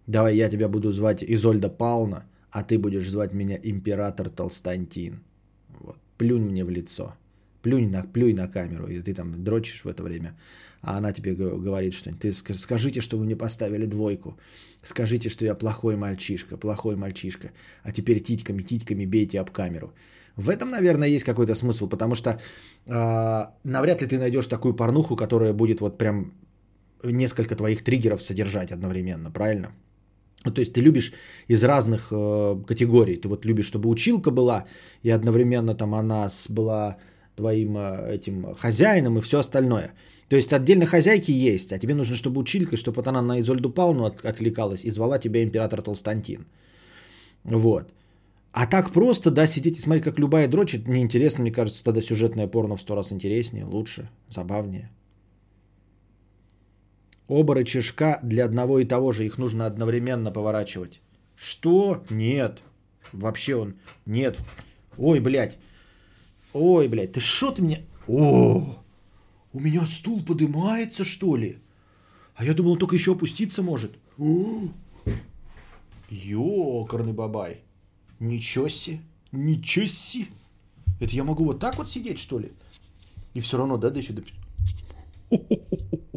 [0.07, 5.21] Давай я тебя буду звать Изольда Пална, а ты будешь звать меня император Толстантин.
[5.81, 5.97] Вот.
[6.17, 7.15] Плюнь мне в лицо.
[7.63, 10.37] Плюнь на, плюнь на камеру, и ты там дрочишь в это время.
[10.81, 12.21] А она тебе говорит что-нибудь.
[12.23, 14.39] Ты скажите, что вы мне поставили двойку.
[14.83, 17.51] Скажите, что я плохой мальчишка, плохой мальчишка.
[17.83, 19.93] А теперь титьками, титьками бейте об камеру.
[20.37, 22.41] В этом, наверное, есть какой-то смысл, потому что
[22.87, 26.33] э, навряд ли ты найдешь такую порнуху, которая будет вот прям
[27.03, 29.73] несколько твоих триггеров содержать одновременно, правильно?
[30.45, 31.13] Ну, то есть ты любишь
[31.49, 33.17] из разных э, категорий.
[33.17, 34.65] Ты вот любишь, чтобы училка была,
[35.03, 36.97] и одновременно там она была
[37.37, 39.93] твоим э, этим хозяином и все остальное.
[40.29, 43.71] То есть отдельно хозяйки есть, а тебе нужно, чтобы училка, чтобы вот она на Изольду
[43.71, 46.47] Павловну от, откликалась и звала тебя император Толстантин.
[47.45, 47.93] Вот.
[48.53, 52.47] А так просто, да, сидеть и смотреть, как любая дрочит, неинтересно, мне кажется, тогда сюжетное
[52.47, 54.91] порно в сто раз интереснее, лучше, забавнее.
[57.29, 61.01] Оба рычажка для одного и того же, их нужно одновременно поворачивать.
[61.37, 62.03] Что?
[62.11, 62.63] Нет.
[63.13, 63.75] Вообще он...
[64.07, 64.39] Нет.
[64.97, 65.59] Ой, блядь.
[66.55, 67.87] Ой, блядь, ты что ты мне...
[68.07, 68.83] О,
[69.53, 71.59] у меня стул поднимается, что ли?
[72.35, 73.93] А я думал, он только еще опуститься может.
[76.09, 77.61] Ёкарный бабай.
[78.21, 79.01] Ничего себе.
[79.33, 80.29] Ничего себе.
[80.99, 82.53] Это я могу вот так вот сидеть, что ли?
[83.35, 84.15] И все равно, да, да еще...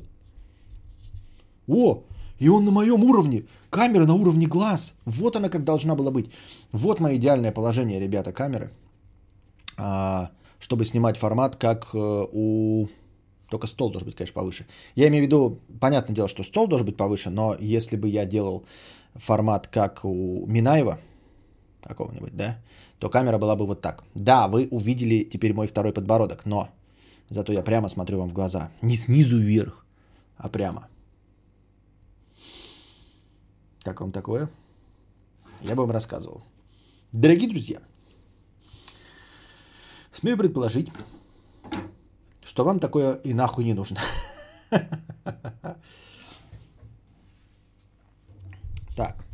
[1.71, 2.03] О,
[2.39, 3.43] и он на моем уровне.
[3.69, 4.93] Камера на уровне глаз.
[5.05, 6.31] Вот она как должна была быть.
[6.71, 8.71] Вот мое идеальное положение, ребята, камеры.
[9.77, 12.87] А, чтобы снимать формат, как э, у...
[13.49, 14.65] Только стол должен быть, конечно, повыше.
[14.95, 18.25] Я имею в виду, понятное дело, что стол должен быть повыше, но если бы я
[18.25, 18.65] делал
[19.15, 20.99] формат, как у Минаева,
[21.83, 22.57] какого-нибудь, да,
[22.99, 24.03] то камера была бы вот так.
[24.15, 26.69] Да, вы увидели теперь мой второй подбородок, но
[27.29, 28.71] зато я прямо смотрю вам в глаза.
[28.81, 29.85] Не снизу вверх,
[30.37, 30.87] а прямо.
[33.83, 34.49] Как вам такое?
[35.61, 36.43] Я бы вам рассказывал.
[37.11, 37.79] Дорогие друзья,
[40.11, 40.91] смею предположить,
[42.43, 43.97] что вам такое и нахуй не нужно.
[48.95, 49.25] Так.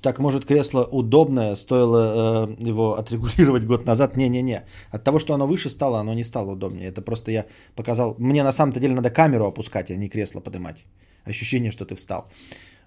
[0.00, 4.16] Так, может, кресло удобное, стоило э, его отрегулировать год назад?
[4.16, 4.64] Не-не-не.
[4.90, 6.88] От того, что оно выше стало, оно не стало удобнее.
[6.88, 8.14] Это просто я показал.
[8.18, 10.84] Мне на самом-то деле надо камеру опускать, а не кресло поднимать.
[11.24, 12.30] Ощущение, что ты встал.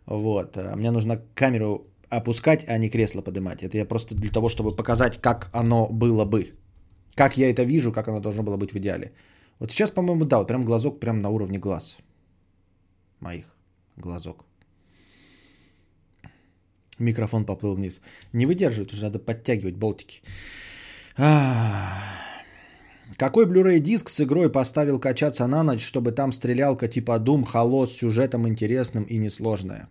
[0.06, 0.58] Вот.
[0.58, 3.64] Э, мне нужно камеру опускать, а не кресло поднимать.
[3.64, 6.54] Это я просто для того, чтобы показать, как оно было бы.
[7.16, 9.12] Как я это вижу, как оно должно было быть в идеале.
[9.60, 11.98] Вот сейчас, по-моему, да, вот прям глазок прям на уровне глаз.
[13.20, 13.46] Моих
[13.98, 14.46] глазок.
[17.00, 18.02] Микрофон поплыл вниз.
[18.34, 20.22] Не выдерживает, уже надо подтягивать болтики.
[23.18, 27.86] Какой Blu-ray диск с игрой поставил качаться на ночь, чтобы там стрелялка типа Doom, Halo
[27.86, 29.90] с сюжетом интересным и несложная?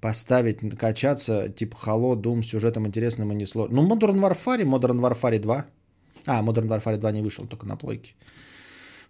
[0.00, 3.76] Поставить, качаться типа Halo, Doom с сюжетом интересным и несложным.
[3.76, 5.66] Ну, Modern Warfare, Modern Warfare 2.
[6.26, 8.14] А, Modern Warfare 2 не вышел, только на плойке.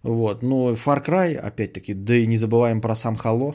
[0.03, 3.55] Вот, ну, Far Cry, опять-таки, да и не забываем про сам Halo.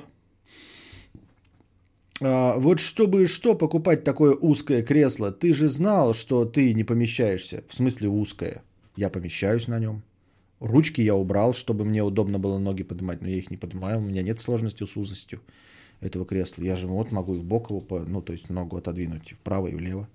[2.22, 7.64] А, вот чтобы что покупать такое узкое кресло, ты же знал, что ты не помещаешься.
[7.70, 8.64] В смысле узкое.
[8.96, 10.04] Я помещаюсь на нем.
[10.60, 13.98] Ручки я убрал, чтобы мне удобно было ноги поднимать, но я их не поднимаю.
[13.98, 15.42] У меня нет сложности с узостью
[16.00, 16.64] этого кресла.
[16.64, 19.68] Я же вот могу и в бок его, ну, то есть ногу отодвинуть и вправо,
[19.68, 20.08] и влево.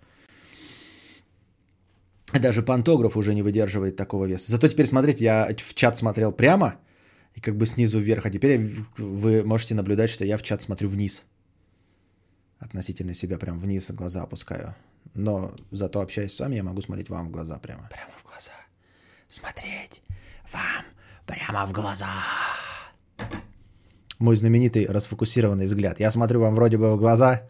[2.33, 4.53] Даже пантограф уже не выдерживает такого веса.
[4.53, 6.77] Зато теперь, смотрите, я в чат смотрел прямо
[7.35, 10.89] и как бы снизу вверх, а теперь вы можете наблюдать, что я в чат смотрю
[10.89, 11.25] вниз.
[12.59, 14.75] Относительно себя прям вниз глаза опускаю.
[15.15, 17.89] Но зато общаясь с вами, я могу смотреть вам в глаза прямо.
[17.89, 18.53] Прямо в глаза.
[19.29, 20.03] Смотреть
[20.53, 20.85] вам
[21.27, 22.25] прямо в глаза.
[24.19, 26.01] Мой знаменитый расфокусированный взгляд.
[26.01, 27.43] Я смотрю вам вроде бы в глаза,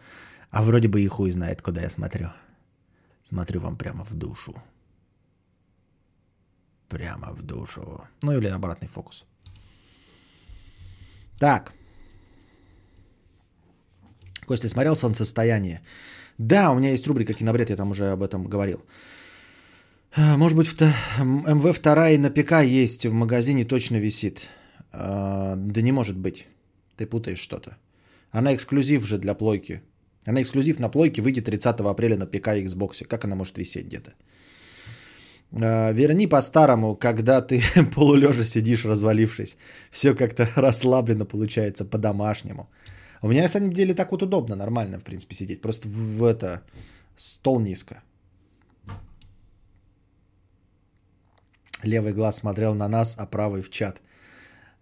[0.51, 2.31] а вроде бы и хуй знает, куда я смотрю.
[3.25, 4.55] Смотрю вам прямо в душу.
[6.89, 8.05] Прямо в душу.
[8.23, 9.25] Ну или обратный фокус.
[11.39, 11.73] Так.
[14.47, 15.81] Костя смотрел «Солнцестояние»?
[16.39, 18.81] Да, у меня есть рубрика «Кинобред», я там уже об этом говорил.
[20.17, 24.49] А, Может быть, вто- МВ-2 и на ПК есть, в магазине точно висит.
[24.93, 26.47] А, Да не может быть.
[26.97, 27.77] Ты путаешь что-то.
[28.31, 29.83] Она эксклюзив же для плойки.
[30.27, 33.05] Она эксклюзив на плойке выйдет 30 апреля на ПК и Xbox.
[33.07, 34.13] Как она может висеть где-то?
[35.53, 37.63] А, Верни по-старому, когда ты
[37.95, 39.57] полулежа сидишь, развалившись.
[39.91, 42.69] Все как-то расслабленно получается, по-домашнему.
[43.23, 45.61] У меня на самом деле так вот удобно, нормально, в принципе, сидеть.
[45.61, 46.63] Просто в, в это
[47.17, 48.03] стол низко.
[51.83, 54.01] Левый глаз смотрел на нас, а правый в чат.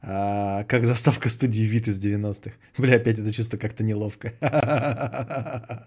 [0.02, 2.56] А, как заставка студии вид из 90-х.
[2.78, 4.32] Бля, опять это чувство как-то неловко.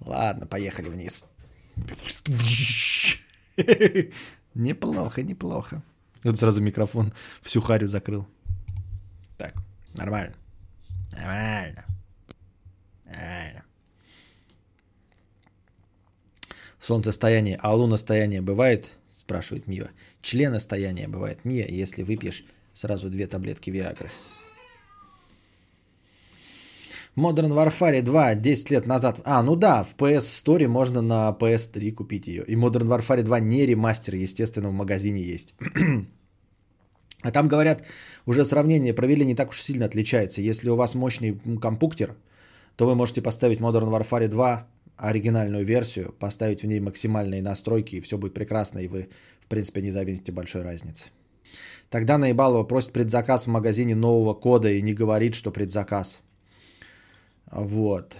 [0.00, 1.24] Ладно, поехали вниз.
[4.54, 5.82] Неплохо, неплохо.
[6.24, 7.12] Вот сразу микрофон
[7.42, 8.26] всю харю закрыл.
[9.36, 9.54] Так,
[9.94, 10.34] нормально.
[11.12, 11.84] Нормально.
[13.04, 13.64] Нормально.
[16.78, 18.90] Солнцестояние, а луностояние бывает?
[19.26, 19.90] Спрашивает Мия.
[20.22, 22.44] Членостояние бывает, Мия, если выпьешь
[22.74, 24.08] сразу две таблетки Виагры.
[27.16, 29.20] Modern Warfare 2 10 лет назад.
[29.24, 32.44] А, ну да, в PS Store можно на PS3 купить ее.
[32.44, 35.54] И Modern Warfare 2 не ремастер, естественно, в магазине есть.
[37.22, 37.82] А там говорят,
[38.26, 40.40] уже сравнение провели не так уж сильно отличается.
[40.40, 42.14] Если у вас мощный компьютер,
[42.76, 48.00] то вы можете поставить Modern Warfare 2 оригинальную версию, поставить в ней максимальные настройки, и
[48.00, 49.08] все будет прекрасно, и вы,
[49.40, 51.10] в принципе, не заметите большой разницы.
[51.90, 56.20] Тогда Наебалова просит предзаказ в магазине нового кода и не говорит, что предзаказ.
[57.50, 58.16] Вот.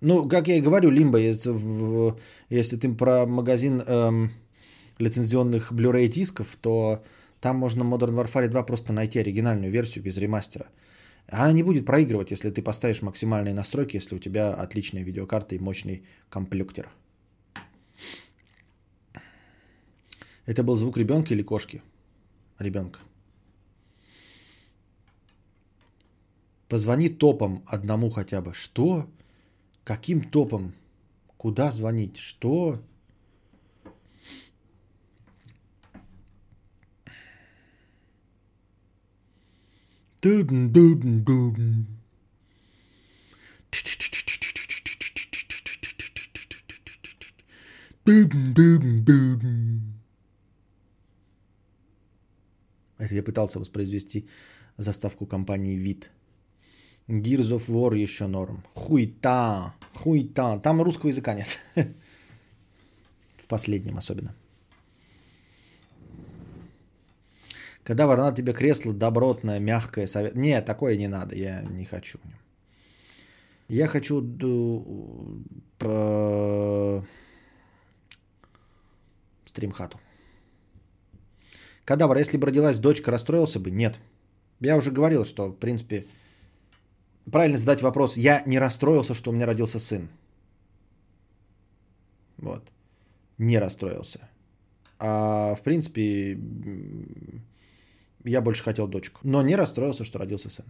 [0.00, 1.54] Ну, как я и говорю, Лимба, если,
[2.50, 4.32] если ты про магазин эм,
[4.98, 7.02] лицензионных Blu-ray дисков, то
[7.40, 10.66] там можно Modern Warfare 2 просто найти оригинальную версию без ремастера.
[11.28, 15.58] Она не будет проигрывать, если ты поставишь максимальные настройки, если у тебя отличная видеокарта и
[15.58, 16.88] мощный комплюктер.
[20.46, 21.82] Это был звук ребенка или кошки?
[22.58, 23.00] Ребенка.
[26.68, 28.54] Позвони топом одному хотя бы.
[28.54, 29.08] Что?
[29.84, 30.72] Каким топом?
[31.36, 32.16] Куда звонить?
[32.16, 32.80] Что?
[40.22, 41.86] Дудн-дудн-дудн.
[48.04, 49.80] Дудн-дудн-дудн.
[52.98, 54.28] Это я пытался воспроизвести
[54.76, 56.10] заставку компании ВИД.
[57.08, 58.62] Gears of War еще норм.
[58.74, 60.60] Хуйта, хуйта.
[60.62, 61.58] Там русского языка нет.
[63.38, 64.34] В последнем особенно.
[67.84, 70.34] Когда ворна тебе кресло добротное, мягкое, совет...
[70.34, 72.18] Не, такое не надо, я не хочу.
[73.68, 74.20] Я хочу
[79.46, 79.98] стримхату.
[81.84, 83.70] Кадавр, если бы родилась дочка, расстроился бы?
[83.70, 83.98] Нет.
[84.60, 86.06] Я уже говорил, что, в принципе,
[87.32, 88.16] правильно задать вопрос.
[88.16, 90.08] Я не расстроился, что у меня родился сын.
[92.36, 92.70] Вот.
[93.38, 94.28] Не расстроился.
[94.98, 96.38] А, в принципе,
[98.24, 99.20] я больше хотел дочку.
[99.24, 100.64] Но не расстроился, что родился сын.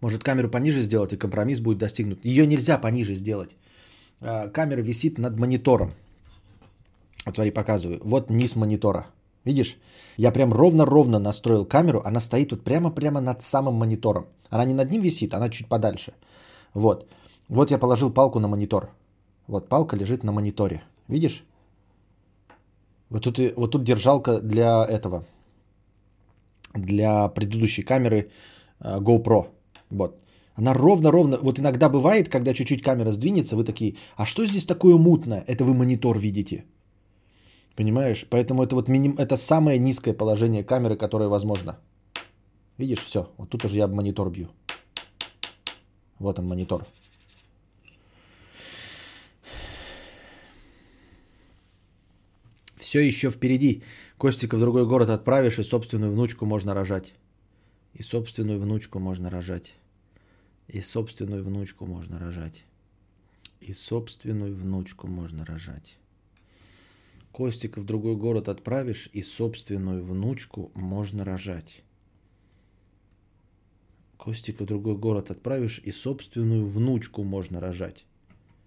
[0.00, 2.24] Может, камеру пониже сделать, и компромисс будет достигнут.
[2.24, 3.50] Ее нельзя пониже сделать.
[4.20, 5.94] А, Камера висит над монитором.
[7.24, 8.00] Вот смотри, показываю.
[8.04, 9.06] Вот низ монитора.
[9.44, 9.76] Видишь?
[10.16, 12.02] Я прям ровно-ровно настроил камеру.
[12.04, 14.26] Она стоит вот прямо-прямо над самым монитором.
[14.50, 16.12] Она не над ним висит, она чуть подальше.
[16.74, 17.08] Вот.
[17.48, 18.90] Вот я положил палку на монитор.
[19.46, 20.82] Вот палка лежит на мониторе.
[21.08, 21.44] Видишь?
[23.10, 25.24] Вот тут, вот тут держалка для этого.
[26.74, 28.30] Для предыдущей камеры
[28.80, 29.46] э, GoPro.
[29.90, 30.16] Вот.
[30.56, 34.96] Она ровно-ровно, вот иногда бывает, когда чуть-чуть камера сдвинется, вы такие, а что здесь такое
[34.96, 35.44] мутное?
[35.46, 36.64] Это вы монитор видите.
[37.76, 38.26] Понимаешь?
[38.30, 41.78] Поэтому это вот миним, это самое низкое положение камеры, которое возможно.
[42.78, 43.28] Видишь, все.
[43.36, 44.48] Вот тут уже я монитор бью.
[46.18, 46.86] Вот он монитор.
[52.96, 53.82] Все еще впереди.
[54.16, 57.14] Костика в другой город отправишь, и собственную внучку можно рожать.
[57.92, 59.74] И собственную внучку можно рожать.
[60.66, 62.64] И собственную внучку можно рожать.
[63.60, 65.98] И собственную внучку можно рожать.
[67.32, 71.82] Костика в другой город отправишь, и собственную внучку можно рожать.
[74.16, 78.06] Костика в другой город отправишь, и собственную внучку можно рожать.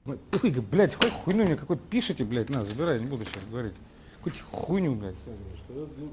[0.05, 3.73] Блядь, какой хуйню мне какой-то пишете, блядь, на, забирай, не буду сейчас говорить.
[4.21, 5.15] Хоть хуйню, блядь.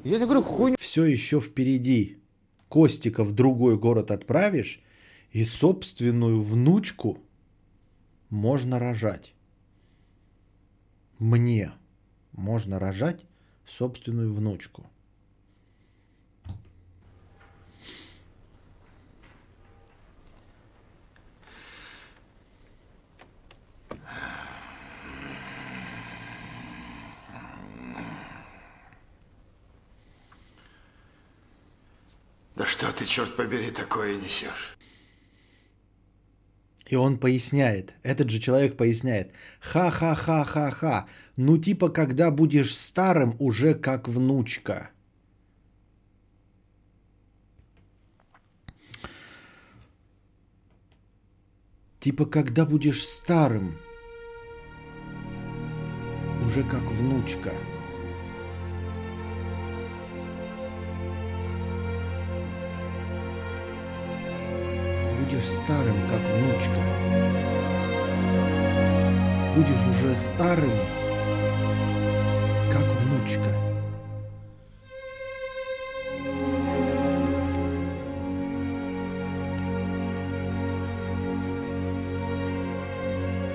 [0.04, 0.76] Я не говорю хуйню.
[0.78, 2.18] Все еще впереди.
[2.68, 4.82] Костика в другой город отправишь,
[5.30, 7.18] и собственную внучку
[8.28, 9.34] можно рожать.
[11.18, 11.72] Мне
[12.32, 13.24] можно рожать
[13.64, 14.90] собственную внучку.
[32.76, 34.76] Что ты, черт побери, такое несешь?
[36.86, 44.08] И он поясняет, этот же человек поясняет, ха-ха-ха-ха-ха, ну типа когда будешь старым уже как
[44.08, 44.90] внучка.
[51.98, 53.78] Типа когда будешь старым
[56.44, 57.52] уже как внучка.
[65.26, 66.80] Будешь старым, как внучка.
[69.56, 70.72] Будешь уже старым,
[72.70, 73.50] как внучка.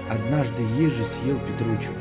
[0.09, 1.91] Однажды ежи съел Петручу.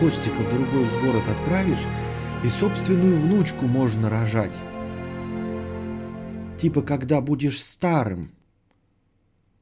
[0.00, 1.84] Костика в другой город отправишь,
[2.44, 4.54] и собственную внучку можно рожать.
[6.60, 8.32] Типа, когда будешь старым,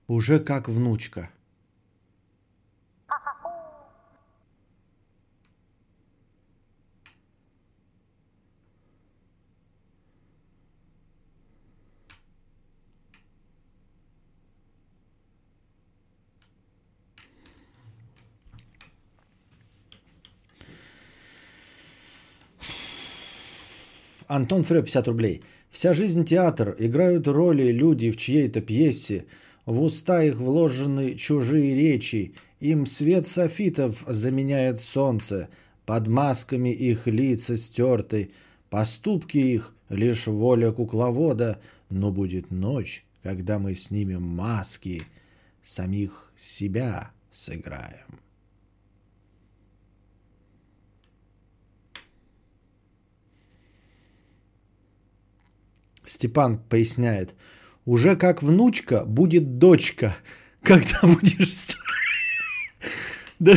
[0.06, 1.30] уже как внучка.
[24.36, 25.42] Антон Фрё, 50 рублей.
[25.70, 26.76] Вся жизнь театр.
[26.78, 29.24] Играют роли люди в чьей-то пьесе.
[29.64, 32.34] В уста их вложены чужие речи.
[32.60, 35.48] Им свет софитов заменяет солнце.
[35.86, 38.30] Под масками их лица стерты.
[38.68, 41.58] Поступки их лишь воля кукловода.
[41.88, 45.02] Но будет ночь, когда мы снимем маски.
[45.62, 48.25] Самих себя сыграем.
[56.06, 57.34] Степан поясняет.
[57.84, 60.16] Уже как внучка будет дочка,
[60.62, 61.52] когда будешь...
[61.52, 61.78] ста-
[63.38, 63.54] Да...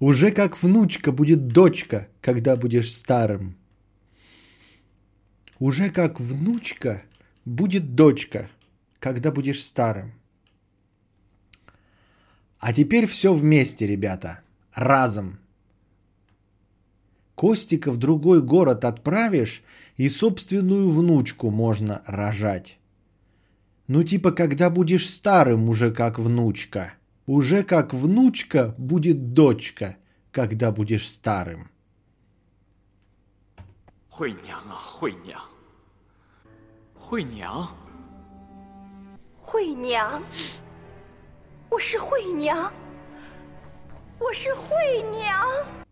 [0.00, 3.56] Уже как внучка будет дочка, когда будешь старым.
[5.58, 7.02] Уже как внучка
[7.44, 8.50] будет дочка,
[8.98, 10.12] когда будешь старым.
[12.58, 14.40] А теперь все вместе, ребята.
[14.74, 15.38] Разом.
[17.35, 19.63] Костика в другой город отправишь,
[19.97, 22.79] и собственную внучку можно рожать.
[23.87, 26.93] Ну типа, когда будешь старым уже как внучка.
[27.25, 29.97] Уже как внучка будет дочка,
[30.31, 31.69] когда будешь старым.
[34.09, 35.39] 惠娘啊，惠娘，
[36.93, 37.69] 惠娘，
[39.41, 40.21] 惠娘，
[41.69, 42.71] 我是惠娘，
[44.19, 45.82] 我是惠娘。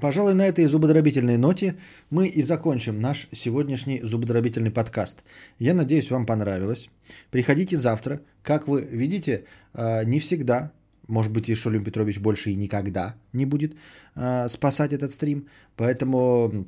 [0.00, 1.76] Пожалуй, на этой зубодробительной ноте
[2.08, 5.22] мы и закончим наш сегодняшний зубодробительный подкаст.
[5.58, 6.88] Я надеюсь, вам понравилось.
[7.30, 8.22] Приходите завтра.
[8.42, 9.44] Как вы видите,
[9.74, 10.72] а, не всегда,
[11.06, 13.74] может быть, и Шулюм Петрович больше и никогда не будет
[14.14, 15.48] а, спасать этот стрим.
[15.76, 16.66] Поэтому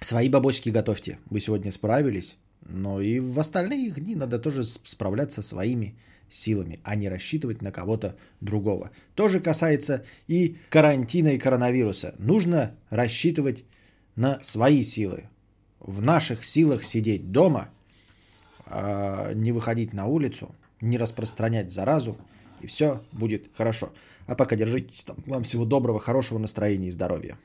[0.00, 1.18] свои бабосики готовьте.
[1.30, 2.36] Вы сегодня справились.
[2.68, 5.94] Но и в остальные дни надо тоже справляться своими
[6.30, 8.90] силами, а не рассчитывать на кого-то другого.
[9.14, 12.14] Тоже касается и карантина и коронавируса.
[12.18, 13.64] Нужно рассчитывать
[14.16, 15.24] на свои силы.
[15.80, 17.70] В наших силах сидеть дома,
[18.66, 22.16] а, не выходить на улицу, не распространять заразу,
[22.60, 23.92] и все будет хорошо.
[24.26, 25.16] А пока держитесь там.
[25.26, 27.36] Вам всего доброго, хорошего настроения и здоровья.